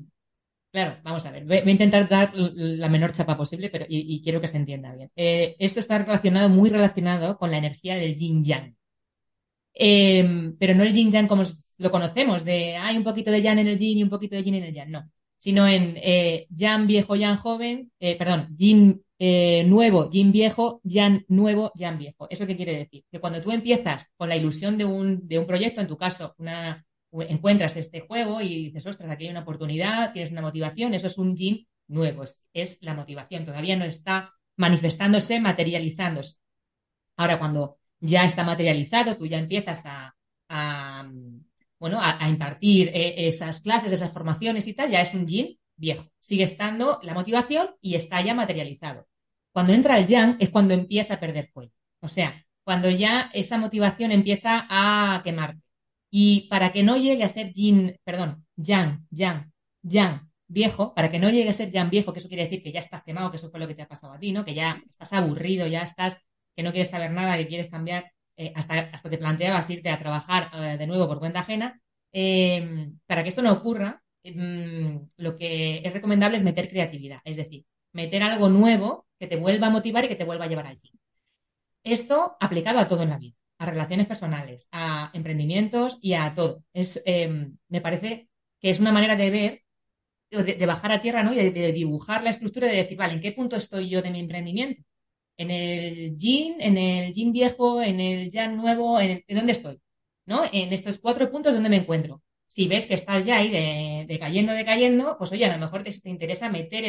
claro, 0.73 0.97
vamos 1.03 1.25
a 1.25 1.31
ver, 1.31 1.45
voy, 1.45 1.57
a 1.57 1.71
intentar 1.71 2.09
dar 2.09 2.33
la 2.35 2.89
menor 2.89 3.11
chapa 3.13 3.37
posible, 3.37 3.69
pero 3.69 3.85
y, 3.87 4.21
quiero 4.23 4.41
que 4.41 4.47
se 4.47 4.57
entienda 4.57 4.93
bien. 4.95 5.11
Eh, 5.15 5.55
esto 5.59 5.79
está 5.79 5.99
relacionado, 5.99 6.49
muy 6.49 6.69
relacionado 6.69 7.37
con 7.37 7.51
la 7.51 7.59
energía 7.59 7.95
del 7.95 8.15
yin 8.15 8.43
yang. 8.43 8.75
Eh, 9.75 10.53
pero 10.59 10.75
no 10.75 10.83
el 10.83 10.93
yin 10.93 11.11
yang 11.11 11.27
como 11.27 11.43
lo 11.77 11.91
conocemos, 11.91 12.43
de 12.43 12.75
hay 12.77 12.97
un 12.97 13.03
poquito 13.03 13.31
de 13.31 13.41
yang 13.41 13.59
en 13.59 13.67
el 13.67 13.77
yin 13.77 13.99
y 13.99 14.03
un 14.03 14.09
poquito 14.09 14.35
de 14.35 14.43
yin 14.43 14.55
en 14.55 14.63
el 14.63 14.73
yang, 14.73 14.91
no, 14.91 15.09
sino 15.37 15.67
en 15.67 15.95
eh, 15.97 16.47
yang 16.49 16.87
viejo, 16.87 17.15
yang 17.15 17.37
joven, 17.37 17.91
eh, 17.99 18.17
perdón, 18.17 18.55
yin 18.57 19.03
eh, 19.19 19.63
nuevo, 19.65 20.09
yin 20.09 20.31
viejo, 20.31 20.81
yang 20.83 21.23
nuevo, 21.27 21.71
yang 21.75 21.97
viejo. 21.97 22.27
¿Eso 22.29 22.47
qué 22.47 22.55
quiere 22.55 22.75
decir? 22.77 23.03
Que 23.11 23.19
cuando 23.19 23.41
tú 23.41 23.51
empiezas 23.51 24.07
con 24.17 24.29
la 24.29 24.35
ilusión 24.35 24.77
de 24.77 24.85
un, 24.85 25.27
de 25.27 25.39
un 25.39 25.45
proyecto, 25.45 25.81
en 25.81 25.87
tu 25.87 25.97
caso, 25.97 26.33
una, 26.39 26.83
encuentras 27.21 27.75
este 27.77 28.01
juego 28.01 28.41
y 28.41 28.65
dices, 28.65 28.85
ostras, 28.85 29.09
aquí 29.09 29.25
hay 29.25 29.31
una 29.31 29.41
oportunidad, 29.41 30.13
tienes 30.13 30.31
una 30.31 30.41
motivación, 30.41 30.93
eso 30.93 31.07
es 31.07 31.17
un 31.17 31.35
yin 31.35 31.67
nuevo, 31.87 32.23
es, 32.53 32.79
la 32.81 32.93
motivación, 32.93 33.45
todavía 33.45 33.75
no 33.75 33.85
está 33.85 34.33
manifestándose, 34.55 35.39
materializándose. 35.39 36.37
Ahora, 37.17 37.37
cuando 37.37 37.77
ya 37.99 38.25
está 38.25 38.43
materializado, 38.43 39.17
tú 39.17 39.25
ya 39.25 39.37
empiezas 39.37 39.83
a, 39.85 40.15
bueno, 41.79 41.99
a, 42.01 42.27
impartir 42.29 42.89
eh, 42.93 43.27
esas 43.27 43.61
clases, 43.61 43.91
esas 43.91 44.11
formaciones 44.11 44.67
y 44.67 44.73
tal, 44.73 44.89
ya 44.89 45.01
es 45.01 45.13
un 45.13 45.27
yin 45.27 45.57
viejo. 45.75 46.05
Sigue 46.19 46.43
estando 46.43 46.99
la 47.03 47.13
motivación 47.13 47.75
y 47.81 47.95
está 47.95 48.21
ya 48.21 48.33
materializado. 48.33 49.07
Cuando 49.51 49.73
entra 49.73 49.97
el 49.99 50.07
yang 50.07 50.37
es 50.39 50.49
cuando 50.49 50.73
empieza 50.73 51.15
a 51.15 51.19
perder 51.19 51.49
fuego. 51.53 51.71
O 52.01 52.07
sea, 52.09 52.45
cuando 52.63 52.89
ya 52.89 53.29
esa 53.33 53.57
motivación 53.57 54.11
empieza 54.11 54.65
a 54.69 55.21
quemarte. 55.23 55.62
Y 56.15 56.47
para 56.47 56.71
que 56.71 56.83
no 56.83 56.95
llegue 56.95 57.23
a 57.23 57.27
ser 57.27 57.53
yin, 57.53 57.97
perdón, 58.03 58.45
yang, 58.55 59.07
yang, 59.09 59.51
yang 59.81 60.29
viejo, 60.47 60.93
para 60.93 61.09
que 61.09 61.17
no 61.17 61.31
llegue 61.31 61.49
a 61.49 61.53
ser 61.53 61.71
yang 61.71 61.89
viejo, 61.89 62.13
que 62.13 62.19
eso 62.19 62.27
quiere 62.27 62.43
decir 62.43 62.61
que 62.61 62.71
ya 62.71 62.81
estás 62.81 63.01
quemado, 63.03 63.31
que 63.31 63.37
eso 63.37 63.49
fue 63.49 63.59
lo 63.59 63.67
que 63.67 63.73
te 63.73 63.81
ha 63.81 63.87
pasado 63.87 64.13
a 64.13 64.19
ti, 64.19 64.31
¿no? 64.31 64.45
Que 64.45 64.53
ya 64.53 64.79
estás 64.87 65.11
aburrido, 65.13 65.65
ya 65.65 65.81
estás 65.81 66.19
que 66.55 66.61
no 66.61 66.71
quieres 66.71 66.91
saber 66.91 67.09
nada, 67.09 67.35
que 67.37 67.47
quieres 67.47 67.67
cambiar, 67.67 68.11
eh, 68.37 68.53
hasta, 68.55 68.91
hasta 68.93 69.09
te 69.09 69.17
planteabas 69.17 69.67
irte 69.71 69.89
a 69.89 69.97
trabajar 69.97 70.51
eh, 70.53 70.77
de 70.77 70.85
nuevo 70.85 71.07
por 71.07 71.17
cuenta 71.17 71.39
ajena, 71.39 71.81
eh, 72.11 72.91
para 73.07 73.23
que 73.23 73.29
esto 73.29 73.41
no 73.41 73.51
ocurra, 73.51 74.03
em, 74.21 75.09
lo 75.17 75.35
que 75.35 75.81
es 75.83 75.93
recomendable 75.93 76.37
es 76.37 76.43
meter 76.43 76.69
creatividad, 76.69 77.21
es 77.25 77.37
decir, 77.37 77.65
meter 77.91 78.21
algo 78.21 78.49
nuevo 78.49 79.07
que 79.19 79.25
te 79.25 79.35
vuelva 79.37 79.67
a 79.67 79.71
motivar 79.71 80.05
y 80.05 80.09
que 80.09 80.15
te 80.15 80.25
vuelva 80.25 80.45
a 80.45 80.47
llevar 80.47 80.67
allí. 80.67 80.91
Esto 81.83 82.37
aplicado 82.39 82.77
a 82.79 82.87
todo 82.87 83.01
en 83.01 83.09
la 83.09 83.17
vida, 83.17 83.35
a 83.63 83.71
relaciones 83.71 84.07
personales, 84.07 84.67
a 84.71 85.11
emprendimientos 85.13 85.99
y 86.01 86.13
a 86.13 86.33
todo. 86.33 86.63
Es, 86.73 87.01
em, 87.05 87.57
me 87.69 87.81
parece 87.81 88.29
que 88.59 88.69
es 88.69 88.79
una 88.79 88.91
manera 88.91 89.15
de 89.15 89.29
ver, 89.29 89.61
de, 90.31 90.65
bajar 90.65 90.91
a 90.91 91.01
tierra 91.01 91.23
¿no? 91.23 91.33
y 91.33 91.37
de, 91.51 91.71
dibujar 91.73 92.23
la 92.23 92.31
estructura 92.31 92.67
y 92.67 92.71
de 92.71 92.77
decir, 92.83 92.97
vale, 92.97 93.13
¿en 93.15 93.21
qué 93.21 93.31
punto 93.31 93.55
estoy 93.55 93.89
yo 93.89 94.01
de 94.01 94.11
mi 94.11 94.19
emprendimiento? 94.19 94.83
en 95.37 95.51
el 95.51 96.17
yin, 96.17 96.55
en 96.59 96.77
el 96.77 97.13
yin 97.13 97.31
viejo, 97.31 97.81
en 97.81 97.99
el 97.99 98.31
yang 98.31 98.55
nuevo, 98.57 98.99
en, 98.99 99.23
el, 99.27 99.35
dónde 99.35 99.53
estoy? 99.53 99.79
¿No? 100.25 100.43
En 100.51 100.73
estos 100.73 100.99
cuatro 100.99 101.31
puntos 101.31 101.53
donde 101.53 101.69
me 101.69 101.77
encuentro. 101.77 102.21
Si 102.47 102.67
ves 102.67 102.85
que 102.87 102.93
estás 102.93 103.25
ya 103.25 103.37
ahí 103.37 103.49
de, 103.51 104.05
decayendo, 104.07 104.53
decayendo, 104.53 105.17
pues 105.17 105.31
oye, 105.31 105.45
a 105.45 105.53
lo 105.53 105.59
mejor 105.59 105.83
te, 105.83 105.91
te 105.99 106.09
interesa 106.09 106.49
meter 106.49 106.85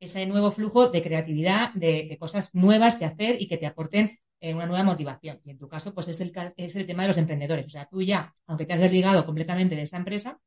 ese 0.00 0.26
nuevo 0.26 0.50
flujo 0.50 0.88
de 0.88 1.02
creatividad, 1.02 1.72
de, 1.74 2.06
de, 2.08 2.18
cosas 2.18 2.54
nuevas 2.54 2.96
que 2.96 3.04
hacer 3.04 3.40
y 3.40 3.48
que 3.48 3.58
te 3.58 3.66
aporten 3.66 4.18
eh, 4.44 4.52
una 4.52 4.66
nueva 4.66 4.84
motivación. 4.84 5.40
Y 5.42 5.52
en 5.52 5.58
tu 5.58 5.68
caso, 5.68 5.94
pues 5.94 6.08
es 6.08 6.20
el, 6.20 6.30
es 6.58 6.76
el 6.76 6.86
tema 6.86 7.02
de 7.02 7.08
los 7.08 7.16
emprendedores. 7.16 7.64
O 7.64 7.70
sea, 7.70 7.86
tú 7.86 8.02
ya, 8.02 8.34
aunque 8.46 8.66
te 8.66 8.74
has 8.74 8.80
desligado 8.80 9.24
completamente 9.24 9.74
de 9.74 9.82
esa 9.82 9.96
empresa, 9.96 10.38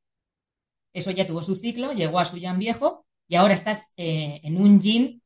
eso 0.93 1.09
ya 1.09 1.25
tuvo 1.25 1.41
su 1.41 1.55
ciclo, 1.55 1.93
llegó 1.93 2.19
a 2.19 2.25
su 2.25 2.37
yang 2.37 2.59
viejo 2.59 3.07
y 3.27 3.35
ahora 3.35 3.55
estás 3.55 3.91
eh, 3.97 4.39
en 4.43 4.57
un 4.61 4.79
yin 4.79 5.23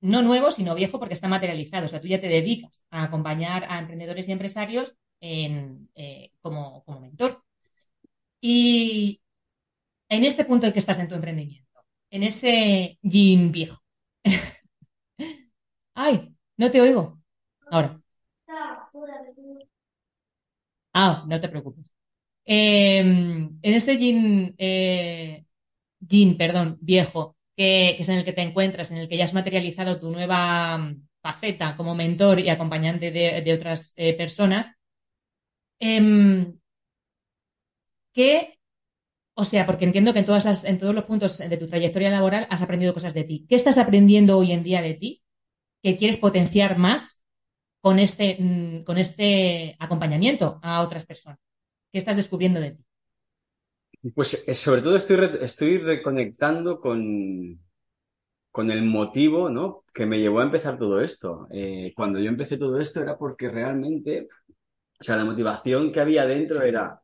no 0.00 0.22
nuevo, 0.22 0.50
sino 0.50 0.74
viejo 0.74 0.98
porque 0.98 1.12
está 1.14 1.28
materializado. 1.28 1.84
O 1.84 1.88
sea, 1.88 2.00
tú 2.00 2.08
ya 2.08 2.20
te 2.20 2.28
dedicas 2.28 2.86
a 2.90 3.04
acompañar 3.04 3.66
a 3.68 3.78
emprendedores 3.78 4.26
y 4.28 4.32
empresarios 4.32 4.96
en, 5.20 5.90
eh, 5.94 6.30
como, 6.40 6.82
como, 6.84 7.00
mentor. 7.00 7.42
Y 8.40 9.20
en 10.08 10.24
este 10.24 10.46
punto 10.46 10.66
en 10.66 10.72
que 10.72 10.78
estás 10.78 10.98
en 10.98 11.08
tu 11.08 11.14
emprendimiento, 11.14 11.84
en 12.10 12.22
ese 12.22 12.98
gym 13.02 13.52
viejo. 13.52 13.82
Ay, 15.94 16.34
no 16.56 16.70
te 16.70 16.80
oigo. 16.80 17.20
Ahora. 17.70 18.03
Ah, 20.92 21.24
no 21.26 21.40
te 21.40 21.48
preocupes. 21.48 21.94
Eh, 22.44 22.98
en 22.98 23.58
ese 23.62 23.96
gym, 23.96 24.54
eh, 24.58 25.44
perdón, 26.38 26.78
viejo, 26.80 27.36
que, 27.56 27.90
es 27.98 28.08
en 28.08 28.16
el 28.18 28.24
que 28.24 28.32
te 28.32 28.42
encuentras, 28.42 28.90
en 28.90 28.98
el 28.98 29.08
que 29.08 29.16
ya 29.16 29.24
has 29.24 29.34
materializado 29.34 30.00
tu 30.00 30.10
nueva 30.10 30.78
mm, 30.78 31.08
faceta 31.22 31.76
como 31.76 31.94
mentor 31.94 32.40
y 32.40 32.48
acompañante 32.48 33.10
de, 33.10 33.52
otras 33.54 33.92
eh, 33.96 34.14
personas, 34.14 34.70
eh, 35.80 36.54
que, 38.12 38.58
o 39.34 39.44
sea, 39.44 39.66
porque 39.66 39.84
entiendo 39.84 40.12
que 40.12 40.20
en, 40.20 40.24
todas 40.24 40.44
las, 40.44 40.64
en 40.64 40.78
todos 40.78 40.94
los 40.94 41.04
puntos 41.04 41.38
de 41.38 41.56
tu 41.56 41.66
trayectoria 41.66 42.10
laboral 42.10 42.46
has 42.50 42.62
aprendido 42.62 42.94
cosas 42.94 43.14
de 43.14 43.24
ti. 43.24 43.46
¿Qué 43.48 43.56
estás 43.56 43.78
aprendiendo 43.78 44.38
hoy 44.38 44.52
en 44.52 44.62
día 44.62 44.82
de 44.82 44.94
ti 44.94 45.22
que 45.82 45.96
quieres 45.96 46.18
potenciar 46.18 46.78
más 46.78 47.23
con 47.84 47.98
este, 47.98 48.38
mm, 48.40 48.82
con 48.84 48.96
este 48.96 49.76
acompañamiento 49.78 50.58
a 50.62 50.80
otras 50.80 51.04
personas? 51.04 51.38
¿Qué 51.92 51.98
estás 51.98 52.16
descubriendo 52.16 52.58
de 52.58 52.70
ti? 52.70 52.84
Pues 54.14 54.42
eh, 54.48 54.54
sobre 54.54 54.80
todo 54.80 54.96
estoy, 54.96 55.18
estoy 55.42 55.76
reconectando 55.76 56.80
con, 56.80 57.60
con 58.50 58.70
el 58.70 58.84
motivo 58.84 59.50
¿no? 59.50 59.84
que 59.92 60.06
me 60.06 60.18
llevó 60.18 60.40
a 60.40 60.44
empezar 60.44 60.78
todo 60.78 61.02
esto. 61.02 61.46
Eh, 61.50 61.92
cuando 61.94 62.18
yo 62.18 62.30
empecé 62.30 62.56
todo 62.56 62.80
esto 62.80 63.02
era 63.02 63.18
porque 63.18 63.50
realmente, 63.50 64.28
o 64.98 65.04
sea, 65.04 65.16
la 65.16 65.26
motivación 65.26 65.92
que 65.92 66.00
había 66.00 66.24
dentro 66.24 66.62
era, 66.62 67.02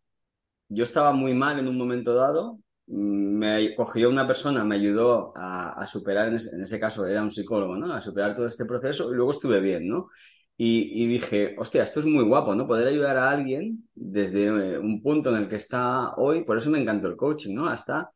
yo 0.71 0.85
estaba 0.85 1.13
muy 1.13 1.35
mal 1.35 1.59
en 1.59 1.69
un 1.69 1.77
momento 1.77 2.15
dado, 2.15 2.59
me 2.87 3.75
cogió 3.75 4.09
una 4.09 4.27
persona, 4.27 4.65
me 4.65 4.77
ayudó 4.77 5.35
a, 5.37 5.75
a 5.75 5.87
superar, 5.87 6.29
en 6.29 6.37
ese, 6.37 6.57
en 6.57 6.63
ese, 6.63 6.81
caso 6.81 7.07
era 7.07 7.23
un 7.23 7.31
psicólogo, 7.31 7.77
¿no? 7.77 7.93
A 7.93 8.01
superar 8.01 8.35
todo 8.35 8.47
este 8.47 8.65
proceso 8.65 9.13
y 9.13 9.17
luego 9.17 9.33
estuve 9.33 9.61
bien, 9.61 9.87
¿no? 9.87 10.09
Y, 10.63 11.07
dije, 11.07 11.55
hostia, 11.57 11.83
esto 11.85 12.01
es 12.01 12.07
muy 12.07 12.23
guapo, 12.23 12.55
¿no? 12.55 12.67
Poder 12.67 12.89
ayudar 12.89 13.17
a 13.17 13.31
alguien 13.31 13.89
desde 13.95 14.45
eh, 14.45 14.79
un 14.79 15.01
punto 15.03 15.31
en 15.31 15.37
el 15.37 15.49
que 15.49 15.57
está 15.57 16.15
hoy, 16.17 16.45
por 16.45 16.59
eso 16.59 16.69
me 16.69 16.79
encantó 16.79 17.09
el 17.09 17.17
coaching, 17.17 17.55
¿no? 17.55 17.67
Hasta 17.67 18.11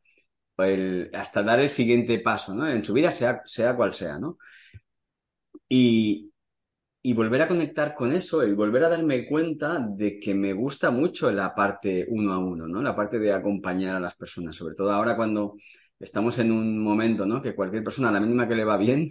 hasta 1.13 1.43
dar 1.43 1.59
el 1.59 1.69
siguiente 1.69 2.19
paso, 2.19 2.53
¿no? 2.53 2.67
En 2.67 2.83
su 2.83 2.93
vida, 2.93 3.11
sea, 3.11 3.41
sea 3.45 3.75
cual 3.75 3.93
sea, 3.95 4.19
¿no? 4.19 4.37
Y, 5.67 6.31
y 7.01 7.13
volver 7.13 7.41
a 7.41 7.47
conectar 7.47 7.95
con 7.95 8.13
eso 8.13 8.45
y 8.45 8.53
volver 8.53 8.83
a 8.85 8.89
darme 8.89 9.27
cuenta 9.27 9.79
de 9.79 10.19
que 10.19 10.35
me 10.35 10.53
gusta 10.53 10.91
mucho 10.91 11.31
la 11.31 11.55
parte 11.55 12.05
uno 12.09 12.33
a 12.33 12.39
uno, 12.39 12.67
¿no? 12.67 12.81
La 12.81 12.95
parte 12.95 13.19
de 13.19 13.33
acompañar 13.33 13.95
a 13.95 13.99
las 13.99 14.15
personas, 14.15 14.55
sobre 14.55 14.75
todo 14.75 14.91
ahora 14.91 15.15
cuando 15.15 15.55
estamos 15.99 16.37
en 16.39 16.51
un 16.51 16.79
momento, 16.79 17.25
¿no? 17.25 17.41
Que 17.41 17.55
cualquier 17.55 17.83
persona, 17.83 18.09
a 18.09 18.11
la 18.11 18.19
mínima 18.19 18.47
que 18.47 18.55
le 18.55 18.65
va 18.65 18.77
bien, 18.77 19.09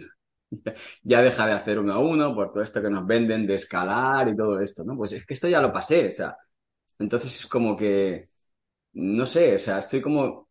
ya 1.03 1.21
deja 1.21 1.47
de 1.47 1.53
hacer 1.53 1.79
uno 1.79 1.93
a 1.93 1.99
uno 1.99 2.33
por 2.35 2.51
todo 2.51 2.63
esto 2.63 2.81
que 2.81 2.89
nos 2.89 3.05
venden 3.05 3.45
de 3.47 3.55
escalar 3.55 4.29
y 4.29 4.35
todo 4.35 4.59
esto, 4.59 4.83
¿no? 4.83 4.95
Pues 4.97 5.13
es 5.13 5.25
que 5.25 5.33
esto 5.33 5.47
ya 5.47 5.61
lo 5.61 5.71
pasé, 5.73 6.07
o 6.07 6.11
sea, 6.11 6.37
entonces 6.99 7.35
es 7.35 7.47
como 7.47 7.75
que, 7.77 8.29
no 8.93 9.25
sé, 9.25 9.55
o 9.55 9.59
sea, 9.59 9.79
estoy 9.79 10.01
como 10.01 10.49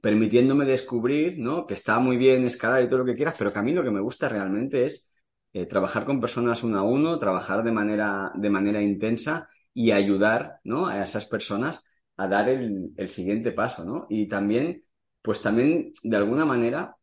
permitiéndome 0.00 0.64
descubrir, 0.64 1.38
¿no? 1.38 1.66
Que 1.66 1.74
está 1.74 1.98
muy 1.98 2.16
bien 2.16 2.44
escalar 2.46 2.82
y 2.82 2.88
todo 2.88 3.00
lo 3.00 3.04
que 3.06 3.16
quieras, 3.16 3.34
pero 3.38 3.52
que 3.52 3.58
a 3.58 3.62
mí 3.62 3.72
lo 3.72 3.82
que 3.84 3.90
me 3.90 4.00
gusta 4.00 4.28
realmente 4.28 4.84
es 4.84 5.12
eh, 5.52 5.66
trabajar 5.66 6.04
con 6.06 6.20
personas 6.20 6.62
uno 6.64 6.78
a 6.78 6.82
uno, 6.82 7.18
trabajar 7.18 7.62
de 7.64 7.72
manera, 7.72 8.32
de 8.34 8.50
manera 8.50 8.80
intensa 8.82 9.48
y 9.74 9.90
ayudar, 9.92 10.60
¿no? 10.64 10.86
A 10.86 11.02
esas 11.02 11.26
personas 11.26 11.84
a 12.16 12.28
dar 12.28 12.48
el, 12.48 12.92
el 12.96 13.08
siguiente 13.08 13.52
paso, 13.52 13.84
¿no? 13.84 14.06
Y 14.08 14.28
también, 14.28 14.84
pues 15.22 15.42
también, 15.42 15.92
de 16.02 16.16
alguna 16.16 16.44
manera, 16.44 16.96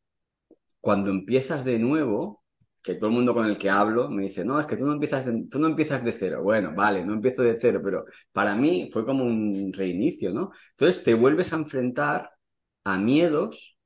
cuando 0.81 1.09
empiezas 1.11 1.63
de 1.65 1.79
nuevo, 1.79 2.43
que 2.81 2.95
todo 2.95 3.09
el 3.09 3.15
mundo 3.15 3.33
con 3.33 3.45
el 3.45 3.57
que 3.57 3.69
hablo 3.69 4.09
me 4.09 4.23
dice, 4.23 4.45
no, 4.45 4.59
es 4.59 4.65
que 4.65 4.77
tú 4.77 4.85
no 4.85 4.93
empiezas 4.93 5.25
de, 5.25 5.45
tú 5.49 5.59
no 5.59 5.67
empiezas 5.67 6.03
de 6.03 6.13
cero. 6.13 6.41
Bueno, 6.43 6.73
vale, 6.75 7.05
no 7.05 7.13
empiezo 7.13 7.41
de 7.43 7.57
cero, 7.59 7.81
pero 7.83 8.05
para 8.31 8.55
mí 8.55 8.89
fue 8.93 9.05
como 9.05 9.25
un 9.25 9.73
reinicio, 9.73 10.33
¿no? 10.33 10.51
Entonces 10.71 11.03
te 11.03 11.13
vuelves 11.13 11.53
a 11.53 11.57
enfrentar 11.57 12.31
a 12.85 12.97
miedos 12.97 13.77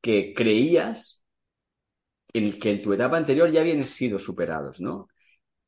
que 0.00 0.34
creías 0.34 1.24
en 2.34 2.58
que 2.58 2.72
en 2.72 2.82
tu 2.82 2.92
etapa 2.92 3.16
anterior 3.16 3.50
ya 3.50 3.60
habían 3.60 3.84
sido 3.84 4.18
superados, 4.18 4.80
¿no? 4.80 5.08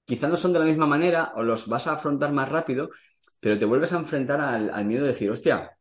Quizás 0.05 0.31
no 0.31 0.37
son 0.37 0.53
de 0.53 0.61
la 0.61 0.65
misma 0.67 0.87
manera 0.87 1.33
o 1.37 1.43
los 1.43 1.69
vas 1.69 1.87
a 1.87 1.95
afrontar 1.95 2.33
más 2.33 2.49
rápido, 2.49 2.91
pero 3.41 3.59
te 3.59 3.65
vuelves 3.65 3.93
a 3.93 3.99
enfrentar 3.99 4.41
al, 4.41 4.85
miedo 4.85 5.03
de 5.05 5.13
decir, 5.13 5.31
hostia, 5.31 5.76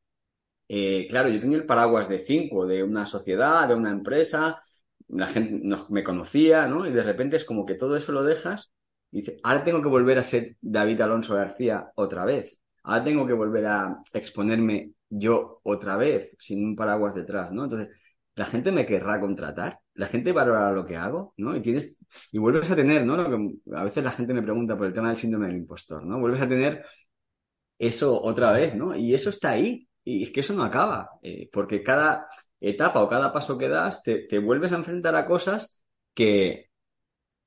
eh, 0.67 1.07
claro, 1.09 1.29
yo 1.29 1.39
tenía 1.39 1.57
el 1.57 1.65
paraguas 1.65 2.09
de 2.09 2.19
cinco, 2.19 2.65
de 2.65 2.83
una 2.83 3.05
sociedad, 3.05 3.67
de 3.67 3.75
una 3.75 3.91
empresa, 3.91 4.61
la 5.07 5.27
gente 5.27 5.61
me 5.89 6.03
conocía, 6.03 6.67
¿no? 6.67 6.85
Y 6.87 6.91
de 6.91 7.03
repente 7.03 7.37
es 7.37 7.45
como 7.45 7.65
que 7.65 7.75
todo 7.75 7.95
eso 7.95 8.11
lo 8.11 8.23
dejas 8.23 8.71
y 9.11 9.19
dices, 9.21 9.39
ahora 9.43 9.63
tengo 9.63 9.81
que 9.81 9.87
volver 9.87 10.17
a 10.19 10.23
ser 10.23 10.57
David 10.61 11.01
Alonso 11.01 11.35
García 11.35 11.91
otra 11.95 12.25
vez. 12.25 12.61
Ahora 12.83 13.03
tengo 13.03 13.25
que 13.25 13.33
volver 13.33 13.65
a 13.67 13.97
exponerme 14.13 14.91
yo 15.09 15.59
otra 15.63 15.97
vez, 15.97 16.35
sin 16.39 16.65
un 16.65 16.75
paraguas 16.75 17.15
detrás, 17.15 17.51
¿no? 17.51 17.63
Entonces, 17.63 17.89
la 18.35 18.45
gente 18.45 18.71
me 18.71 18.85
querrá 18.85 19.19
contratar, 19.19 19.79
la 19.93 20.07
gente 20.07 20.31
valorará 20.33 20.71
lo 20.73 20.85
que 20.85 20.97
hago, 20.97 21.33
¿no? 21.37 21.55
Y 21.55 21.61
tienes, 21.61 21.97
y 22.31 22.37
vuelves 22.37 22.69
a 22.69 22.75
tener, 22.75 23.05
¿no? 23.05 23.15
Lo 23.15 23.77
a 23.77 23.83
veces 23.83 24.03
la 24.03 24.11
gente 24.11 24.33
me 24.33 24.43
pregunta 24.43 24.77
por 24.77 24.87
el 24.87 24.93
tema 24.93 25.07
del 25.09 25.17
síndrome 25.17 25.47
del 25.47 25.57
impostor, 25.57 26.05
¿no? 26.05 26.19
Vuelves 26.19 26.41
a 26.41 26.49
tener 26.49 26.83
eso 27.79 28.21
otra 28.21 28.51
vez, 28.51 28.75
¿no? 28.75 28.95
Y 28.95 29.13
eso 29.13 29.29
está 29.29 29.51
ahí, 29.51 29.87
y 30.05 30.23
es 30.23 30.31
que 30.31 30.41
eso 30.41 30.53
no 30.53 30.63
acaba, 30.63 31.11
eh, 31.23 31.49
porque 31.51 31.83
cada 31.83 32.29
etapa 32.59 33.01
o 33.01 33.09
cada 33.09 33.33
paso 33.33 33.57
que 33.57 33.67
das 33.69 34.03
te, 34.03 34.39
vuelves 34.39 34.71
a 34.71 34.77
enfrentar 34.77 35.15
a 35.15 35.25
cosas 35.25 35.79
que, 36.13 36.69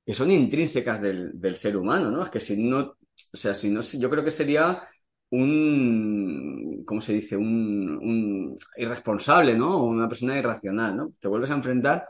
que 0.05 0.13
son 0.13 0.31
intrínsecas 0.31 1.01
del, 1.01 1.39
del, 1.39 1.57
ser 1.57 1.77
humano, 1.77 2.11
¿no? 2.11 2.23
Es 2.23 2.29
que 2.29 2.39
si 2.39 2.63
no, 2.63 2.79
o 2.81 3.37
sea, 3.37 3.53
si 3.53 3.69
no, 3.71 3.81
yo 3.81 4.09
creo 4.09 4.23
que 4.23 4.31
sería 4.31 4.83
un, 5.31 6.83
¿cómo 6.85 7.01
se 7.01 7.13
dice? 7.13 7.37
Un, 7.37 8.57
irresponsable, 8.77 9.55
¿no? 9.55 9.77
O 9.77 9.85
una 9.85 10.07
persona 10.09 10.37
irracional, 10.37 10.95
¿no? 10.97 11.13
Te 11.19 11.27
vuelves 11.27 11.51
a 11.51 11.55
enfrentar 11.55 12.07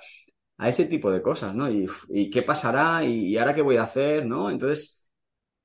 a 0.57 0.69
ese 0.69 0.85
tipo 0.87 1.11
de 1.11 1.21
cosas, 1.21 1.55
¿no? 1.55 1.69
Y, 1.71 1.87
y 2.09 2.29
qué 2.29 2.43
pasará 2.43 3.03
y, 3.03 3.37
ahora 3.37 3.55
qué 3.55 3.61
voy 3.61 3.77
a 3.77 3.83
hacer, 3.83 4.25
¿no? 4.25 4.49
Entonces, 4.49 5.05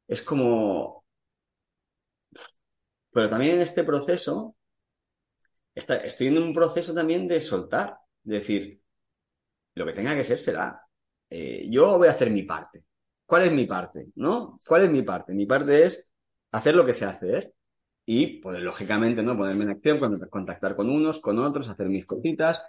es 0.08 0.22
como... 0.22 1.04
Pero 3.12 3.30
también 3.30 3.56
en 3.56 3.62
este 3.62 3.84
proceso, 3.84 4.56
estoy 5.74 6.28
en 6.28 6.38
un 6.38 6.54
proceso 6.54 6.94
también 6.94 7.28
de 7.28 7.40
soltar, 7.40 7.96
de 8.22 8.36
decir, 8.36 8.80
lo 9.74 9.86
que 9.86 9.92
tenga 9.92 10.14
que 10.14 10.24
ser 10.24 10.38
será. 10.38 10.80
Eh, 11.30 11.66
yo 11.70 11.98
voy 11.98 12.08
a 12.08 12.12
hacer 12.12 12.30
mi 12.30 12.44
parte. 12.44 12.84
¿Cuál 13.26 13.44
es 13.44 13.52
mi 13.52 13.66
parte? 13.66 14.08
¿No? 14.16 14.58
¿Cuál 14.66 14.84
es 14.84 14.90
mi 14.90 15.02
parte? 15.02 15.32
Mi 15.34 15.46
parte 15.46 15.86
es 15.86 16.06
hacer 16.52 16.76
lo 16.76 16.84
que 16.84 16.92
sé 16.92 17.06
hacer 17.06 17.52
y, 18.06 18.38
pues, 18.40 18.60
lógicamente, 18.62 19.22
¿no? 19.22 19.36
Ponerme 19.36 19.64
en 19.64 19.70
acción, 19.70 19.98
contactar 20.30 20.76
con 20.76 20.90
unos, 20.90 21.20
con 21.20 21.38
otros, 21.38 21.68
hacer 21.68 21.88
mis 21.88 22.06
cositas, 22.06 22.62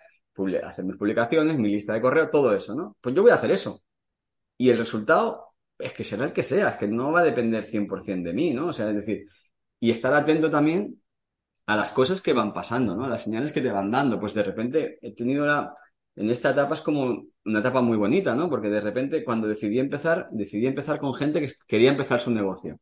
hacer 0.63 0.85
mis 0.85 0.97
publicaciones, 0.97 1.57
mi 1.57 1.69
lista 1.69 1.93
de 1.93 2.01
correo, 2.01 2.29
todo 2.29 2.55
eso, 2.55 2.75
¿no? 2.75 2.97
Pues 3.01 3.15
yo 3.15 3.21
voy 3.21 3.31
a 3.31 3.35
hacer 3.35 3.51
eso. 3.51 3.83
Y 4.57 4.69
el 4.69 4.77
resultado 4.77 5.55
es 5.77 5.93
que 5.93 6.03
será 6.03 6.25
el 6.25 6.33
que 6.33 6.43
sea, 6.43 6.69
es 6.69 6.77
que 6.77 6.87
no 6.87 7.11
va 7.11 7.21
a 7.21 7.23
depender 7.23 7.65
100% 7.65 8.29
de 8.29 8.33
mí, 8.33 8.53
¿no? 8.53 8.67
O 8.67 8.73
sea, 8.73 8.89
es 8.89 8.95
decir, 8.95 9.27
y 9.79 9.89
estar 9.89 10.13
atento 10.13 10.49
también 10.49 11.01
a 11.65 11.75
las 11.75 11.91
cosas 11.91 12.21
que 12.21 12.33
van 12.33 12.53
pasando, 12.53 12.95
¿no? 12.95 13.05
A 13.05 13.09
las 13.09 13.23
señales 13.23 13.51
que 13.51 13.61
te 13.61 13.71
van 13.71 13.91
dando. 13.91 14.19
Pues 14.19 14.33
de 14.33 14.43
repente 14.43 14.99
he 15.01 15.13
tenido 15.15 15.45
la... 15.45 15.73
En 16.15 16.29
esta 16.29 16.51
etapa 16.51 16.75
es 16.75 16.81
como 16.81 17.25
una 17.45 17.59
etapa 17.59 17.81
muy 17.81 17.97
bonita, 17.97 18.35
¿no? 18.35 18.49
Porque 18.49 18.69
de 18.69 18.81
repente 18.81 19.23
cuando 19.23 19.47
decidí 19.47 19.79
empezar, 19.79 20.29
decidí 20.31 20.67
empezar 20.67 20.99
con 20.99 21.13
gente 21.13 21.41
que 21.41 21.51
quería 21.67 21.91
empezar 21.91 22.21
su 22.21 22.31
negocio. 22.31 22.79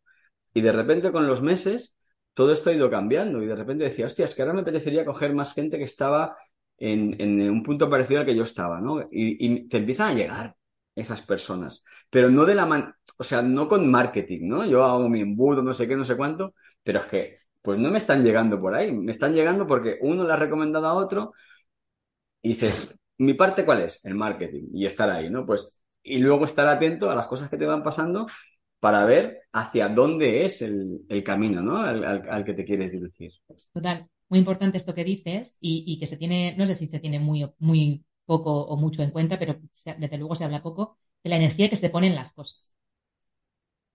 Y 0.54 0.62
de 0.62 0.72
repente 0.72 1.12
con 1.12 1.28
los 1.28 1.42
meses 1.42 1.96
todo 2.34 2.54
esto 2.54 2.70
ha 2.70 2.74
ido 2.74 2.90
cambiando 2.90 3.42
y 3.44 3.48
de 3.48 3.56
repente 3.56 3.86
decía, 3.86 4.06
hostia, 4.08 4.26
es 4.26 4.36
que 4.36 4.42
ahora 4.42 4.54
me 4.54 4.62
apetecería 4.62 5.06
coger 5.06 5.34
más 5.34 5.54
gente 5.54 5.78
que 5.78 5.84
estaba 5.84 6.36
en, 6.78 7.42
un 7.50 7.64
punto 7.64 7.90
parecido 7.90 8.22
al 8.22 8.26
que 8.26 8.36
yo 8.36 8.44
estaba, 8.44 8.82
¿no? 8.82 9.02
Y, 9.12 9.46
y, 9.46 9.68
te 9.68 9.78
empiezan 9.78 10.12
a 10.12 10.14
llegar 10.16 10.56
esas 10.96 11.22
personas, 11.22 11.84
pero 12.10 12.30
no 12.30 12.46
de 12.46 12.56
la 12.56 12.66
man, 12.66 12.94
o 13.18 13.24
sea, 13.24 13.42
no 13.42 13.68
con 13.68 13.90
marketing, 13.90 14.48
¿no? 14.48 14.66
Yo 14.66 14.84
hago 14.84 15.10
mi 15.10 15.22
embudo, 15.22 15.62
no 15.64 15.74
sé 15.74 15.88
qué, 15.88 15.96
no 15.96 16.06
sé 16.06 16.16
cuánto, 16.18 16.56
pero 16.84 17.00
es 17.00 17.06
que, 17.08 17.38
pues 17.64 17.80
no 17.80 17.90
me 17.90 17.98
están 17.98 18.24
llegando 18.24 18.60
por 18.60 18.76
ahí, 18.76 18.92
me 18.92 19.12
están 19.12 19.34
llegando 19.34 19.66
porque 19.66 19.98
uno 20.02 20.26
le 20.26 20.34
ha 20.34 20.36
recomendado 20.36 20.86
a 20.86 20.94
otro 20.94 21.34
y 22.42 22.50
dices, 22.50 22.94
¿mi 23.18 23.34
parte 23.34 23.66
cuál 23.66 23.82
es? 23.82 24.04
El 24.06 24.16
marketing 24.16 24.68
y 24.74 24.86
estar 24.86 25.10
ahí, 25.10 25.30
¿no? 25.30 25.46
Pues, 25.46 25.70
y 26.04 26.20
luego 26.20 26.44
estar 26.44 26.68
atento 26.68 27.10
a 27.10 27.16
las 27.16 27.28
cosas 27.28 27.50
que 27.50 27.58
te 27.58 27.66
van 27.66 27.82
pasando 27.82 28.28
para 28.82 29.06
ver 29.06 29.44
hacia 29.54 29.88
dónde 29.88 30.46
es 30.46 30.62
el, 30.62 31.06
camino 31.24 31.62
¿no? 31.62 31.78
Al, 31.78 32.44
que 32.44 32.54
te 32.54 32.66
quieres 32.66 32.92
dirigir. 32.92 33.32
Total, 33.72 34.10
muy 34.28 34.40
importante 34.40 34.78
esto 34.78 34.94
que 34.94 35.06
dices 35.06 35.58
y, 35.62 35.98
que 36.00 36.06
se 36.06 36.18
tiene, 36.18 36.56
no 36.58 36.68
sé 36.68 36.76
si 36.76 36.88
se 36.88 37.00
tiene 37.00 37.18
muy, 37.18 37.50
muy 37.60 38.04
poco 38.26 38.66
o 38.66 38.76
mucho 38.76 39.02
en 39.02 39.12
cuenta, 39.12 39.40
pero 39.40 39.58
desde 39.98 40.18
luego 40.18 40.36
se 40.36 40.44
habla 40.44 40.62
poco 40.62 40.98
de 41.24 41.30
la 41.30 41.38
energía 41.38 41.70
que 41.70 41.78
se 41.78 41.90
pone 41.90 42.08
en 42.08 42.16
las 42.16 42.34
cosas. 42.34 42.76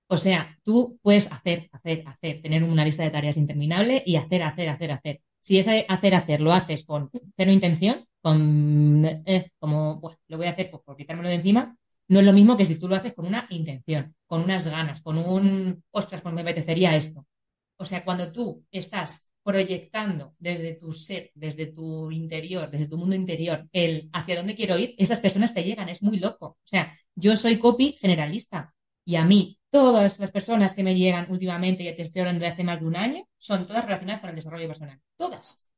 O 0.09 0.17
sea, 0.17 0.59
tú 0.65 0.99
puedes 1.03 1.31
hacer, 1.31 1.69
hacer, 1.71 2.03
hacer, 2.07 2.43
tener 2.43 2.65
una 2.65 2.85
lista 2.85 3.03
de 3.03 3.11
tareas 3.11 3.37
interminable 3.37 4.03
y 4.05 4.17
hacer, 4.17 4.43
hacer, 4.43 4.71
hacer, 4.71 4.91
hacer. 4.93 5.21
Si 5.41 5.59
ese 5.59 5.85
hacer, 5.89 6.15
hacer 6.15 6.41
lo 6.41 6.53
haces 6.53 6.85
con 6.85 7.11
cero 7.37 7.53
intención, 7.53 8.07
con, 8.23 9.05
eh, 9.05 9.51
como, 9.59 10.01
bueno, 10.01 10.19
lo 10.29 10.39
voy 10.39 10.47
a 10.47 10.51
hacer 10.51 10.71
por 10.71 10.97
quitármelo 10.97 11.29
de 11.29 11.37
encima, 11.37 11.77
no 12.09 12.21
es 12.21 12.25
lo 12.25 12.33
mismo 12.33 12.57
que 12.57 12.65
si 12.65 12.77
tú 12.77 12.89
lo 12.89 12.97
haces 12.97 13.13
con 13.13 13.27
una 13.27 13.47
intención, 13.51 14.15
con 14.27 14.43
unas 14.43 14.67
ganas, 14.67 15.03
con 15.03 15.19
un, 15.19 15.85
ostras, 15.91 16.23
pues 16.23 16.35
me 16.35 16.41
apetecería 16.41 16.97
esto. 16.97 17.27
O 17.77 17.85
sea, 17.85 18.03
cuando 18.03 18.33
tú 18.33 18.65
estás 18.71 19.31
proyectando 19.43 20.35
desde 20.39 20.75
tu 20.75 20.93
ser, 20.93 21.31
desde 21.35 21.67
tu 21.67 22.11
interior, 22.11 22.71
desde 22.71 22.89
tu 22.89 22.97
mundo 22.97 23.15
interior, 23.15 23.69
el 23.73 24.09
hacia 24.13 24.37
dónde 24.37 24.55
quiero 24.55 24.79
ir, 24.79 24.95
esas 24.99 25.21
personas 25.21 25.55
te 25.55 25.65
llegan, 25.65 25.89
es 25.89 26.03
muy 26.03 26.19
loco. 26.19 26.47
O 26.47 26.67
sea, 26.67 26.99
yo 27.15 27.37
soy 27.37 27.59
copy 27.59 27.99
generalista 28.01 28.75
y 29.05 29.17
a 29.17 29.25
mí 29.25 29.58
todas 29.71 30.19
las 30.19 30.31
personas 30.31 30.75
que 30.75 30.83
me 30.83 30.95
llegan 30.95 31.31
últimamente, 31.31 31.85
ya 31.85 31.95
te 31.97 32.03
estoy 32.03 32.23
de 32.39 32.47
hace 32.47 32.65
más 32.65 32.81
de 32.81 32.87
un 32.87 32.97
año, 32.97 33.29
son 33.39 33.67
todas 33.67 33.85
relacionadas 33.85 34.21
con 34.21 34.31
el 34.31 34.37
desarrollo 34.37 34.67
personal. 34.67 35.01
Todas. 35.17 35.69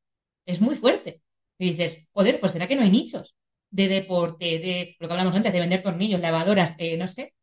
Es 0.47 0.61
muy 0.61 0.75
fuerte. 0.77 1.23
Y 1.59 1.71
dices, 1.71 2.07
joder, 2.13 2.41
pues 2.41 2.53
será 2.53 2.67
que 2.67 2.77
no 2.77 2.83
hay 2.83 2.91
nichos 2.91 3.35
de 3.71 3.89
deporte, 3.89 4.59
de 4.59 4.97
lo 4.99 5.09
que 5.09 5.15
hablamos 5.15 5.35
antes, 5.35 5.53
de 5.53 5.61
vender 5.61 5.83
tornillos, 5.83 6.21
lavadoras, 6.21 6.75
eh, 6.79 6.97
no 6.97 7.07
sé, 7.09 7.35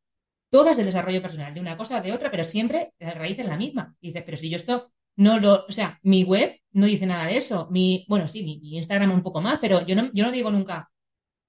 todas 0.50 0.78
de 0.78 0.84
desarrollo 0.86 1.22
personal, 1.22 1.54
de 1.54 1.62
una 1.62 1.78
cosa 1.78 2.00
o 2.00 2.02
de 2.02 2.14
otra, 2.14 2.32
pero 2.32 2.44
siempre 2.44 2.94
la 3.00 3.12
raíz 3.12 3.40
es 3.40 3.46
la 3.48 3.58
misma. 3.58 3.96
Y 4.02 4.08
dices, 4.08 4.24
pero 4.26 4.38
si 4.38 4.50
yo 4.50 4.58
esto 4.58 4.92
no 5.18 5.40
lo, 5.40 5.66
o 5.66 5.72
sea, 5.72 6.00
mi 6.04 6.24
web 6.24 6.60
no 6.72 6.86
dice 6.86 7.06
nada 7.06 7.26
de 7.26 7.38
eso, 7.38 7.68
mi, 7.72 8.06
bueno, 8.08 8.28
sí, 8.28 8.44
mi, 8.44 8.60
Instagram 8.78 9.12
un 9.12 9.24
poco 9.24 9.42
más, 9.42 9.60
pero 9.60 9.86
yo 9.86 9.96
no, 9.96 10.12
yo 10.14 10.24
no 10.24 10.32
digo 10.32 10.52
nunca, 10.52 10.90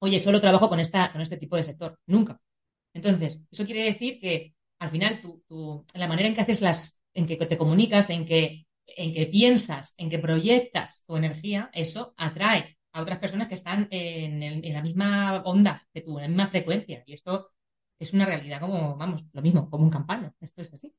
oye, 0.01 0.21
solo 0.21 0.41
trabajo 0.41 0.69
con 0.69 0.81
esta, 0.81 1.13
con 1.13 1.21
este 1.21 1.37
tipo 1.37 1.57
de 1.57 1.65
sector, 1.65 1.99
nunca. 2.07 2.41
Entonces, 2.95 3.41
eso 3.51 3.65
quiere 3.67 3.85
decir 3.85 4.21
que 4.21 4.55
al 4.79 4.91
final 4.91 5.21
tú, 5.21 5.85
la 5.95 6.09
manera 6.09 6.29
en 6.29 6.35
que 6.35 6.41
haces 6.41 6.61
las, 6.61 7.01
en 7.15 7.27
que 7.27 7.37
te 7.37 7.59
comunicas, 7.59 8.11
en 8.11 8.27
que, 8.27 8.67
en 8.87 9.13
que 9.13 9.27
piensas, 9.27 9.95
en 9.99 10.09
que 10.09 10.19
proyectas 10.19 11.05
tu 11.07 11.17
energía, 11.17 11.71
eso 11.73 12.15
atrae 12.17 12.79
a 12.93 13.03
otras 13.03 13.19
personas 13.19 13.49
que 13.49 13.55
están 13.55 13.89
en, 13.91 14.63
la 14.73 14.83
misma 14.83 15.43
onda 15.45 15.87
que 15.93 16.01
tú, 16.03 16.19
en 16.19 16.23
la 16.23 16.29
misma 16.29 16.49
frecuencia. 16.49 17.03
Y 17.07 17.15
esto 17.15 17.51
es 17.99 18.13
una 18.13 18.27
realidad 18.27 18.61
como, 18.61 18.97
vamos, 18.97 19.25
lo 19.33 19.43
mismo, 19.43 19.69
como 19.71 19.85
un 19.85 19.91
campano. 19.91 20.35
Esto 20.41 20.63
es 20.63 20.73
así. 20.73 20.95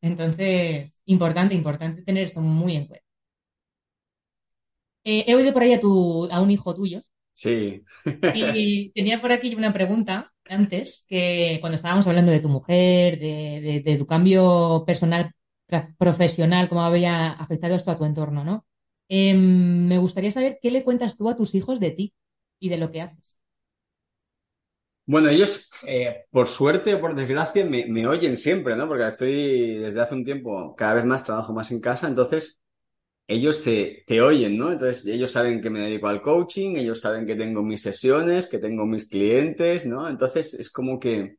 Entonces, 0.00 1.00
importante, 1.06 1.54
importante 1.54 2.02
tener 2.02 2.24
esto 2.24 2.40
muy 2.40 2.76
en 2.76 2.86
cuenta. 2.86 3.06
Eh, 5.04 5.24
he 5.26 5.34
oído 5.34 5.52
por 5.52 5.62
ahí 5.62 5.72
a, 5.72 5.80
tu, 5.80 6.28
a 6.30 6.40
un 6.40 6.50
hijo 6.50 6.74
tuyo 6.74 7.02
Sí. 7.32 7.82
y 8.34 8.90
tenía 8.94 9.20
por 9.20 9.32
aquí 9.32 9.54
una 9.54 9.72
pregunta 9.72 10.32
antes, 10.52 11.04
que 11.08 11.58
cuando 11.60 11.76
estábamos 11.76 12.06
hablando 12.06 12.30
de 12.30 12.40
tu 12.40 12.48
mujer, 12.48 13.18
de, 13.18 13.96
tu 13.98 14.06
cambio 14.06 14.84
personal, 14.86 15.32
profesional, 15.98 16.68
cómo 16.68 16.82
había 16.82 17.32
afectado 17.32 17.74
esto 17.74 17.90
a 17.90 17.98
tu 17.98 18.04
entorno, 18.04 18.44
¿no? 18.44 18.66
Em, 19.08 19.86
me 19.88 19.98
gustaría 19.98 20.30
saber 20.30 20.58
qué 20.62 20.70
le 20.70 20.84
cuentas 20.84 21.16
tú 21.16 21.28
a 21.28 21.36
tus 21.36 21.54
hijos 21.54 21.80
de 21.80 21.90
ti 21.90 22.14
y 22.60 22.68
de 22.68 22.78
lo 22.78 22.90
que 22.90 23.02
haces. 23.02 23.38
Bueno, 25.04 25.28
ellos, 25.28 25.68
eh, 25.86 26.24
por 26.30 26.46
suerte 26.46 26.94
o 26.94 27.00
por 27.00 27.14
desgracia, 27.16 27.64
me, 27.64 27.86
me 27.86 28.06
oyen 28.06 28.38
siempre, 28.38 28.76
¿no? 28.76 28.86
Porque 28.86 29.06
estoy 29.06 29.78
desde 29.78 30.00
hace 30.00 30.14
un 30.14 30.24
tiempo, 30.24 30.74
cada 30.76 30.94
vez 30.94 31.04
más 31.04 31.24
trabajo 31.24 31.52
más 31.52 31.70
en 31.72 31.80
casa, 31.80 32.06
entonces 32.06 32.61
ellos 33.26 33.62
te, 33.64 34.04
te 34.06 34.20
oyen, 34.20 34.56
¿no? 34.58 34.72
Entonces 34.72 35.06
ellos 35.06 35.30
saben 35.32 35.60
que 35.60 35.70
me 35.70 35.80
dedico 35.80 36.08
al 36.08 36.20
coaching, 36.22 36.76
ellos 36.76 37.00
saben 37.00 37.26
que 37.26 37.36
tengo 37.36 37.62
mis 37.62 37.82
sesiones, 37.82 38.48
que 38.48 38.58
tengo 38.58 38.86
mis 38.86 39.08
clientes, 39.08 39.86
¿no? 39.86 40.08
Entonces 40.08 40.54
es 40.54 40.70
como 40.70 40.98
que, 41.00 41.36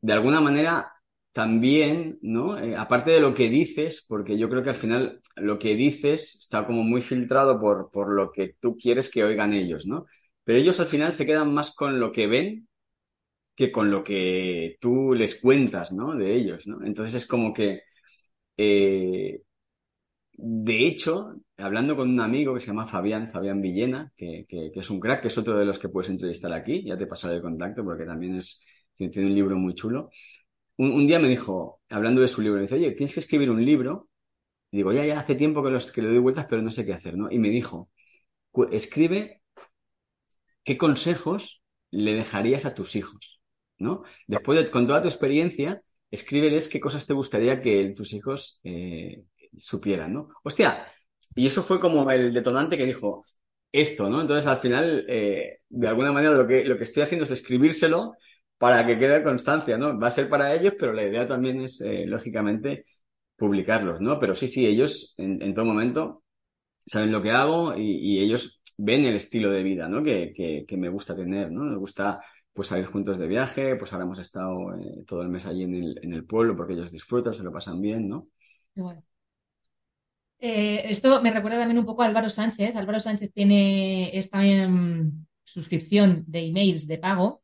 de 0.00 0.12
alguna 0.12 0.40
manera, 0.40 0.92
también, 1.32 2.18
¿no? 2.22 2.58
Eh, 2.58 2.76
aparte 2.76 3.10
de 3.12 3.20
lo 3.20 3.34
que 3.34 3.48
dices, 3.48 4.04
porque 4.08 4.38
yo 4.38 4.48
creo 4.48 4.62
que 4.62 4.70
al 4.70 4.76
final 4.76 5.20
lo 5.36 5.58
que 5.58 5.74
dices 5.74 6.36
está 6.40 6.66
como 6.66 6.82
muy 6.82 7.00
filtrado 7.00 7.60
por, 7.60 7.90
por 7.90 8.12
lo 8.12 8.32
que 8.32 8.54
tú 8.60 8.76
quieres 8.76 9.10
que 9.10 9.24
oigan 9.24 9.52
ellos, 9.54 9.86
¿no? 9.86 10.06
Pero 10.44 10.58
ellos 10.58 10.80
al 10.80 10.86
final 10.86 11.12
se 11.12 11.26
quedan 11.26 11.52
más 11.54 11.74
con 11.74 12.00
lo 12.00 12.10
que 12.12 12.26
ven 12.26 12.68
que 13.56 13.72
con 13.72 13.90
lo 13.90 14.04
que 14.04 14.76
tú 14.80 15.14
les 15.14 15.36
cuentas, 15.40 15.92
¿no? 15.92 16.14
De 16.16 16.34
ellos, 16.36 16.66
¿no? 16.66 16.84
Entonces 16.84 17.16
es 17.22 17.26
como 17.28 17.52
que, 17.52 17.82
eh, 18.56 19.42
de 20.40 20.86
hecho, 20.86 21.34
hablando 21.56 21.96
con 21.96 22.08
un 22.10 22.20
amigo 22.20 22.54
que 22.54 22.60
se 22.60 22.68
llama 22.68 22.86
Fabián, 22.86 23.30
Fabián 23.32 23.60
Villena, 23.60 24.12
que, 24.16 24.46
es 24.74 24.90
un 24.90 25.00
crack, 25.00 25.22
que 25.22 25.28
es 25.28 25.38
otro 25.38 25.58
de 25.58 25.64
los 25.64 25.78
que 25.78 25.88
puedes 25.88 26.10
entrevistar 26.10 26.52
aquí, 26.52 26.84
ya 26.84 26.96
te 26.96 27.06
pasaré 27.08 27.36
el 27.36 27.42
contacto 27.42 27.84
porque 27.84 28.04
también 28.04 28.36
es, 28.36 28.64
tiene 28.96 29.26
un 29.26 29.34
libro 29.34 29.56
muy 29.56 29.74
chulo. 29.74 30.10
Un, 30.78 31.06
día 31.06 31.18
me 31.18 31.28
dijo, 31.28 31.80
hablando 31.90 32.20
de 32.22 32.28
su 32.28 32.42
libro, 32.42 32.56
me 32.56 32.62
dice, 32.62 32.76
oye, 32.76 32.92
tienes 32.92 33.14
que 33.14 33.20
escribir 33.20 33.50
un 33.50 33.64
libro. 33.64 34.08
Y 34.72 34.78
digo, 34.78 34.92
ya, 34.92 35.06
ya, 35.06 35.20
hace 35.20 35.34
tiempo 35.36 35.62
que, 35.64 35.70
los, 35.70 35.92
que 35.92 36.02
le 36.02 36.08
doy 36.08 36.18
vueltas, 36.18 36.46
pero 36.50 36.62
no 36.62 36.70
sé 36.72 36.86
qué 36.86 36.94
hacer, 36.94 37.16
¿no? 37.16 37.30
Y 37.30 37.38
me 37.38 37.50
dijo, 37.50 37.90
"Cu- 38.52 38.68
escribe 38.72 39.42
¿qué 40.64 40.76
consejos 40.78 41.62
le 41.90 42.14
dejarías 42.14 42.64
a 42.66 42.74
tus 42.74 42.96
hijos? 42.96 43.40
¿No? 43.78 44.02
Después 44.26 44.58
de, 44.58 44.70
con 44.70 44.86
toda 44.86 45.02
tu 45.02 45.08
experiencia, 45.08 45.82
escríbeles 46.10 46.68
qué 46.68 46.80
cosas 46.80 47.06
te 47.06 47.14
gustaría 47.14 47.60
que 47.62 47.92
tus 47.96 48.12
hijos 48.12 48.60
eh, 48.64 49.22
supieran, 49.58 50.12
¿no? 50.12 50.28
Hostia, 50.42 50.86
y 51.34 51.46
eso 51.46 51.62
fue 51.62 51.80
como 51.80 52.10
el 52.10 52.32
detonante 52.32 52.76
que 52.76 52.84
dijo 52.84 53.24
esto, 53.72 54.08
¿no? 54.08 54.20
Entonces, 54.20 54.46
al 54.46 54.58
final, 54.58 55.04
eh, 55.08 55.60
de 55.68 55.88
alguna 55.88 56.12
manera, 56.12 56.32
lo 56.32 56.46
que, 56.46 56.64
lo 56.64 56.76
que 56.76 56.84
estoy 56.84 57.02
haciendo 57.02 57.24
es 57.24 57.30
escribírselo 57.30 58.14
para 58.58 58.86
que 58.86 58.98
quede 58.98 59.22
constancia, 59.22 59.78
¿no? 59.78 59.98
Va 59.98 60.08
a 60.08 60.10
ser 60.10 60.28
para 60.28 60.54
ellos, 60.54 60.74
pero 60.78 60.92
la 60.92 61.04
idea 61.04 61.26
también 61.26 61.60
es, 61.62 61.80
eh, 61.80 62.04
lógicamente, 62.06 62.84
publicarlos, 63.36 64.00
¿no? 64.00 64.18
Pero 64.18 64.34
sí, 64.34 64.48
sí, 64.48 64.66
ellos 64.66 65.14
en, 65.18 65.54
todo 65.54 65.64
momento 65.64 66.24
saben 66.86 67.12
lo 67.12 67.22
que 67.22 67.30
hago 67.30 67.74
y, 67.76 68.20
ellos 68.20 68.62
ven 68.78 69.04
el 69.04 69.16
estilo 69.16 69.50
de 69.50 69.62
vida, 69.62 69.88
¿no? 69.88 70.02
Que, 70.02 70.32
que, 70.66 70.76
me 70.76 70.88
gusta 70.88 71.14
tener, 71.16 71.50
¿no? 71.52 71.62
Me 71.64 71.76
gusta 71.76 72.20
pues 72.52 72.68
salir 72.68 72.86
juntos 72.86 73.18
de 73.18 73.28
viaje, 73.28 73.76
pues 73.76 73.92
ahora 73.92 74.04
hemos 74.04 74.18
estado 74.18 74.74
eh, 74.76 75.04
todo 75.06 75.22
el 75.22 75.28
mes 75.28 75.46
allí 75.46 75.62
en 75.62 75.74
el, 75.74 76.00
en 76.02 76.12
el 76.12 76.24
pueblo 76.26 76.56
porque 76.56 76.72
ellos 76.74 76.90
disfrutan, 76.90 77.32
se 77.32 77.44
lo 77.44 77.52
pasan 77.52 77.80
bien, 77.80 78.08
¿no? 78.08 78.28
Bueno. 78.74 79.02
Eh, 80.40 80.82
esto 80.86 81.20
me 81.20 81.30
recuerda 81.30 81.58
también 81.58 81.78
un 81.78 81.86
poco 81.86 82.02
a 82.02 82.06
Álvaro 82.06 82.30
Sánchez. 82.30 82.76
Álvaro 82.76 83.00
Sánchez 83.00 83.32
tiene 83.32 84.16
esta 84.16 84.44
em, 84.44 85.26
suscripción 85.44 86.24
de 86.26 86.46
emails 86.46 86.86
de 86.86 86.98
pago, 86.98 87.42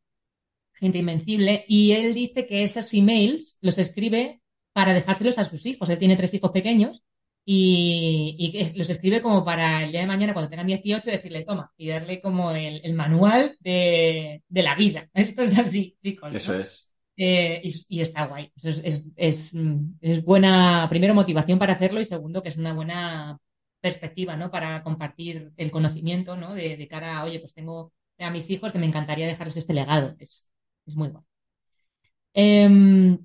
Gente 0.72 0.98
Invencible, 0.98 1.64
y 1.68 1.92
él 1.92 2.14
dice 2.14 2.46
que 2.46 2.62
esos 2.62 2.92
emails 2.94 3.58
los 3.62 3.78
escribe 3.78 4.40
para 4.72 4.92
dejárselos 4.92 5.38
a 5.38 5.44
sus 5.44 5.64
hijos. 5.66 5.88
Él 5.88 5.98
tiene 5.98 6.16
tres 6.16 6.34
hijos 6.34 6.50
pequeños 6.50 7.02
y, 7.44 8.72
los 8.76 8.88
escribe 8.88 9.20
como 9.20 9.44
para 9.44 9.84
el 9.84 9.92
día 9.92 10.00
de 10.00 10.06
mañana, 10.06 10.32
cuando 10.32 10.48
tengan 10.48 10.66
18, 10.66 11.10
decirle, 11.10 11.44
toma, 11.44 11.72
y 11.76 11.88
darle 11.88 12.20
como 12.20 12.52
el, 12.52 12.94
manual 12.94 13.56
de, 13.60 14.42
la 14.48 14.74
vida. 14.74 15.10
Esto 15.14 15.42
es 15.42 15.58
así, 15.58 15.96
chicos. 16.00 16.34
Eso 16.34 16.58
es. 16.58 16.93
Eh, 17.16 17.60
y, 17.88 18.00
está 18.00 18.26
guay. 18.26 18.52
Es, 18.62 19.12
es, 19.16 19.54
mm, 19.54 19.98
es 20.00 20.24
buena, 20.24 20.86
primero, 20.90 21.14
motivación 21.14 21.58
para 21.58 21.74
hacerlo 21.74 22.00
y 22.00 22.04
segundo, 22.04 22.42
que 22.42 22.48
es 22.48 22.56
una 22.56 22.72
buena 22.72 23.38
perspectiva, 23.80 24.36
¿no? 24.36 24.50
Para 24.50 24.82
compartir 24.82 25.52
el 25.56 25.70
conocimiento, 25.70 26.36
¿no? 26.36 26.54
De, 26.54 26.88
cara 26.88 27.18
a, 27.18 27.24
oye, 27.24 27.38
pues 27.40 27.54
tengo 27.54 27.92
a 28.18 28.30
mis 28.30 28.48
hijos 28.50 28.72
que 28.72 28.78
me 28.78 28.86
encantaría 28.86 29.26
dejarles 29.26 29.56
este 29.58 29.74
legado. 29.74 30.16
Es, 30.18 30.48
muy 30.86 31.08
bueno. 31.08 31.26
Em, 32.32 33.18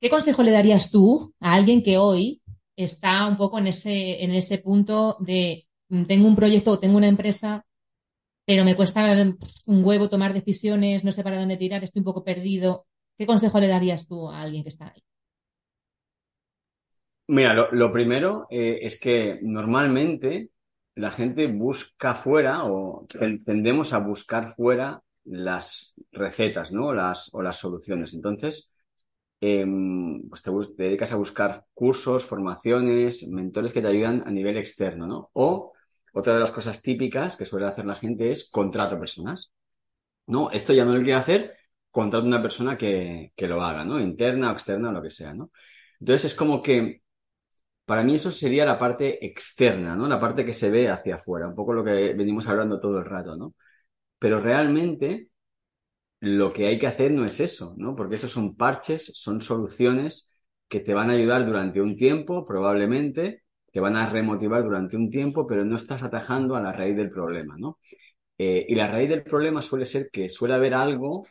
¿qué 0.00 0.10
consejo 0.10 0.42
le 0.42 0.50
darías 0.50 0.90
tú 0.90 1.34
a 1.40 1.54
alguien 1.54 1.82
que 1.82 1.98
hoy 1.98 2.42
está 2.76 3.26
un 3.26 3.36
poco 3.36 3.58
en 3.58 3.68
ese, 3.68 4.22
en 4.24 4.32
ese 4.32 4.58
punto 4.58 5.16
de 5.20 5.66
mm, 5.88 6.04
tengo 6.04 6.28
un 6.28 6.36
proyecto 6.36 6.72
o 6.72 6.78
tengo 6.78 6.96
una 6.96 7.08
empresa, 7.08 7.64
pero 8.50 8.64
me 8.64 8.76
cuesta 8.78 9.02
un 9.74 9.84
huevo 9.86 10.08
tomar 10.14 10.32
decisiones, 10.34 11.04
no 11.04 11.12
sé 11.12 11.22
para 11.24 11.38
dónde 11.40 11.56
tirar, 11.64 11.82
estoy 11.84 12.00
un 12.00 12.04
poco 12.10 12.24
perdido? 12.30 12.86
¿Qué 13.18 13.26
consejo 13.26 13.60
le 13.60 13.68
darías 13.68 14.06
tú 14.08 14.28
a 14.30 14.40
alguien 14.42 14.64
que 14.64 14.70
está 14.70 14.86
ahí? 14.88 15.02
Mira, 17.28 17.54
lo, 17.54 17.92
primero 17.92 18.46
eh, 18.50 18.78
es 18.82 18.98
que 19.00 19.38
normalmente 19.42 20.50
la 20.96 21.10
gente 21.12 21.46
busca 21.46 22.14
fuera 22.14 22.64
o 22.64 23.06
ten- 23.08 23.38
tendemos 23.44 23.92
a 23.92 23.98
buscar 23.98 24.54
fuera 24.54 25.00
las 25.24 25.94
recetas, 26.12 26.72
¿no? 26.72 26.92
Las, 26.92 27.30
o 27.32 27.42
las 27.42 27.56
soluciones. 27.58 28.14
Entonces, 28.14 28.72
em, 29.40 30.28
pues 30.28 30.42
te, 30.42 30.50
te 30.76 30.82
dedicas 30.84 31.12
a 31.12 31.16
buscar 31.16 31.64
cursos, 31.74 32.24
formaciones, 32.24 33.26
mentores 33.28 33.72
que 33.72 33.82
te 33.82 33.88
ayudan 33.88 34.24
a 34.26 34.30
nivel 34.32 34.58
externo, 34.58 35.06
¿no? 35.06 35.30
O 35.34 35.72
otra 36.12 36.34
de 36.34 36.40
las 36.40 36.50
cosas 36.50 36.82
típicas 36.82 37.36
que 37.36 37.46
suele 37.46 37.66
hacer 37.66 37.84
la 37.86 37.94
gente 37.94 38.30
es 38.30 38.50
contrato 38.50 38.98
personas. 38.98 39.52
No, 40.26 40.50
esto 40.50 40.72
ya 40.72 40.84
no 40.84 40.94
lo 40.94 41.02
quiero 41.02 41.18
hacer, 41.18 41.56
contrato 41.90 42.26
una 42.26 42.42
persona 42.42 42.76
que, 42.78 43.32
que 43.36 43.48
lo 43.48 43.62
haga, 43.62 43.84
¿no? 43.84 44.00
Interna 44.00 44.50
o 44.50 44.52
externa 44.54 44.90
o 44.90 44.92
lo 44.92 45.02
que 45.02 45.10
sea, 45.10 45.34
¿no? 45.34 45.50
Entonces 46.00 46.32
es 46.32 46.34
como 46.36 46.62
que 46.62 47.02
para 47.84 48.02
mí 48.04 48.14
eso 48.16 48.30
sería 48.30 48.64
la 48.64 48.78
parte 48.78 49.24
externa, 49.26 49.96
¿no? 49.96 50.08
La 50.08 50.20
parte 50.20 50.44
que 50.44 50.52
se 50.54 50.70
ve 50.70 50.88
hacia 50.88 51.16
afuera, 51.16 51.48
un 51.48 51.54
poco 51.54 51.72
lo 51.72 51.84
que 51.84 52.14
venimos 52.14 52.48
hablando 52.48 52.80
todo 52.80 52.98
el 52.98 53.04
rato, 53.04 53.36
¿no? 53.36 53.54
Pero 54.18 54.40
realmente 54.40 55.30
lo 56.20 56.52
que 56.52 56.66
hay 56.66 56.78
que 56.78 56.86
hacer 56.86 57.12
no 57.12 57.24
es 57.24 57.40
eso, 57.40 57.74
¿no? 57.78 57.96
Porque 57.96 58.16
esos 58.16 58.32
son 58.32 58.56
parches, 58.56 59.12
son 59.14 59.40
soluciones 59.40 60.32
que 60.68 60.80
te 60.80 60.94
van 60.94 61.10
a 61.10 61.14
ayudar 61.14 61.46
durante 61.46 61.80
un 61.80 61.96
tiempo, 61.96 62.46
probablemente, 62.46 63.44
te 63.70 63.80
van 63.80 63.96
a 63.96 64.08
remotivar 64.10 64.62
durante 64.64 64.96
un 64.96 65.10
tiempo, 65.10 65.46
pero 65.46 65.64
no 65.64 65.76
estás 65.76 66.02
atajando 66.02 66.56
a 66.56 66.60
la 66.62 66.72
raíz 66.72 66.96
del 66.96 67.10
problema, 67.10 67.56
¿no? 67.58 67.78
Eh, 68.38 68.66
y 68.68 68.74
la 68.74 68.88
raíz 68.88 69.08
del 69.10 69.22
problema 69.24 69.62
suele 69.62 69.86
ser 69.86 70.10
que 70.10 70.28
suele 70.28 70.54
haber 70.54 70.74
algo 70.74 71.26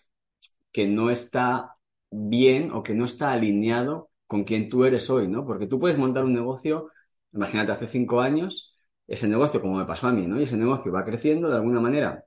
que 0.71 0.87
no 0.87 1.09
está 1.09 1.75
bien 2.11 2.71
o 2.71 2.83
que 2.83 2.93
no 2.93 3.05
está 3.05 3.31
alineado 3.33 4.09
con 4.27 4.43
quien 4.43 4.69
tú 4.69 4.85
eres 4.85 5.09
hoy, 5.09 5.27
¿no? 5.27 5.45
Porque 5.45 5.67
tú 5.67 5.79
puedes 5.79 5.97
montar 5.97 6.23
un 6.25 6.33
negocio, 6.33 6.89
imagínate, 7.33 7.71
hace 7.71 7.87
cinco 7.87 8.21
años, 8.21 8.75
ese 9.07 9.27
negocio, 9.27 9.61
como 9.61 9.77
me 9.77 9.85
pasó 9.85 10.07
a 10.07 10.13
mí, 10.13 10.27
¿no? 10.27 10.39
Y 10.39 10.43
ese 10.43 10.57
negocio 10.57 10.91
va 10.91 11.05
creciendo 11.05 11.49
de 11.49 11.55
alguna 11.55 11.79
manera, 11.81 12.23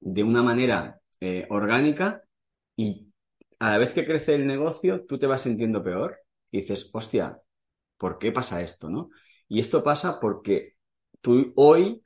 de 0.00 0.22
una 0.22 0.42
manera 0.42 1.00
eh, 1.20 1.46
orgánica, 1.50 2.22
y 2.76 3.12
a 3.58 3.70
la 3.70 3.78
vez 3.78 3.92
que 3.92 4.04
crece 4.06 4.34
el 4.34 4.46
negocio, 4.46 5.06
tú 5.06 5.18
te 5.18 5.26
vas 5.26 5.42
sintiendo 5.42 5.82
peor 5.82 6.18
y 6.50 6.60
dices, 6.60 6.90
hostia, 6.92 7.40
¿por 7.98 8.18
qué 8.18 8.32
pasa 8.32 8.62
esto, 8.62 8.90
no? 8.90 9.10
Y 9.48 9.60
esto 9.60 9.82
pasa 9.84 10.20
porque 10.20 10.74
tú 11.20 11.52
hoy 11.56 12.02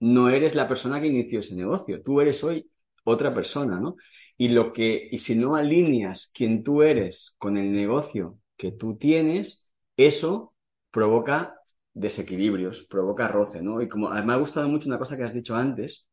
no 0.00 0.30
eres 0.30 0.54
la 0.54 0.68
persona 0.68 1.00
que 1.00 1.08
inició 1.08 1.40
ese 1.40 1.54
negocio, 1.56 2.02
tú 2.02 2.20
eres 2.20 2.42
hoy 2.44 2.70
otra 3.04 3.34
persona, 3.34 3.80
¿no? 3.80 3.96
Y 4.36 4.48
lo 4.50 4.72
que, 4.72 5.08
y 5.10 5.18
si 5.18 5.34
no 5.34 5.56
alineas 5.56 6.30
quien 6.34 6.62
tú 6.62 6.82
eres 6.82 7.34
con 7.38 7.56
el 7.58 7.72
negocio 7.72 8.38
que 8.56 8.72
tú 8.72 8.96
tienes, 8.96 9.70
eso 9.96 10.54
provoca 10.90 11.56
desequilibrios, 11.94 12.84
provoca 12.84 13.28
roce, 13.28 13.62
¿no? 13.62 13.82
Y 13.82 13.88
como 13.88 14.10
me 14.10 14.32
ha 14.32 14.36
gustado 14.36 14.68
mucho 14.68 14.88
una 14.88 14.98
cosa 14.98 15.16
que 15.16 15.24
has 15.24 15.34
dicho 15.34 15.56
antes, 15.56 16.06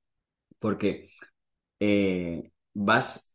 porque 0.59 1.09
eh, 1.79 2.51
vas 2.73 3.33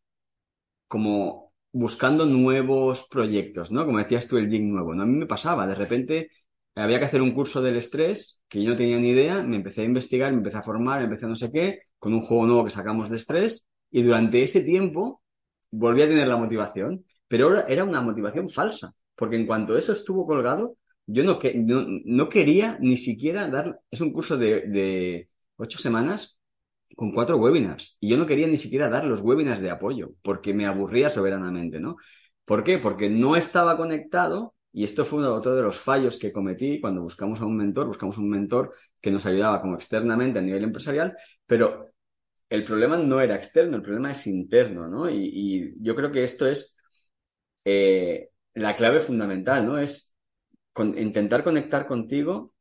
como 0.88 1.52
buscando 1.72 2.26
nuevos 2.26 3.06
proyectos, 3.08 3.70
¿no? 3.72 3.86
Como 3.86 3.98
decías 3.98 4.28
tú, 4.28 4.38
el 4.38 4.50
gig 4.50 4.62
nuevo, 4.62 4.94
¿no? 4.94 5.02
A 5.02 5.06
mí 5.06 5.16
me 5.16 5.26
pasaba, 5.26 5.66
de 5.66 5.74
repente 5.74 6.30
había 6.74 6.98
que 6.98 7.04
hacer 7.04 7.22
un 7.22 7.32
curso 7.32 7.62
del 7.62 7.76
estrés 7.76 8.42
que 8.48 8.62
yo 8.62 8.70
no 8.70 8.76
tenía 8.76 8.98
ni 8.98 9.10
idea, 9.10 9.42
me 9.42 9.56
empecé 9.56 9.82
a 9.82 9.84
investigar, 9.84 10.32
me 10.32 10.38
empecé 10.38 10.58
a 10.58 10.62
formar, 10.62 10.98
me 10.98 11.04
empecé 11.04 11.26
a 11.26 11.28
no 11.28 11.36
sé 11.36 11.50
qué, 11.52 11.80
con 11.98 12.14
un 12.14 12.20
juego 12.20 12.46
nuevo 12.46 12.64
que 12.64 12.70
sacamos 12.70 13.10
de 13.10 13.16
estrés, 13.16 13.66
y 13.90 14.02
durante 14.02 14.42
ese 14.42 14.62
tiempo 14.62 15.22
volví 15.70 16.02
a 16.02 16.08
tener 16.08 16.28
la 16.28 16.36
motivación, 16.36 17.04
pero 17.28 17.46
ahora 17.46 17.66
era 17.68 17.84
una 17.84 18.00
motivación 18.00 18.48
falsa, 18.48 18.92
porque 19.14 19.36
en 19.36 19.46
cuanto 19.46 19.76
eso 19.76 19.92
estuvo 19.92 20.26
colgado, 20.26 20.76
yo 21.06 21.24
no, 21.24 21.38
que, 21.38 21.54
no, 21.54 22.28
quería 22.28 22.78
ni 22.80 22.96
siquiera 22.96 23.48
dar, 23.48 23.80
es 23.90 24.00
un 24.00 24.12
curso 24.12 24.38
de, 24.38 24.62
de 24.68 25.28
ocho 25.56 25.78
semanas 25.78 26.36
con 26.96 27.12
cuatro 27.12 27.36
webinars 27.36 27.96
y 28.00 28.10
yo 28.10 28.16
no 28.16 28.26
quería 28.26 28.46
ni 28.46 28.58
siquiera 28.58 28.88
dar 28.88 29.04
los 29.04 29.20
webinars 29.20 29.60
de 29.60 29.70
apoyo 29.70 30.12
porque 30.22 30.54
me 30.54 30.66
aburría 30.66 31.10
soberanamente, 31.10 31.80
¿no? 31.80 31.96
¿Por 32.44 32.64
qué? 32.64 32.78
Porque 32.78 33.08
no 33.08 33.36
estaba 33.36 33.76
conectado 33.76 34.54
y 34.72 34.84
esto 34.84 35.04
fue 35.04 35.26
otro 35.26 35.54
de 35.54 35.62
los 35.62 35.78
fallos 35.78 36.18
que 36.18 36.32
cometí 36.32 36.80
cuando 36.80 37.02
buscamos 37.02 37.40
a 37.40 37.44
un 37.44 37.56
mentor, 37.56 37.88
buscamos 37.88 38.18
un 38.18 38.28
mentor 38.30 38.72
que 39.00 39.10
nos 39.10 39.26
ayudaba 39.26 39.60
como 39.60 39.74
externamente 39.74 40.38
a 40.38 40.42
nivel 40.42 40.64
empresarial, 40.64 41.16
pero 41.46 41.90
el 42.48 42.64
problema 42.64 42.96
no 42.96 43.20
era 43.20 43.34
externo, 43.36 43.76
el 43.76 43.82
problema 43.82 44.12
es 44.12 44.26
interno, 44.26 44.88
¿no? 44.88 45.10
Y, 45.10 45.74
yo 45.80 45.94
creo 45.94 46.10
que 46.10 46.24
esto 46.24 46.48
es 46.48 46.76
eh, 47.64 48.30
la 48.54 48.74
clave 48.74 49.00
fundamental, 49.00 49.66
¿no? 49.66 49.78
Es 49.78 50.14
intentar 50.76 51.44
conectar 51.44 51.86
contigo 51.86 52.54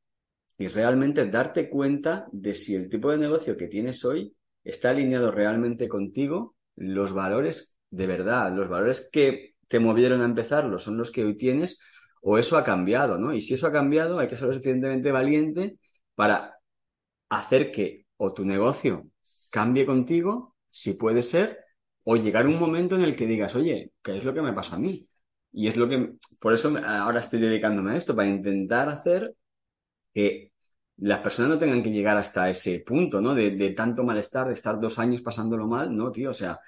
y 0.57 0.67
realmente 0.67 1.25
darte 1.27 1.69
cuenta 1.69 2.27
de 2.31 2.53
si 2.53 2.75
el 2.75 2.89
tipo 2.89 3.11
de 3.11 3.17
negocio 3.17 3.55
que 3.55 3.67
tienes 3.67 4.03
hoy 4.03 4.35
está 4.63 4.89
alineado 4.89 5.31
realmente 5.31 5.87
contigo, 5.87 6.55
los 6.75 7.13
valores 7.13 7.77
de 7.91 8.07
verdad, 8.07 8.53
los 8.53 8.69
valores 8.69 9.09
que 9.11 9.55
te 9.67 9.79
movieron 9.79 10.21
a 10.21 10.25
empezarlo 10.25 10.79
son 10.79 10.97
los 10.97 11.11
que 11.11 11.23
hoy 11.23 11.37
tienes 11.37 11.79
o 12.21 12.37
eso 12.37 12.57
ha 12.57 12.63
cambiado, 12.63 13.17
¿no? 13.17 13.33
Y 13.33 13.41
si 13.41 13.53
eso 13.55 13.67
ha 13.67 13.71
cambiado, 13.71 14.19
hay 14.19 14.27
que 14.27 14.35
ser 14.35 14.47
lo 14.47 14.53
suficientemente 14.53 15.11
valiente 15.11 15.77
para 16.15 16.59
hacer 17.29 17.71
que 17.71 18.05
o 18.17 18.33
tu 18.33 18.45
negocio 18.45 19.07
cambie 19.51 19.85
contigo, 19.85 20.55
si 20.69 20.93
puede 20.93 21.21
ser, 21.21 21.59
o 22.03 22.15
llegar 22.15 22.47
un 22.47 22.59
momento 22.59 22.95
en 22.95 23.03
el 23.03 23.15
que 23.15 23.27
digas, 23.27 23.55
oye, 23.55 23.93
¿qué 24.01 24.17
es 24.17 24.23
lo 24.23 24.33
que 24.33 24.41
me 24.41 24.53
pasa 24.53 24.75
a 24.75 24.79
mí? 24.79 25.07
Y 25.51 25.67
es 25.67 25.77
lo 25.77 25.89
que, 25.89 26.13
por 26.39 26.53
eso 26.53 26.75
ahora 26.85 27.19
estoy 27.19 27.39
dedicándome 27.39 27.93
a 27.93 27.97
esto, 27.97 28.15
para 28.15 28.29
intentar 28.29 28.89
hacer 28.89 29.35
que 30.13 30.51
las 30.97 31.21
personas 31.21 31.51
no 31.51 31.59
tengan 31.59 31.83
que 31.83 31.91
llegar 31.91 32.17
hasta 32.17 32.49
ese 32.49 32.79
punto, 32.81 33.21
¿no? 33.21 33.35
De, 33.35 33.51
de 33.51 33.71
tanto 33.71 34.03
malestar, 34.03 34.47
de 34.47 34.53
estar 34.53 34.79
dos 34.79 34.99
años 34.99 35.21
pasándolo 35.21 35.67
mal, 35.67 35.95
¿no, 35.95 36.11
tío? 36.11 36.31
O 36.31 36.33
sea, 36.33 36.59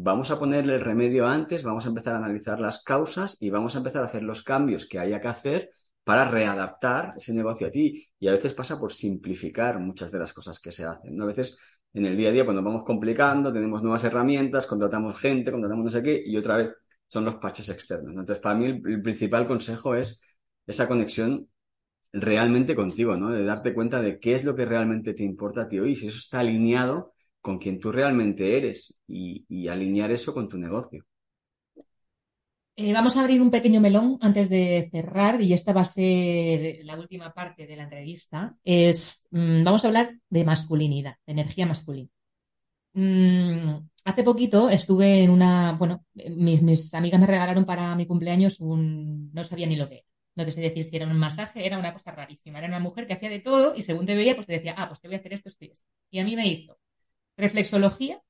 vamos 0.00 0.30
a 0.30 0.38
ponerle 0.38 0.76
el 0.76 0.80
remedio 0.80 1.26
antes, 1.26 1.64
vamos 1.64 1.84
a 1.84 1.88
empezar 1.88 2.14
a 2.14 2.18
analizar 2.18 2.60
las 2.60 2.82
causas 2.84 3.36
y 3.40 3.50
vamos 3.50 3.74
a 3.74 3.78
empezar 3.78 4.02
a 4.02 4.06
hacer 4.06 4.22
los 4.22 4.42
cambios 4.44 4.86
que 4.88 4.98
haya 5.00 5.20
que 5.20 5.28
hacer 5.28 5.70
para 6.04 6.24
readaptar 6.24 7.14
ese 7.16 7.34
negocio 7.34 7.66
a 7.66 7.70
ti. 7.70 8.06
Y 8.18 8.28
a 8.28 8.32
veces 8.32 8.54
pasa 8.54 8.78
por 8.78 8.92
simplificar 8.92 9.80
muchas 9.80 10.12
de 10.12 10.20
las 10.20 10.32
cosas 10.32 10.60
que 10.60 10.70
se 10.70 10.84
hacen. 10.84 11.20
A 11.20 11.26
veces 11.26 11.58
en 11.94 12.06
el 12.06 12.16
día 12.16 12.28
a 12.28 12.32
día, 12.32 12.44
cuando 12.44 12.62
vamos 12.62 12.84
complicando, 12.84 13.52
tenemos 13.52 13.82
nuevas 13.82 14.04
herramientas, 14.04 14.68
contratamos 14.68 15.18
gente, 15.18 15.50
contratamos 15.50 15.86
no 15.86 15.90
sé 15.90 16.02
qué, 16.02 16.22
y 16.24 16.36
otra 16.36 16.58
vez 16.58 16.70
son 17.08 17.24
los 17.24 17.36
patches 17.36 17.68
externos. 17.68 18.10
Entonces, 18.10 18.38
para 18.38 18.54
mí 18.54 18.66
el, 18.66 19.02
principal 19.02 19.48
consejo 19.48 19.96
es 19.96 20.22
esa 20.66 20.86
conexión 20.86 21.48
realmente 22.12 22.76
contigo, 22.76 23.16
¿no? 23.16 23.30
De 23.30 23.44
darte 23.44 23.74
cuenta 23.74 24.00
de 24.00 24.20
qué 24.20 24.34
es 24.36 24.44
lo 24.44 24.54
que 24.54 24.64
realmente 24.64 25.14
te 25.14 25.24
importa 25.24 25.62
a 25.62 25.68
ti 25.68 25.80
hoy, 25.80 25.96
si 25.96 26.08
eso 26.08 26.18
está 26.18 26.40
alineado 26.40 27.14
con 27.40 27.58
quien 27.58 27.78
tú 27.78 27.92
realmente 27.92 28.56
eres 28.56 28.98
y, 29.06 29.68
alinear 29.68 30.10
eso 30.10 30.34
con 30.34 30.48
tu 30.48 30.58
negocio. 30.58 31.04
Eh, 32.76 32.92
vamos 32.92 33.16
a 33.16 33.22
abrir 33.22 33.42
un 33.42 33.50
pequeño 33.50 33.80
melón 33.80 34.18
antes 34.20 34.48
de 34.48 34.88
cerrar 34.92 35.40
y 35.40 35.52
esta 35.52 35.72
va 35.72 35.80
a 35.80 35.84
ser 35.84 36.84
la 36.84 36.96
última 36.96 37.32
parte 37.34 37.66
de 37.66 37.76
la 37.76 37.84
entrevista. 37.84 38.56
Es, 38.62 39.26
mm, 39.32 39.64
vamos 39.64 39.84
a 39.84 39.88
hablar 39.88 40.14
de 40.28 40.44
masculinidad, 40.44 41.16
de 41.26 41.32
energía 41.32 41.66
masculina. 41.66 42.08
Mm, 42.92 43.88
hace 44.04 44.22
poquito 44.24 44.68
estuve 44.70 45.22
en 45.22 45.30
una, 45.30 45.72
bueno, 45.72 46.04
mis, 46.14 46.94
amigas 46.94 47.20
me 47.20 47.26
regalaron 47.26 47.64
para 47.64 47.94
mi 47.96 48.06
cumpleaños 48.06 48.60
un, 48.60 49.32
no 49.32 49.44
sabía 49.44 49.66
ni 49.66 49.76
lo 49.76 49.88
que 49.88 49.96
era. 49.96 50.04
No 50.36 50.44
te 50.44 50.52
sé 50.52 50.60
decir 50.60 50.84
si 50.84 50.96
era 50.96 51.06
un 51.06 51.18
masaje, 51.18 51.66
era 51.66 51.78
una 51.78 51.92
cosa 51.92 52.12
rarísima. 52.12 52.58
Era 52.58 52.68
una 52.68 52.80
mujer 52.80 53.06
que 53.06 53.14
hacía 53.14 53.30
de 53.30 53.40
todo 53.40 53.74
y 53.74 53.82
según 53.82 54.06
te 54.06 54.14
veía, 54.14 54.34
pues 54.36 54.46
te 54.46 54.54
decía, 54.54 54.74
ah, 54.76 54.88
pues 54.88 55.00
te 55.00 55.08
voy 55.08 55.16
a 55.16 55.18
hacer 55.18 55.32
esto, 55.34 55.48
esto 55.48 55.64
y 55.64 55.68
esto. 55.72 55.86
Y 56.10 56.20
a 56.20 56.24
mí 56.24 56.36
me 56.36 56.46
hizo 56.46 56.78
reflexología, 57.38 58.20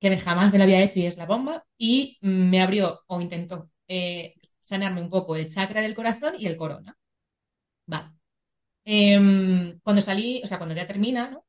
que 0.00 0.18
jamás 0.18 0.52
me 0.52 0.58
lo 0.58 0.64
había 0.64 0.82
hecho 0.82 0.98
y 0.98 1.06
es 1.06 1.16
la 1.16 1.26
bomba, 1.26 1.64
y 1.78 2.18
me 2.22 2.60
abrió 2.60 3.00
o 3.06 3.20
intentó 3.20 3.70
eh, 3.88 4.34
sanarme 4.62 5.00
un 5.00 5.10
poco 5.10 5.36
el 5.36 5.48
chakra 5.48 5.80
del 5.80 5.94
corazón 5.94 6.34
y 6.38 6.46
el 6.46 6.56
corona. 6.56 6.96
Vale. 7.86 8.10
Em, 8.84 9.78
cuando 9.80 10.02
salí, 10.02 10.40
o 10.44 10.46
sea, 10.46 10.58
cuando 10.58 10.74
ya 10.74 10.86
termina, 10.86 11.30
¿no? 11.30 11.46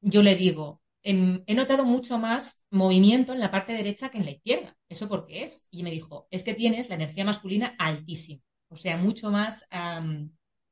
yo 0.00 0.22
le 0.22 0.36
digo, 0.36 0.82
em, 1.02 1.42
he 1.46 1.54
notado 1.54 1.84
mucho 1.84 2.18
más 2.18 2.64
movimiento 2.70 3.32
en 3.32 3.40
la 3.40 3.50
parte 3.50 3.72
derecha 3.72 4.10
que 4.10 4.18
en 4.18 4.26
la 4.26 4.32
izquierda. 4.32 4.76
¿Eso 4.88 5.08
por 5.08 5.26
qué 5.26 5.44
es? 5.44 5.68
Y 5.70 5.82
me 5.82 5.90
dijo, 5.90 6.28
es 6.30 6.44
que 6.44 6.54
tienes 6.54 6.88
la 6.88 6.96
energía 6.96 7.24
masculina 7.24 7.74
altísima, 7.78 8.42
o 8.68 8.76
sea, 8.76 8.96
mucho 8.98 9.30
más 9.30 9.66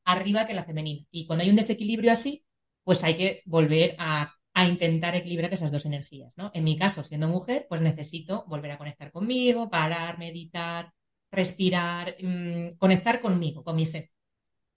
arriba 0.05 0.47
que 0.47 0.55
la 0.55 0.64
femenina. 0.64 1.07
Y 1.11 1.27
cuando 1.27 1.45
hay 1.45 1.51
un 1.51 1.57
desequilibrio 1.57 2.12
así, 2.12 2.45
pues 2.85 3.05
hay 3.05 3.16
que 3.16 3.43
volver 3.47 3.97
a 3.99 4.35
a 4.55 4.66
intentar 4.66 5.14
equilibrar 5.16 5.53
esas 5.53 5.72
dos 5.72 5.86
energías, 5.86 6.32
¿no? 6.36 6.50
En 6.55 6.64
mi 6.64 6.76
caso, 6.76 7.03
siendo 7.05 7.28
mujer, 7.28 7.66
pues 7.68 7.80
necesito 7.80 8.44
volver 8.46 8.72
a 8.72 8.78
conectar 8.78 9.11
conmigo, 9.11 9.70
parar, 9.70 10.18
meditar, 10.18 10.92
respirar, 11.30 12.16
mm, 12.20 12.76
conectar 12.78 13.20
conmigo, 13.20 13.64
con 13.64 13.76
mi 13.76 13.86
ser. 13.86 14.11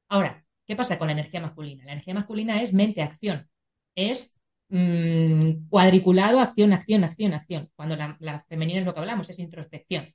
Ahora, 0.10 0.46
¿qué 0.66 0.76
pasa 0.76 0.98
con 0.98 1.08
la 1.08 1.14
energía 1.14 1.42
masculina? 1.42 1.86
La 1.86 1.94
energía 1.94 2.14
masculina 2.14 2.62
es 2.62 2.74
mente-acción, 2.74 3.50
es 3.96 4.38
mm, 4.70 5.68
cuadriculado 5.70 6.40
acción, 6.40 6.74
acción, 6.74 7.04
acción, 7.04 7.34
acción. 7.34 7.70
Cuando 7.76 7.96
la, 7.96 8.46
femenina 8.50 8.80
es 8.80 8.86
lo 8.86 8.94
que 8.94 9.00
hablamos, 9.02 9.30
es 9.30 9.40
introspección. 9.40 10.14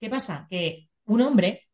¿Qué 0.00 0.08
pasa? 0.10 0.46
Que 0.50 0.88
un 1.06 1.20
hombre 1.20 1.68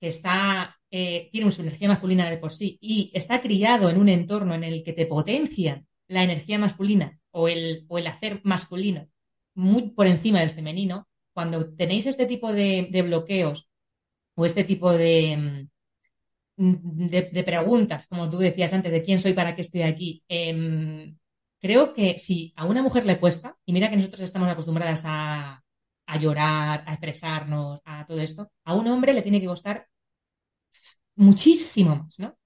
que 0.00 0.08
está, 0.08 0.76
eh, 0.90 1.28
tiene 1.32 1.50
su 1.50 1.62
energía 1.62 1.88
masculina 1.88 2.28
de 2.30 2.38
por 2.38 2.52
sí 2.52 2.78
y 2.80 3.10
está 3.14 3.40
criado 3.40 3.90
en 3.90 3.98
un 3.98 4.08
entorno 4.08 4.54
en 4.54 4.64
el 4.64 4.84
que 4.84 4.92
te 4.92 5.06
potencian 5.06 5.86
la 6.10 6.24
energía 6.24 6.58
masculina 6.58 7.18
o 7.30 7.48
el, 7.48 7.86
o 7.88 7.98
el 7.98 8.06
hacer 8.08 8.40
masculino 8.44 9.08
muy 9.54 9.90
por 9.90 10.06
encima 10.06 10.40
del 10.40 10.50
femenino, 10.50 11.08
cuando 11.32 11.72
tenéis 11.74 12.06
este 12.06 12.26
tipo 12.26 12.52
de, 12.52 12.88
bloqueos 13.04 13.68
o 14.34 14.46
este 14.46 14.64
tipo 14.64 14.92
de, 14.92 15.68
mm, 16.56 17.06
de, 17.06 17.44
preguntas, 17.44 18.06
como 18.08 18.28
tú 18.30 18.38
decías 18.38 18.72
antes, 18.72 18.92
de 18.92 19.02
quién 19.02 19.20
soy, 19.20 19.32
para 19.34 19.54
qué 19.54 19.62
estoy 19.62 19.82
aquí, 19.82 20.24
em, 20.28 21.16
creo 21.60 21.94
que 21.94 22.18
si 22.18 22.52
a 22.56 22.64
una 22.66 22.82
mujer 22.82 23.04
le 23.06 23.18
cuesta, 23.20 23.56
y 23.64 23.72
mira 23.72 23.90
que 23.90 23.96
nosotros 23.96 24.22
estamos 24.22 24.48
acostumbradas 24.48 25.02
a, 25.04 25.62
a 26.06 26.18
llorar, 26.18 26.84
a 26.86 26.92
expresarnos, 26.92 27.80
a 27.84 28.06
todo 28.06 28.20
esto, 28.20 28.50
a 28.64 28.74
un 28.74 28.88
hombre 28.88 29.12
le 29.14 29.22
tiene 29.22 29.40
que 29.40 29.46
costar 29.46 29.86
muchísimo 31.16 31.96
más, 31.96 32.18
¿no? 32.18 32.36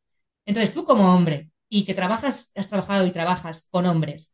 Entonces 0.46 0.74
tú 0.74 0.84
como 0.84 1.12
hombre, 1.14 1.50
y 1.74 1.84
que 1.84 1.94
trabajas, 1.94 2.52
has 2.54 2.68
trabajado 2.68 3.04
y 3.04 3.10
trabajas 3.10 3.66
con 3.68 3.84
hombres, 3.86 4.32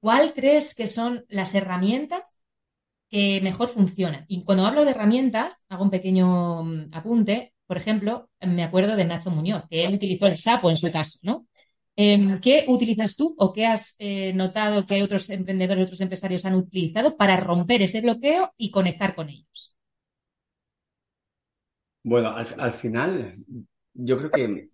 ¿cuál 0.00 0.32
crees 0.32 0.74
que 0.74 0.86
son 0.86 1.26
las 1.28 1.54
herramientas 1.54 2.40
que 3.10 3.40
mejor 3.42 3.68
funcionan? 3.68 4.24
Y 4.26 4.42
cuando 4.42 4.64
hablo 4.64 4.86
de 4.86 4.92
herramientas, 4.92 5.66
hago 5.68 5.84
un 5.84 5.90
pequeño 5.90 6.64
mm, 6.64 6.88
apunte. 6.92 7.52
Por 7.66 7.76
ejemplo, 7.76 8.30
me 8.40 8.64
acuerdo 8.64 8.96
de 8.96 9.04
Nacho 9.04 9.30
Muñoz, 9.30 9.64
que 9.68 9.84
él 9.84 9.92
utilizó 9.92 10.28
el 10.28 10.38
sapo 10.38 10.70
en 10.70 10.78
su 10.78 10.90
caso, 10.90 11.18
¿no? 11.22 11.46
Em, 11.94 12.40
¿Qué 12.40 12.64
utilizas 12.68 13.16
tú 13.16 13.34
o 13.36 13.52
qué 13.52 13.66
has 13.66 13.94
eh, 13.98 14.32
notado 14.32 14.86
que 14.86 15.02
otros 15.02 15.28
emprendedores, 15.28 15.84
otros 15.84 16.00
empresarios 16.00 16.46
han 16.46 16.54
utilizado 16.54 17.18
para 17.18 17.36
romper 17.36 17.82
ese 17.82 18.00
bloqueo 18.00 18.54
y 18.56 18.70
conectar 18.70 19.14
con 19.14 19.28
ellos? 19.28 19.74
Bueno, 22.02 22.34
al 22.34 22.72
final, 22.72 23.34
yo 23.92 24.16
creo 24.16 24.30
que 24.30 24.70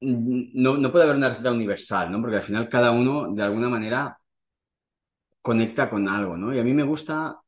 no, 0.00 0.76
no 0.76 0.92
puede 0.92 1.04
haber 1.04 1.16
una 1.16 1.28
receta 1.30 1.52
universal, 1.52 2.10
¿no? 2.10 2.20
Porque 2.20 2.36
al 2.36 2.42
final 2.42 2.68
cada 2.68 2.90
uno, 2.90 3.32
de 3.34 3.42
alguna 3.42 3.68
manera, 3.68 4.18
conecta 5.42 5.88
con 5.88 6.08
algo, 6.08 6.36
¿no? 6.36 6.54
Y 6.54 6.58
a 6.58 6.64
mí 6.64 6.72
me 6.74 6.82
gusta, 6.82 7.40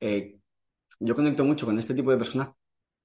eh, 0.00 0.38
yo 1.00 1.14
conecto 1.14 1.44
mucho 1.44 1.66
con 1.66 1.78
este 1.78 1.94
tipo 1.94 2.10
de 2.10 2.18
personas 2.18 2.50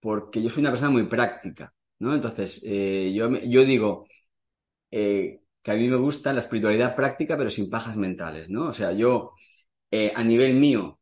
porque 0.01 0.41
yo 0.43 0.49
soy 0.49 0.61
una 0.61 0.71
persona 0.71 0.91
muy 0.91 1.05
práctica, 1.07 1.73
¿no? 1.99 2.13
Entonces, 2.15 2.61
eh, 2.65 3.13
yo, 3.15 3.29
yo 3.41 3.65
digo 3.65 4.07
eh, 4.91 5.41
que 5.63 5.71
a 5.71 5.75
mí 5.75 5.87
me 5.89 5.97
gusta 5.97 6.33
la 6.33 6.41
espiritualidad 6.41 6.95
práctica, 6.95 7.37
pero 7.37 7.51
sin 7.51 7.69
pajas 7.69 7.97
mentales, 7.97 8.49
¿no? 8.49 8.69
O 8.69 8.73
sea, 8.73 8.93
yo, 8.93 9.33
a 10.15 10.23
nivel 10.23 10.55
mío, 10.55 10.99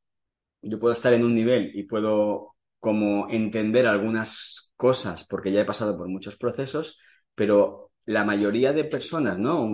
yo 0.62 0.80
puedo 0.80 0.94
estar 0.94 1.14
en 1.14 1.24
un 1.26 1.36
nivel 1.36 1.72
y 1.76 1.84
puedo 1.84 2.56
como 2.80 3.30
entender 3.30 3.88
algunas 3.88 4.74
cosas 4.78 5.26
porque 5.28 5.52
ya 5.52 5.62
he 5.62 5.66
pasado 5.66 5.98
por 5.98 6.08
muchos 6.10 6.38
procesos, 6.38 7.00
pero 7.36 7.92
la 8.06 8.24
mayoría 8.26 8.74
de 8.74 8.84
personas, 8.84 9.40
¿no? 9.40 9.70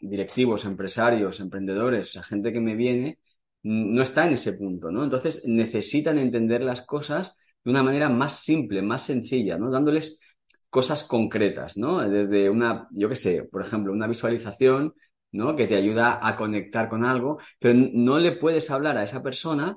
directivos, 0.00 0.64
empresarios, 0.64 1.40
emprendedores, 1.40 2.16
o 2.16 2.22
gente 2.22 2.52
que 2.52 2.60
me 2.60 2.76
viene, 2.76 3.18
no 3.64 4.02
está 4.02 4.26
en 4.26 4.34
ese 4.34 4.54
punto, 4.54 4.90
¿no? 4.90 5.04
Entonces 5.04 5.44
necesitan 5.46 6.18
entender 6.18 6.62
las 6.62 6.84
cosas 6.84 7.36
de 7.64 7.70
una 7.70 7.82
manera 7.82 8.08
más 8.08 8.40
simple, 8.40 8.82
más 8.82 9.04
sencilla, 9.04 9.56
¿no? 9.58 9.70
Dándoles 9.70 10.20
cosas 10.68 11.04
concretas, 11.04 11.76
¿no? 11.76 12.00
Desde 12.08 12.50
una, 12.50 12.88
yo 12.92 13.08
qué 13.08 13.16
sé, 13.16 13.44
por 13.44 13.62
ejemplo, 13.62 13.92
una 13.92 14.06
visualización, 14.06 14.94
¿no? 15.32 15.54
Que 15.56 15.66
te 15.66 15.76
ayuda 15.76 16.18
a 16.26 16.36
conectar 16.36 16.88
con 16.88 17.04
algo, 17.04 17.38
pero 17.58 17.74
no 17.92 18.18
le 18.18 18.32
puedes 18.32 18.70
hablar 18.70 18.96
a 18.98 19.04
esa 19.04 19.22
persona 19.22 19.76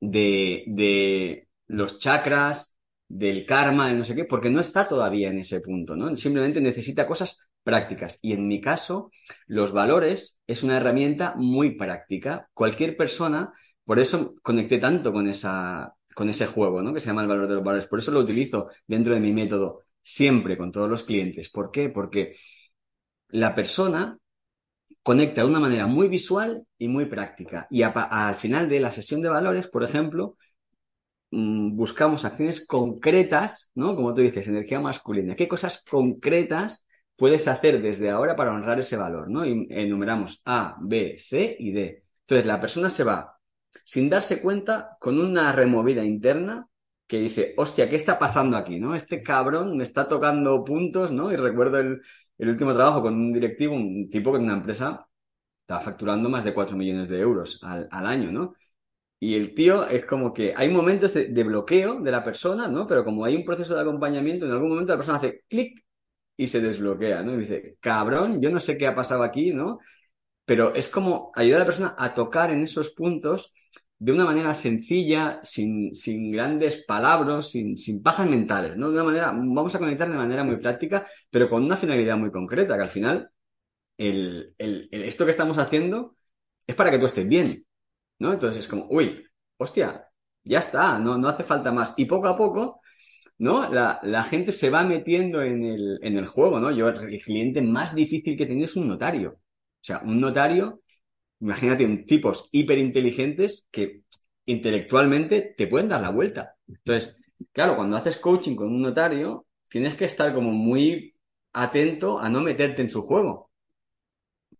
de, 0.00 0.64
de 0.66 1.48
los 1.66 1.98
chakras, 1.98 2.71
del 3.12 3.44
karma, 3.44 3.88
de 3.88 3.94
no 3.94 4.04
sé 4.06 4.14
qué, 4.14 4.24
porque 4.24 4.48
no 4.48 4.60
está 4.60 4.88
todavía 4.88 5.28
en 5.28 5.38
ese 5.38 5.60
punto, 5.60 5.94
¿no? 5.94 6.16
Simplemente 6.16 6.62
necesita 6.62 7.06
cosas 7.06 7.46
prácticas. 7.62 8.18
Y 8.22 8.32
en 8.32 8.48
mi 8.48 8.58
caso, 8.58 9.10
los 9.46 9.72
valores 9.72 10.38
es 10.46 10.62
una 10.62 10.78
herramienta 10.78 11.34
muy 11.36 11.76
práctica. 11.76 12.48
Cualquier 12.54 12.96
persona, 12.96 13.52
por 13.84 13.98
eso 13.98 14.34
conecté 14.42 14.78
tanto 14.78 15.12
con 15.12 15.28
esa, 15.28 15.94
con 16.14 16.30
ese 16.30 16.46
juego, 16.46 16.80
¿no? 16.80 16.94
Que 16.94 17.00
se 17.00 17.08
llama 17.08 17.20
el 17.20 17.28
valor 17.28 17.48
de 17.48 17.56
los 17.56 17.64
valores. 17.64 17.86
Por 17.86 17.98
eso 17.98 18.12
lo 18.12 18.20
utilizo 18.20 18.68
dentro 18.86 19.12
de 19.12 19.20
mi 19.20 19.30
método 19.30 19.82
siempre 20.00 20.56
con 20.56 20.72
todos 20.72 20.88
los 20.88 21.04
clientes. 21.04 21.50
¿Por 21.50 21.70
qué? 21.70 21.90
Porque 21.90 22.36
la 23.28 23.54
persona 23.54 24.16
conecta 25.02 25.42
de 25.42 25.48
una 25.48 25.60
manera 25.60 25.86
muy 25.86 26.08
visual 26.08 26.66
y 26.78 26.88
muy 26.88 27.04
práctica. 27.04 27.66
Y 27.70 27.82
al 27.82 28.36
final 28.36 28.70
de 28.70 28.80
la 28.80 28.90
sesión 28.90 29.20
de 29.20 29.28
valores, 29.28 29.68
por 29.68 29.84
ejemplo, 29.84 30.38
buscamos 31.32 32.24
acciones 32.24 32.66
concretas, 32.66 33.70
¿no? 33.74 33.96
Como 33.96 34.14
tú 34.14 34.22
dices, 34.22 34.48
energía 34.48 34.80
masculina. 34.80 35.34
¿Qué 35.34 35.48
cosas 35.48 35.82
concretas 35.88 36.86
puedes 37.16 37.48
hacer 37.48 37.82
desde 37.82 38.10
ahora 38.10 38.36
para 38.36 38.52
honrar 38.52 38.78
ese 38.80 38.96
valor, 38.96 39.30
¿no? 39.30 39.44
Y 39.46 39.66
enumeramos 39.70 40.42
A, 40.44 40.76
B, 40.80 41.16
C 41.18 41.56
y 41.58 41.72
D. 41.72 42.04
Entonces, 42.20 42.46
la 42.46 42.60
persona 42.60 42.90
se 42.90 43.04
va 43.04 43.38
sin 43.84 44.10
darse 44.10 44.40
cuenta 44.42 44.96
con 45.00 45.18
una 45.18 45.52
removida 45.52 46.04
interna 46.04 46.68
que 47.06 47.20
dice, 47.20 47.54
hostia, 47.56 47.88
¿qué 47.88 47.96
está 47.96 48.18
pasando 48.18 48.56
aquí? 48.56 48.78
¿no? 48.80 48.94
Este 48.94 49.22
cabrón 49.22 49.76
me 49.76 49.82
está 49.82 50.08
tocando 50.08 50.64
puntos, 50.64 51.12
¿no? 51.12 51.30
Y 51.30 51.36
recuerdo 51.36 51.78
el, 51.78 52.00
último 52.38 52.74
trabajo 52.74 53.02
con 53.02 53.14
un 53.14 53.32
directivo, 53.32 53.74
un 53.74 54.08
tipo 54.10 54.32
que 54.32 54.38
en 54.38 54.44
una 54.44 54.54
empresa 54.54 55.06
estaba 55.60 55.80
facturando 55.80 56.28
más 56.28 56.44
de 56.44 56.54
4 56.54 56.76
millones 56.76 57.08
de 57.08 57.20
euros 57.20 57.60
al, 57.62 58.06
año, 58.06 58.32
¿no? 58.32 58.54
Y 59.22 59.36
el 59.36 59.54
tío 59.54 59.86
es 59.86 60.04
como 60.04 60.32
que 60.34 60.52
hay 60.56 60.68
momentos 60.68 61.14
de, 61.14 61.44
bloqueo 61.44 62.00
de 62.00 62.10
la 62.10 62.24
persona, 62.24 62.66
¿no? 62.66 62.88
Pero 62.88 63.04
como 63.04 63.24
hay 63.24 63.36
un 63.36 63.44
proceso 63.44 63.72
de 63.72 63.80
acompañamiento, 63.80 64.46
en 64.46 64.50
algún 64.50 64.70
momento 64.70 64.92
la 64.92 64.96
persona 64.96 65.18
hace 65.18 65.44
clic 65.48 65.84
y 66.36 66.48
se 66.48 66.60
desbloquea, 66.60 67.22
¿no? 67.22 67.34
Y 67.34 67.38
dice, 67.42 67.76
cabrón, 67.80 68.42
yo 68.42 68.50
no 68.50 68.58
sé 68.58 68.76
qué 68.76 68.88
ha 68.88 68.96
pasado 68.96 69.22
aquí, 69.22 69.52
¿no? 69.54 69.78
Pero 70.44 70.74
es 70.74 70.88
como 70.88 71.30
ayudar 71.36 71.58
a 71.58 71.60
la 71.60 71.66
persona 71.66 71.94
a 71.98 72.14
tocar 72.14 72.50
en 72.50 72.64
esos 72.64 72.90
puntos 72.94 73.54
de 73.96 74.10
una 74.12 74.24
manera 74.24 74.54
sencilla, 74.54 75.40
sin, 75.44 75.94
sin 75.94 76.32
grandes 76.32 76.84
palabras, 76.84 77.48
sin, 77.48 77.76
sin, 77.76 78.02
pajas 78.02 78.28
mentales, 78.28 78.76
¿no? 78.76 78.88
De 78.88 78.94
una 78.94 79.04
manera, 79.04 79.26
vamos 79.32 79.74
a 79.76 79.78
conectar 79.78 80.10
de 80.10 80.16
manera 80.16 80.42
muy 80.42 80.56
práctica, 80.56 81.06
pero 81.30 81.48
con 81.48 81.62
una 81.64 81.76
finalidad 81.76 82.16
muy 82.16 82.32
concreta, 82.32 82.76
que 82.76 82.82
al 82.82 82.88
final, 82.88 83.30
el, 83.98 84.54
el, 84.58 84.88
esto 84.90 85.24
que 85.24 85.30
estamos 85.30 85.58
haciendo 85.58 86.16
es 86.66 86.74
para 86.74 86.90
que 86.90 86.98
tú 86.98 87.06
estés 87.06 87.28
bien, 87.28 87.64
¿no? 88.22 88.32
Entonces 88.32 88.64
es 88.64 88.68
como, 88.68 88.86
uy, 88.90 89.24
hostia, 89.58 90.08
ya 90.44 90.58
está, 90.60 90.98
no, 90.98 91.18
no 91.18 91.28
hace 91.28 91.44
falta 91.44 91.72
más. 91.72 91.94
Y 91.96 92.06
poco 92.06 92.28
a 92.28 92.36
poco, 92.36 92.80
¿no? 93.38 93.72
La, 93.72 94.00
la 94.02 94.24
gente 94.24 94.52
se 94.52 94.70
va 94.70 94.84
metiendo 94.84 95.42
en 95.42 95.64
el, 95.64 95.98
en 96.02 96.16
el 96.18 96.26
juego, 96.26 96.60
¿no? 96.60 96.70
Yo, 96.72 96.88
el 96.88 97.20
cliente 97.22 97.62
más 97.62 97.94
difícil 97.94 98.36
que 98.36 98.46
tenido 98.46 98.66
es 98.66 98.76
un 98.76 98.88
notario. 98.88 99.30
O 99.32 99.84
sea, 99.84 100.00
un 100.04 100.20
notario 100.20 100.82
imagínate, 101.40 101.86
tipos 102.06 102.48
hiperinteligentes 102.52 103.66
que 103.70 104.02
intelectualmente 104.46 105.54
te 105.56 105.66
pueden 105.66 105.88
dar 105.88 106.00
la 106.02 106.10
vuelta. 106.10 106.56
Entonces, 106.68 107.16
claro, 107.52 107.76
cuando 107.76 107.96
haces 107.96 108.18
coaching 108.18 108.56
con 108.56 108.68
un 108.68 108.82
notario, 108.82 109.46
tienes 109.68 109.96
que 109.96 110.04
estar 110.06 110.34
como 110.34 110.52
muy 110.52 111.14
atento 111.52 112.18
a 112.18 112.28
no 112.30 112.40
meterte 112.40 112.82
en 112.82 112.90
su 112.90 113.02
juego. 113.02 113.50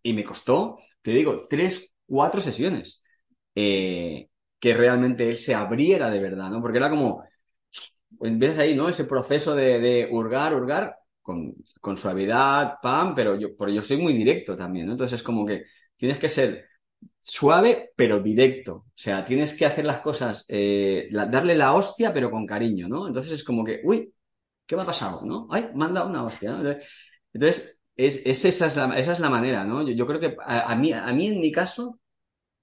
Y 0.03 0.13
me 0.15 0.25
costó, 0.25 0.79
te 1.03 1.13
digo, 1.13 1.47
tres, 1.49 1.93
cuatro 2.07 2.41
sesiones 2.41 3.02
eh, 3.55 4.29
que 4.59 4.75
realmente 4.75 5.29
él 5.29 5.37
se 5.37 5.55
abriera 5.55 6.11
de 6.11 6.21
verdad, 6.21 6.51
¿no? 6.51 6.61
Porque 6.61 6.79
era 6.79 6.91
como, 6.91 7.25
empiezas 8.21 8.59
ahí, 8.59 8.75
¿no? 8.75 8.89
Ese 8.89 9.05
proceso 9.05 9.55
de, 9.55 10.09
hurgar, 10.11 10.55
hurgar, 10.55 10.97
con, 11.21 11.55
con, 11.81 11.97
suavidad, 11.97 12.75
pam, 12.83 13.15
pero 13.15 13.39
yo, 13.39 13.57
pero 13.57 13.71
yo 13.71 13.83
soy 13.83 13.97
muy 13.97 14.13
directo 14.13 14.57
también, 14.57 14.87
¿no? 14.87 14.93
Entonces 14.93 15.21
es 15.21 15.23
como 15.23 15.47
que 15.47 15.65
tienes 15.97 16.19
que 16.19 16.29
ser 16.29 16.67
suave 17.21 17.93
pero 17.97 18.21
directo. 18.21 18.75
O 18.75 18.93
sea, 18.95 19.25
tienes 19.25 19.55
que 19.55 19.67
hacer 19.67 19.85
las 19.85 20.01
cosas, 20.01 20.45
eh, 20.49 21.09
darle 21.13 21.55
la 21.55 21.75
hostia 21.75 22.13
pero 22.13 22.31
con 22.31 22.47
cariño, 22.47 22.89
¿no? 22.89 23.07
Entonces 23.07 23.33
es 23.33 23.45
como 23.45 23.65
que, 23.65 23.81
uy, 23.85 24.13
¿qué 24.67 24.77
me 24.77 24.83
ha 24.83 24.87
pasado? 24.87 25.23
¿No? 25.25 25.49
Ay, 25.51 25.71
manda 25.75 26.05
una 26.05 26.25
hostia. 26.25 26.57
Entonces, 27.33 27.81
es, 27.97 28.23
esa, 28.27 28.67
es 28.67 28.77
la, 28.77 28.99
esa 28.99 29.13
es 29.13 29.21
la 29.21 29.31
manera, 29.31 29.65
¿no? 29.65 29.89
Yo, 29.89 30.07
creo 30.07 30.21
que 30.21 30.37
a, 30.45 30.75
mí, 30.77 30.93
a 30.93 31.13
mí 31.13 31.29
en 31.29 31.41
mi 31.41 31.53
caso 31.53 32.01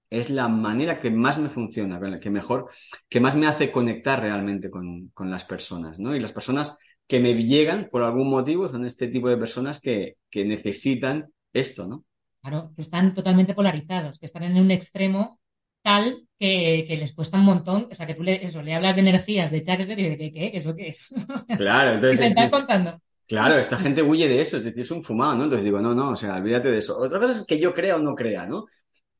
es 0.10 0.30
la 0.30 0.47
manera 0.47 0.99
que 0.99 1.12
más 1.12 1.38
me 1.38 1.49
funciona, 1.49 1.99
que 2.20 2.30
mejor, 2.30 2.70
que 3.07 3.20
más 3.20 3.36
me 3.36 3.47
hace 3.47 3.72
conectar 3.72 4.22
realmente 4.22 4.70
con, 4.70 5.10
con 5.10 5.30
las 5.30 5.45
personas, 5.45 5.99
¿no? 5.99 6.16
Y 6.16 6.20
las 6.20 6.32
personas 6.32 6.76
que 7.07 7.20
me 7.20 7.34
llegan 7.43 7.89
por 7.91 8.03
algún 8.03 8.30
motivo 8.30 8.70
son 8.70 8.86
este 8.86 9.07
tipo 9.07 9.30
de 9.30 9.38
personas 9.38 9.80
que, 9.80 10.18
que 10.30 10.45
necesitan 10.45 11.32
esto, 11.53 11.88
¿no? 11.88 12.05
Claro, 12.41 12.72
que 12.76 12.82
están 12.82 13.14
totalmente 13.14 13.53
polarizados, 13.53 14.20
que 14.20 14.26
están 14.26 14.43
en 14.43 14.62
un 14.62 14.72
extremo 14.72 15.39
tal 15.82 16.28
que, 16.38 16.86
les 16.88 17.14
cuesta 17.14 17.38
un 17.38 17.45
montón. 17.45 17.88
O 17.91 17.95
sea, 17.95 18.05
que 18.05 18.14
tú 18.14 18.24
le, 18.24 18.43
eso, 18.43 18.62
le 18.62 18.74
hablas 18.74 18.95
de 18.95 19.01
energías, 19.01 19.51
de 19.51 19.62
chakras, 19.62 19.88
de 19.88 19.95
¿qué, 19.95 20.18
qué, 20.18 20.32
qué 20.32 20.51
es 20.53 20.66
lo 20.66 20.76
que 20.76 20.89
es? 20.89 21.14
claro, 21.57 21.95
entonces. 21.95 22.20
¿Qué 22.20 22.28
estás 22.28 22.51
contando? 22.51 23.01
Claro, 23.28 23.60
esta 23.60 23.78
gente 23.78 24.01
huye 24.01 24.28
de 24.28 24.41
eso, 24.41 24.57
es 24.57 24.64
decir, 24.64 24.82
es 24.82 24.89
un 24.89 25.03
fumado, 25.03 25.36
¿no? 25.36 25.43
Entonces 25.43 25.64
digo, 25.64 25.80
no, 25.80 25.93
no, 25.93 26.12
o 26.12 26.16
sea, 26.16 26.38
olvídate 26.38 26.70
de 26.72 26.80
eso. 26.80 26.97
Otra 26.97 27.20
cosa 27.20 27.39
es 27.39 27.45
que 27.45 27.60
yo 27.60 27.76
crea 27.76 27.97
o 27.97 27.99
no 27.99 28.16
crea, 28.16 28.47
¿no? 28.47 28.66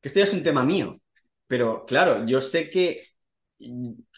Que 0.00 0.08
esto 0.08 0.20
ya 0.20 0.24
es 0.24 0.32
un 0.32 0.42
tema 0.42 0.64
mío. 0.64 0.92
Pero 1.46 1.84
claro, 1.84 2.24
yo 2.26 2.40
sé 2.40 2.70
que 2.70 3.00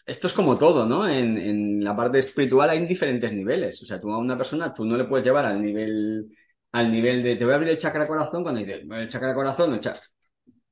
esto 0.07 0.27
es 0.27 0.33
como 0.33 0.59
todo, 0.59 0.87
¿no? 0.87 1.09
En, 1.09 1.39
en 1.39 1.85
la 1.85 1.97
parte 1.97 2.19
espiritual 2.19 2.71
hay 2.71 2.87
diferentes 2.87 3.33
niveles. 3.33 3.83
O 3.83 3.87
sea, 3.87 4.01
tú 4.01 4.13
a 4.13 4.19
una 4.19 4.37
persona, 4.37 4.73
tú 4.73 4.85
no 4.85 4.97
le 4.97 5.05
puedes 5.05 5.27
llevar 5.27 5.47
al 5.47 5.61
nivel 5.61 6.29
al 6.73 6.91
nivel 6.91 7.23
de 7.23 7.37
te 7.37 7.45
voy 7.45 7.53
a 7.53 7.57
abrir 7.57 7.71
el 7.71 7.79
chakra 7.79 8.07
corazón 8.07 8.43
cuando 8.43 8.61
dices 8.61 8.83
el 8.91 9.09
chakra 9.09 9.35
corazón, 9.35 9.75
el 9.75 9.81
chakra... 9.81 10.01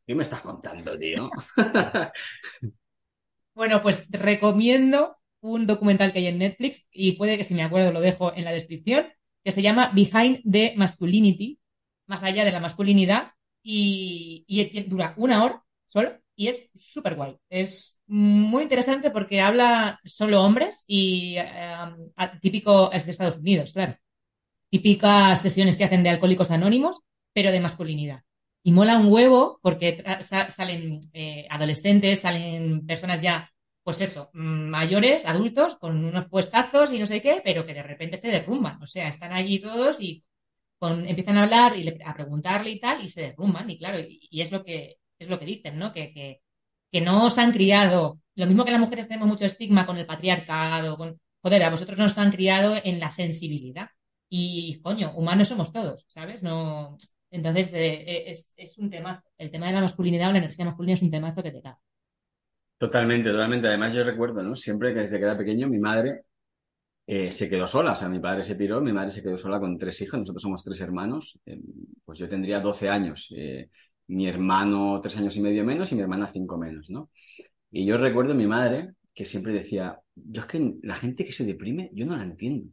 ¿Qué 0.06 0.14
me 0.14 0.22
estás 0.22 0.40
contando, 0.40 0.98
tío? 0.98 1.30
bueno, 3.54 3.80
pues 3.80 4.08
recomiendo 4.10 5.16
un 5.40 5.66
documental 5.66 6.12
que 6.12 6.18
hay 6.18 6.26
en 6.26 6.38
Netflix 6.38 6.84
y 6.90 7.12
puede 7.12 7.36
que 7.36 7.44
si 7.44 7.54
me 7.54 7.62
acuerdo 7.62 7.92
lo 7.92 8.00
dejo 8.00 8.34
en 8.34 8.44
la 8.44 8.50
descripción, 8.50 9.06
que 9.44 9.52
se 9.52 9.62
llama 9.62 9.92
Behind 9.94 10.40
the 10.50 10.74
Masculinity, 10.76 11.60
más 12.06 12.24
allá 12.24 12.44
de 12.44 12.50
la 12.50 12.60
masculinidad, 12.60 13.32
y, 13.62 14.84
dura 14.88 15.14
una 15.16 15.44
hora 15.44 15.62
solo 15.88 16.12
y 16.36 16.48
es 16.48 16.68
súper 16.74 17.14
guay. 17.14 17.36
Es 17.48 17.98
muy 18.06 18.62
interesante 18.62 19.10
porque 19.10 19.40
habla 19.40 20.00
solo 20.04 20.42
hombres 20.42 20.84
y 20.86 21.36
eh, 21.38 21.46
típico 22.40 22.90
es 22.92 23.04
de 23.06 23.12
Estados 23.12 23.36
Unidos, 23.36 23.72
claro 23.72 23.96
típicas 24.70 25.42
sesiones 25.42 25.76
que 25.76 25.84
hacen 25.84 26.02
de 26.02 26.10
alcohólicos 26.10 26.50
anónimos, 26.50 27.00
pero 27.34 27.52
de 27.52 27.60
masculinidad. 27.60 28.22
Y 28.62 28.72
mola 28.72 28.96
un 28.98 29.12
huevo 29.12 29.58
porque 29.62 30.02
salen 30.50 31.00
eh, 31.12 31.46
adolescentes, 31.50 32.20
salen 32.20 32.86
personas 32.86 33.20
ya, 33.20 33.50
pues 33.82 34.00
eso, 34.00 34.30
mayores, 34.32 35.26
adultos, 35.26 35.76
con 35.76 36.04
unos 36.04 36.26
puestazos 36.28 36.92
y 36.92 36.98
no 36.98 37.06
sé 37.06 37.20
qué, 37.20 37.40
pero 37.44 37.66
que 37.66 37.74
de 37.74 37.82
repente 37.82 38.16
se 38.16 38.28
derrumban. 38.28 38.80
O 38.82 38.86
sea, 38.86 39.08
están 39.08 39.32
allí 39.32 39.58
todos 39.58 40.00
y 40.00 40.22
empiezan 40.88 41.36
a 41.36 41.42
hablar 41.42 41.76
y 41.76 41.88
a 42.04 42.14
preguntarle 42.14 42.70
y 42.70 42.80
tal, 42.80 43.04
y 43.04 43.08
se 43.08 43.22
derrumban. 43.22 43.68
Y 43.70 43.78
claro, 43.78 43.98
y, 43.98 44.40
es 44.40 44.50
lo 44.50 44.64
que 44.64 44.96
es 45.18 45.28
lo 45.28 45.38
que 45.38 45.44
dicen, 45.44 45.78
¿no? 45.78 45.92
Que, 45.92 46.12
que, 46.12 46.40
que 46.90 47.00
no 47.00 47.26
os 47.26 47.38
han 47.38 47.52
criado. 47.52 48.20
Lo 48.34 48.46
mismo 48.46 48.64
que 48.64 48.70
las 48.72 48.80
mujeres 48.80 49.08
tenemos 49.08 49.28
mucho 49.28 49.44
estigma 49.44 49.86
con 49.86 49.98
el 49.98 50.06
patriarcado, 50.06 50.96
con. 50.96 51.20
Joder, 51.42 51.62
a 51.62 51.70
vosotros 51.70 51.98
nos 51.98 52.18
han 52.18 52.30
criado 52.30 52.76
en 52.82 53.00
la 53.00 53.10
sensibilidad. 53.10 53.88
Y, 54.28 54.80
coño, 54.82 55.12
humanos 55.16 55.48
somos 55.48 55.72
todos, 55.72 56.04
¿sabes? 56.08 56.42
No... 56.42 56.96
Entonces, 57.32 57.72
eh, 57.74 58.28
eh, 58.28 58.36
es, 58.56 58.78
un 58.78 58.90
tema, 58.90 59.22
el 59.38 59.50
tema 59.50 59.66
de 59.66 59.72
la 59.72 59.80
masculinidad 59.80 60.30
o 60.30 60.32
la 60.32 60.38
energía 60.38 60.64
masculina 60.64 60.94
es 60.94 61.02
un 61.02 61.10
temazo 61.10 61.42
que 61.42 61.52
te 61.52 61.60
da. 61.60 61.78
Totalmente, 62.76 63.30
totalmente. 63.30 63.68
Además, 63.68 63.94
yo 63.94 64.02
recuerdo, 64.02 64.42
¿no? 64.42 64.56
Siempre 64.56 64.92
que 64.92 65.00
desde 65.00 65.18
que 65.18 65.24
era 65.24 65.36
pequeño, 65.36 65.68
mi 65.68 65.78
madre 65.78 66.24
eh, 67.12 67.32
se 67.32 67.48
quedó 67.50 67.66
sola. 67.66 67.92
O 67.92 67.96
sea, 67.96 68.08
mi 68.08 68.20
padre 68.20 68.44
se 68.44 68.54
piró, 68.54 68.80
mi 68.80 68.92
madre 68.92 69.10
se 69.10 69.20
quedó 69.22 69.36
sola 69.36 69.58
con 69.58 69.76
tres 69.78 70.00
hijos. 70.00 70.20
Nosotros 70.20 70.42
somos 70.42 70.62
tres 70.62 70.80
hermanos. 70.80 71.40
pues 72.04 72.18
yo 72.20 72.28
tendría 72.28 72.60
12 72.60 72.88
años. 72.88 73.34
mi 74.06 74.26
hermano 74.28 75.00
tres 75.00 75.16
años 75.18 75.36
y 75.36 75.40
medio 75.40 75.64
menos 75.64 75.90
y 75.92 75.94
mi 75.96 76.02
hermana 76.02 76.28
cinco 76.28 76.56
menos, 76.56 76.88
¿no? 76.90 77.10
Y 77.72 77.84
yo 77.86 77.96
recuerdo 77.98 78.32
a 78.32 78.36
mi 78.36 78.46
madre 78.46 78.94
que 79.14 79.24
siempre 79.24 79.52
decía, 79.52 79.98
yo 80.14 80.42
es 80.42 80.46
que 80.46 80.74
la 80.82 80.94
gente 80.94 81.24
que 81.24 81.32
se 81.32 81.44
deprime, 81.44 81.90
yo 81.92 82.06
no 82.06 82.16
la 82.16 82.22
entiendo. 82.24 82.70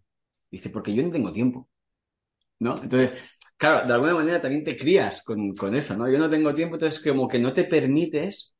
Dice, 0.51 0.69
porque 0.69 0.93
yo 0.93 1.03
no 1.03 1.11
tengo 1.11 1.31
tiempo. 1.31 1.69
¿No? 2.59 2.81
Entonces, 2.81 3.39
claro, 3.57 3.87
de 3.87 3.93
alguna 3.93 4.15
manera 4.15 4.41
también 4.41 4.63
te 4.63 4.77
crías 4.77 5.23
con, 5.23 5.55
con 5.55 5.75
eso, 5.75 5.95
¿no? 5.97 6.11
Yo 6.11 6.19
no 6.19 6.29
tengo 6.29 6.53
tiempo, 6.53 6.75
entonces 6.75 7.03
como 7.03 7.27
que 7.27 7.39
no 7.39 7.53
te 7.53 7.63
permites 7.65 8.53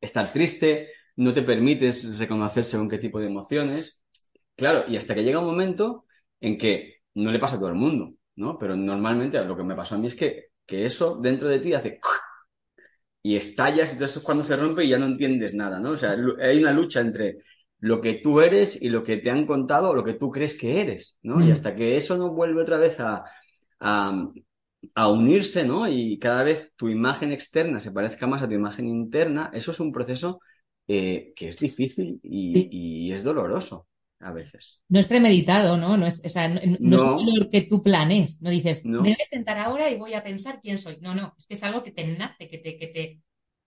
estar 0.00 0.32
triste, 0.32 0.88
no 1.16 1.32
te 1.34 1.42
permites 1.42 2.18
reconocer 2.18 2.64
según 2.64 2.88
qué 2.88 2.98
tipo 2.98 3.20
de 3.20 3.26
emociones. 3.26 3.99
Claro, 4.56 4.84
y 4.88 4.96
hasta 4.96 5.14
que 5.14 5.22
llega 5.24 5.38
un 5.40 5.46
momento 5.46 6.04
en 6.40 6.58
que 6.58 6.96
no 7.14 7.30
le 7.32 7.38
pasa 7.38 7.56
a 7.56 7.58
todo 7.58 7.68
el 7.70 7.74
mundo, 7.74 8.14
¿no? 8.36 8.58
Pero 8.58 8.76
normalmente 8.76 9.42
lo 9.44 9.56
que 9.56 9.64
me 9.64 9.74
pasó 9.74 9.94
a 9.94 9.98
mí 9.98 10.06
es 10.08 10.14
que, 10.14 10.48
que 10.66 10.84
eso 10.86 11.16
dentro 11.16 11.48
de 11.48 11.60
ti 11.60 11.72
hace 11.74 11.98
y 13.22 13.36
estallas 13.36 13.92
y 13.92 13.96
todo 13.96 14.06
eso 14.06 14.18
es 14.20 14.24
cuando 14.24 14.44
se 14.44 14.56
rompe 14.56 14.84
y 14.84 14.88
ya 14.88 14.98
no 14.98 15.06
entiendes 15.06 15.54
nada, 15.54 15.78
¿no? 15.80 15.90
O 15.90 15.96
sea, 15.96 16.16
hay 16.42 16.58
una 16.58 16.72
lucha 16.72 17.00
entre 17.00 17.38
lo 17.80 18.00
que 18.00 18.14
tú 18.14 18.40
eres 18.40 18.80
y 18.82 18.88
lo 18.90 19.02
que 19.02 19.18
te 19.18 19.30
han 19.30 19.46
contado 19.46 19.90
o 19.90 19.94
lo 19.94 20.04
que 20.04 20.14
tú 20.14 20.30
crees 20.30 20.58
que 20.58 20.80
eres, 20.80 21.18
¿no? 21.22 21.42
Y 21.42 21.50
Mm. 21.50 21.52
hasta 21.52 21.74
que 21.74 21.96
eso 21.96 22.16
no 22.16 22.32
vuelve 22.32 22.62
otra 22.62 22.78
vez 22.78 22.98
a, 23.00 23.24
a, 23.80 24.28
a 24.94 25.08
unirse, 25.10 25.64
¿no? 25.64 25.88
Y 25.88 26.18
cada 26.18 26.42
vez 26.44 26.72
tu 26.76 26.88
imagen 26.88 27.32
externa 27.32 27.80
se 27.80 27.92
parezca 27.92 28.26
más 28.26 28.42
a 28.42 28.48
tu 28.48 28.54
imagen 28.54 28.88
interna, 28.88 29.50
eso 29.54 29.72
es 29.72 29.80
un 29.80 29.92
proceso 29.92 30.40
eh, 30.88 31.32
que 31.36 31.48
es 31.48 31.58
difícil 31.58 32.20
y, 32.22 32.68
Sí. 32.68 32.70
y 33.08 33.12
es 33.12 33.24
doloroso 33.24 33.88
a 34.20 34.32
veces. 34.34 34.80
No 34.88 35.00
es 35.00 35.06
premeditado, 35.06 35.76
¿no? 35.76 35.96
No 35.96 36.06
es, 36.06 36.22
o 36.24 36.28
sea, 36.28 36.46
no, 36.48 36.60
no 36.78 36.96
es 36.96 37.02
un 37.02 37.26
dolor 37.26 37.50
que 37.50 37.62
tú 37.62 37.82
planes. 37.82 38.42
No 38.42 38.50
dices, 38.50 38.84
No. 38.84 39.00
me 39.02 39.10
voy 39.10 39.22
a 39.22 39.24
sentar 39.24 39.58
ahora 39.58 39.90
y 39.90 39.96
voy 39.96 40.14
a 40.14 40.22
pensar 40.22 40.60
quién 40.60 40.78
soy. 40.78 40.98
No, 41.00 41.14
no, 41.14 41.34
es 41.38 41.46
que 41.46 41.54
es 41.54 41.62
algo 41.62 41.82
que 41.82 41.92
te 41.92 42.04
nace, 42.06 42.48
que 42.48 42.58
te, 42.58 42.76
que 42.78 42.86
te, 42.88 43.20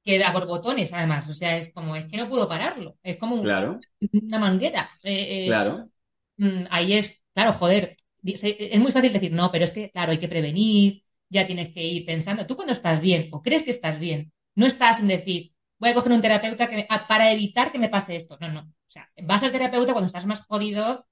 que 0.04 0.20
da 0.20 0.32
borbotones, 0.32 0.94
además. 0.94 1.28
O 1.30 1.34
sea, 1.34 1.58
es 1.58 1.74
como, 1.74 1.96
es 1.96 2.06
que 2.08 2.18
no 2.18 2.30
puedo 2.30 2.48
pararlo. 2.48 2.98
Es 3.04 3.18
como 3.18 3.36
un- 3.36 3.44
Claro, 3.44 3.80
una 4.12 4.40
manguera. 4.40 4.90
Eh, 5.04 5.44
eh, 5.44 5.48
claro. 5.48 5.90
mm, 6.38 6.64
ahí 6.70 6.94
es, 6.94 7.24
claro, 7.34 7.54
joder, 7.54 7.96
es 8.24 8.80
muy 8.80 8.92
fácil 8.92 9.12
decir, 9.14 9.32
no, 9.32 9.52
pero 9.52 9.66
es 9.66 9.74
que, 9.74 9.90
claro, 9.92 10.12
hay 10.12 10.18
que 10.20 10.28
prevenir, 10.30 11.04
ya 11.30 11.48
tienes 11.48 11.74
que 11.74 11.84
ir 11.84 12.06
pensando. 12.06 12.46
Tú 12.46 12.56
cuando 12.56 12.74
estás 12.74 13.02
bien 13.02 13.30
o 13.32 13.42
crees 13.42 13.64
que 13.64 13.72
estás 13.72 14.00
bien, 14.00 14.32
no 14.56 14.66
estás 14.66 15.00
en 15.00 15.08
decir, 15.08 15.52
voy 15.80 15.90
a 15.90 15.94
coger 15.96 16.12
un 16.12 16.22
terapeuta 16.22 16.70
que 16.70 16.76
me- 16.76 16.88
ah, 16.90 17.06
para 17.08 17.32
evitar 17.32 17.72
que 17.72 17.80
me 17.80 17.90
pase 17.90 18.16
esto. 18.16 18.38
No, 18.40 18.52
no. 18.52 18.72
Sea, 18.94 19.10
vas 19.24 19.44
al 19.44 19.52
terapeuta 19.52 19.94
cuando 19.94 20.08
estás 20.08 20.26
más 20.26 20.42
jodido 20.46 21.08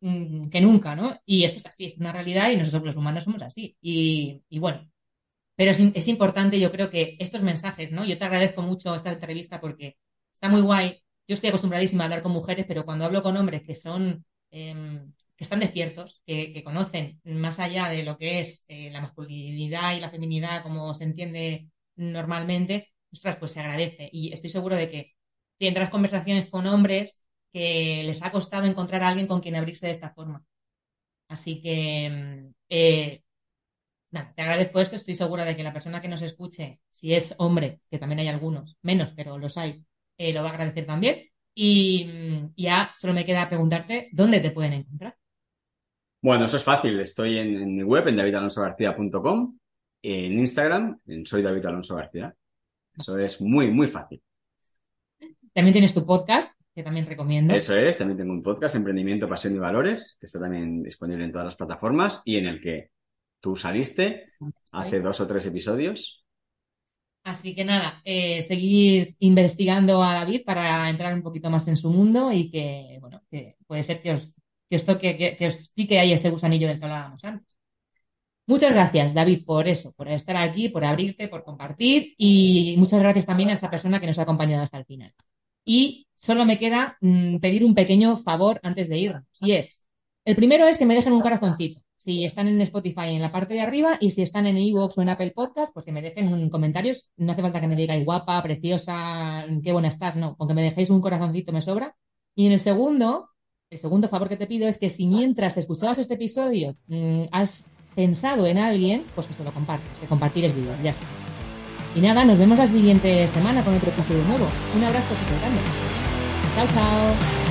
mm, 0.00 0.48
que 0.50 0.60
nunca, 0.60 0.94
¿no? 0.96 1.20
Y 1.26 1.44
esto 1.44 1.58
es 1.58 1.66
así, 1.66 1.86
es 1.86 1.98
una 1.98 2.12
realidad 2.12 2.50
y 2.50 2.56
nosotros 2.56 2.84
los 2.84 2.96
humanos 2.96 3.24
somos 3.24 3.42
así. 3.42 3.76
Y, 3.80 4.42
y 4.48 4.58
bueno, 4.58 4.88
pero 5.56 5.70
es, 5.72 5.80
es 5.80 6.08
importante, 6.08 6.60
yo 6.60 6.72
creo 6.72 6.90
que 6.90 7.16
estos 7.20 7.42
mensajes, 7.42 7.92
¿no? 7.92 8.04
Yo 8.04 8.18
te 8.18 8.24
agradezco 8.24 8.62
mucho 8.62 8.94
esta 8.94 9.12
entrevista 9.12 9.60
porque 9.60 9.96
está 10.32 10.48
muy 10.48 10.62
guay. 10.62 11.02
Yo 11.28 11.34
estoy 11.34 11.48
acostumbradísima 11.50 12.04
a 12.04 12.06
hablar 12.06 12.22
con 12.22 12.32
mujeres, 12.32 12.66
pero 12.68 12.84
cuando 12.84 13.04
hablo 13.04 13.22
con 13.22 13.36
hombres 13.36 13.62
que 13.62 13.74
son, 13.74 14.24
em, 14.50 15.12
que 15.36 15.44
están 15.44 15.60
despiertos, 15.60 16.22
que, 16.26 16.52
que 16.52 16.64
conocen 16.64 17.20
más 17.24 17.58
allá 17.60 17.88
de 17.88 18.02
lo 18.04 18.18
que 18.18 18.40
es 18.40 18.64
eh, 18.68 18.90
la 18.90 19.00
masculinidad 19.00 19.96
y 19.96 20.00
la 20.00 20.10
feminidad 20.10 20.62
como 20.62 20.94
se 20.94 21.04
entiende 21.04 21.68
normalmente, 21.96 22.92
ostras, 23.12 23.36
pues 23.36 23.52
se 23.52 23.60
agradece. 23.60 24.08
Y 24.12 24.32
estoy 24.32 24.50
seguro 24.50 24.76
de 24.76 24.90
que 24.90 25.12
tendrás 25.58 25.90
conversaciones 25.90 26.48
con 26.50 26.66
hombres 26.66 27.23
que 27.54 28.02
les 28.04 28.20
ha 28.20 28.32
costado 28.32 28.66
encontrar 28.66 29.04
a 29.04 29.08
alguien 29.08 29.28
con 29.28 29.40
quien 29.40 29.54
abrirse 29.54 29.86
de 29.86 29.92
esta 29.92 30.10
forma. 30.10 30.44
Así 31.28 31.62
que, 31.62 32.10
mm, 32.10 32.54
eh, 32.68 33.22
nada, 34.10 34.32
te 34.34 34.42
agradezco 34.42 34.80
esto. 34.80 34.96
Estoy 34.96 35.14
segura 35.14 35.44
de 35.44 35.54
que 35.54 35.62
la 35.62 35.72
persona 35.72 36.02
que 36.02 36.08
nos 36.08 36.20
escuche, 36.20 36.80
si 36.90 37.14
es 37.14 37.32
hombre, 37.38 37.80
que 37.88 38.00
también 38.00 38.18
hay 38.18 38.26
algunos, 38.26 38.76
menos, 38.82 39.12
pero 39.12 39.38
los 39.38 39.56
hay, 39.56 39.84
eh, 40.18 40.32
lo 40.32 40.42
va 40.42 40.48
a 40.48 40.52
agradecer 40.54 40.84
también. 40.84 41.28
Y 41.54 42.06
mm, 42.06 42.54
ya 42.56 42.92
solo 42.96 43.14
me 43.14 43.24
queda 43.24 43.48
preguntarte 43.48 44.08
dónde 44.10 44.40
te 44.40 44.50
pueden 44.50 44.72
encontrar. 44.72 45.16
Bueno, 46.20 46.46
eso 46.46 46.56
es 46.56 46.64
fácil. 46.64 46.98
Estoy 46.98 47.38
en, 47.38 47.54
en 47.54 47.76
mi 47.76 47.84
web, 47.84 48.08
en 48.08 48.16
davidalonsogarcía.com, 48.16 49.58
en 50.02 50.38
Instagram, 50.40 50.98
en 51.06 51.24
soy 51.24 51.42
David 51.42 51.66
Alonso 51.66 51.94
García. 51.94 52.34
Eso 52.96 53.16
es 53.16 53.40
muy, 53.40 53.70
muy 53.70 53.86
fácil. 53.86 54.20
También 55.52 55.72
tienes 55.72 55.94
tu 55.94 56.04
podcast, 56.04 56.50
que 56.74 56.82
también 56.82 57.06
recomiendo. 57.06 57.54
Eso 57.54 57.76
es, 57.76 57.98
también 57.98 58.18
tengo 58.18 58.32
un 58.32 58.42
podcast, 58.42 58.74
Emprendimiento, 58.74 59.28
Pasión 59.28 59.54
y 59.54 59.58
Valores, 59.58 60.16
que 60.18 60.26
está 60.26 60.40
también 60.40 60.82
disponible 60.82 61.24
en 61.24 61.32
todas 61.32 61.44
las 61.44 61.56
plataformas 61.56 62.20
y 62.24 62.36
en 62.36 62.46
el 62.46 62.60
que 62.60 62.90
tú 63.40 63.54
saliste 63.56 64.32
hace 64.72 65.00
dos 65.00 65.20
o 65.20 65.26
tres 65.26 65.46
episodios. 65.46 66.24
Así 67.22 67.54
que 67.54 67.64
nada, 67.64 68.02
eh, 68.04 68.42
seguir 68.42 69.08
investigando 69.20 70.02
a 70.02 70.14
David 70.14 70.42
para 70.44 70.90
entrar 70.90 71.14
un 71.14 71.22
poquito 71.22 71.48
más 71.48 71.66
en 71.68 71.76
su 71.76 71.90
mundo 71.90 72.30
y 72.32 72.50
que, 72.50 72.98
bueno, 73.00 73.22
que 73.30 73.56
puede 73.66 73.82
ser 73.82 74.02
que 74.02 74.12
os, 74.12 74.34
que 74.68 74.76
os 74.76 74.84
toque, 74.84 75.16
que, 75.16 75.36
que 75.36 75.46
os 75.46 75.68
pique 75.68 75.98
ahí 75.98 76.12
ese 76.12 76.30
gusanillo 76.30 76.68
del 76.68 76.78
que 76.78 76.84
hablábamos 76.84 77.24
antes. 77.24 77.56
Muchas 78.46 78.72
gracias, 78.72 79.14
David, 79.14 79.44
por 79.46 79.68
eso, 79.68 79.94
por 79.94 80.08
estar 80.08 80.36
aquí, 80.36 80.68
por 80.68 80.84
abrirte, 80.84 81.28
por 81.28 81.44
compartir 81.44 82.14
y 82.18 82.74
muchas 82.76 83.00
gracias 83.00 83.24
también 83.24 83.48
a 83.48 83.54
esa 83.54 83.70
persona 83.70 84.00
que 84.00 84.06
nos 84.06 84.18
ha 84.18 84.22
acompañado 84.22 84.62
hasta 84.62 84.76
el 84.76 84.84
final. 84.84 85.12
Y 85.64 86.06
solo 86.14 86.44
me 86.44 86.58
queda 86.58 86.96
mm, 87.00 87.38
pedir 87.38 87.64
un 87.64 87.74
pequeño 87.74 88.16
favor 88.16 88.60
antes 88.62 88.88
de 88.88 88.98
ir, 88.98 89.20
si 89.32 89.52
es. 89.52 89.82
El 90.24 90.36
primero 90.36 90.66
es 90.66 90.78
que 90.78 90.86
me 90.86 90.94
dejen 90.94 91.12
un 91.12 91.20
corazoncito. 91.20 91.82
Si 91.96 92.24
están 92.24 92.48
en 92.48 92.60
Spotify 92.60 93.14
en 93.14 93.22
la 93.22 93.32
parte 93.32 93.54
de 93.54 93.60
arriba 93.60 93.96
y 93.98 94.10
si 94.10 94.22
están 94.22 94.46
en 94.46 94.58
iVoox 94.58 94.98
o 94.98 95.02
en 95.02 95.08
Apple 95.08 95.32
Podcast, 95.34 95.72
pues 95.72 95.86
que 95.86 95.92
me 95.92 96.02
dejen 96.02 96.28
un 96.28 96.50
comentarios. 96.50 97.08
No 97.16 97.32
hace 97.32 97.40
falta 97.40 97.60
que 97.60 97.66
me 97.66 97.76
digáis 97.76 98.04
guapa, 98.04 98.42
preciosa, 98.42 99.46
qué 99.62 99.72
buena 99.72 99.88
estás, 99.88 100.16
no. 100.16 100.36
Con 100.36 100.54
me 100.54 100.62
dejéis 100.62 100.90
un 100.90 101.00
corazoncito 101.00 101.52
me 101.52 101.62
sobra. 101.62 101.96
Y 102.34 102.46
en 102.46 102.52
el 102.52 102.60
segundo, 102.60 103.30
el 103.70 103.78
segundo 103.78 104.08
favor 104.08 104.28
que 104.28 104.36
te 104.36 104.46
pido 104.46 104.68
es 104.68 104.76
que 104.76 104.90
si 104.90 105.06
mientras 105.06 105.56
escuchabas 105.56 105.98
este 105.98 106.14
episodio 106.14 106.76
mm, 106.88 107.24
has 107.30 107.66
pensado 107.94 108.46
en 108.46 108.58
alguien, 108.58 109.04
pues 109.14 109.26
que 109.26 109.32
se 109.32 109.44
lo 109.44 109.52
compartas, 109.52 109.98
que 109.98 110.06
compartir 110.06 110.44
el 110.44 110.52
vídeo, 110.52 110.74
ya 110.82 110.92
sabes. 110.92 111.23
Y 111.94 112.00
nada, 112.00 112.24
nos 112.24 112.38
vemos 112.38 112.58
la 112.58 112.66
siguiente 112.66 113.26
semana 113.28 113.62
con 113.62 113.74
otro 113.74 113.90
episodio 113.90 114.24
nuevo. 114.24 114.48
Un 114.76 114.84
abrazo 114.84 115.14
grande. 115.40 115.60
Chao, 116.56 116.66
chao. 116.74 117.43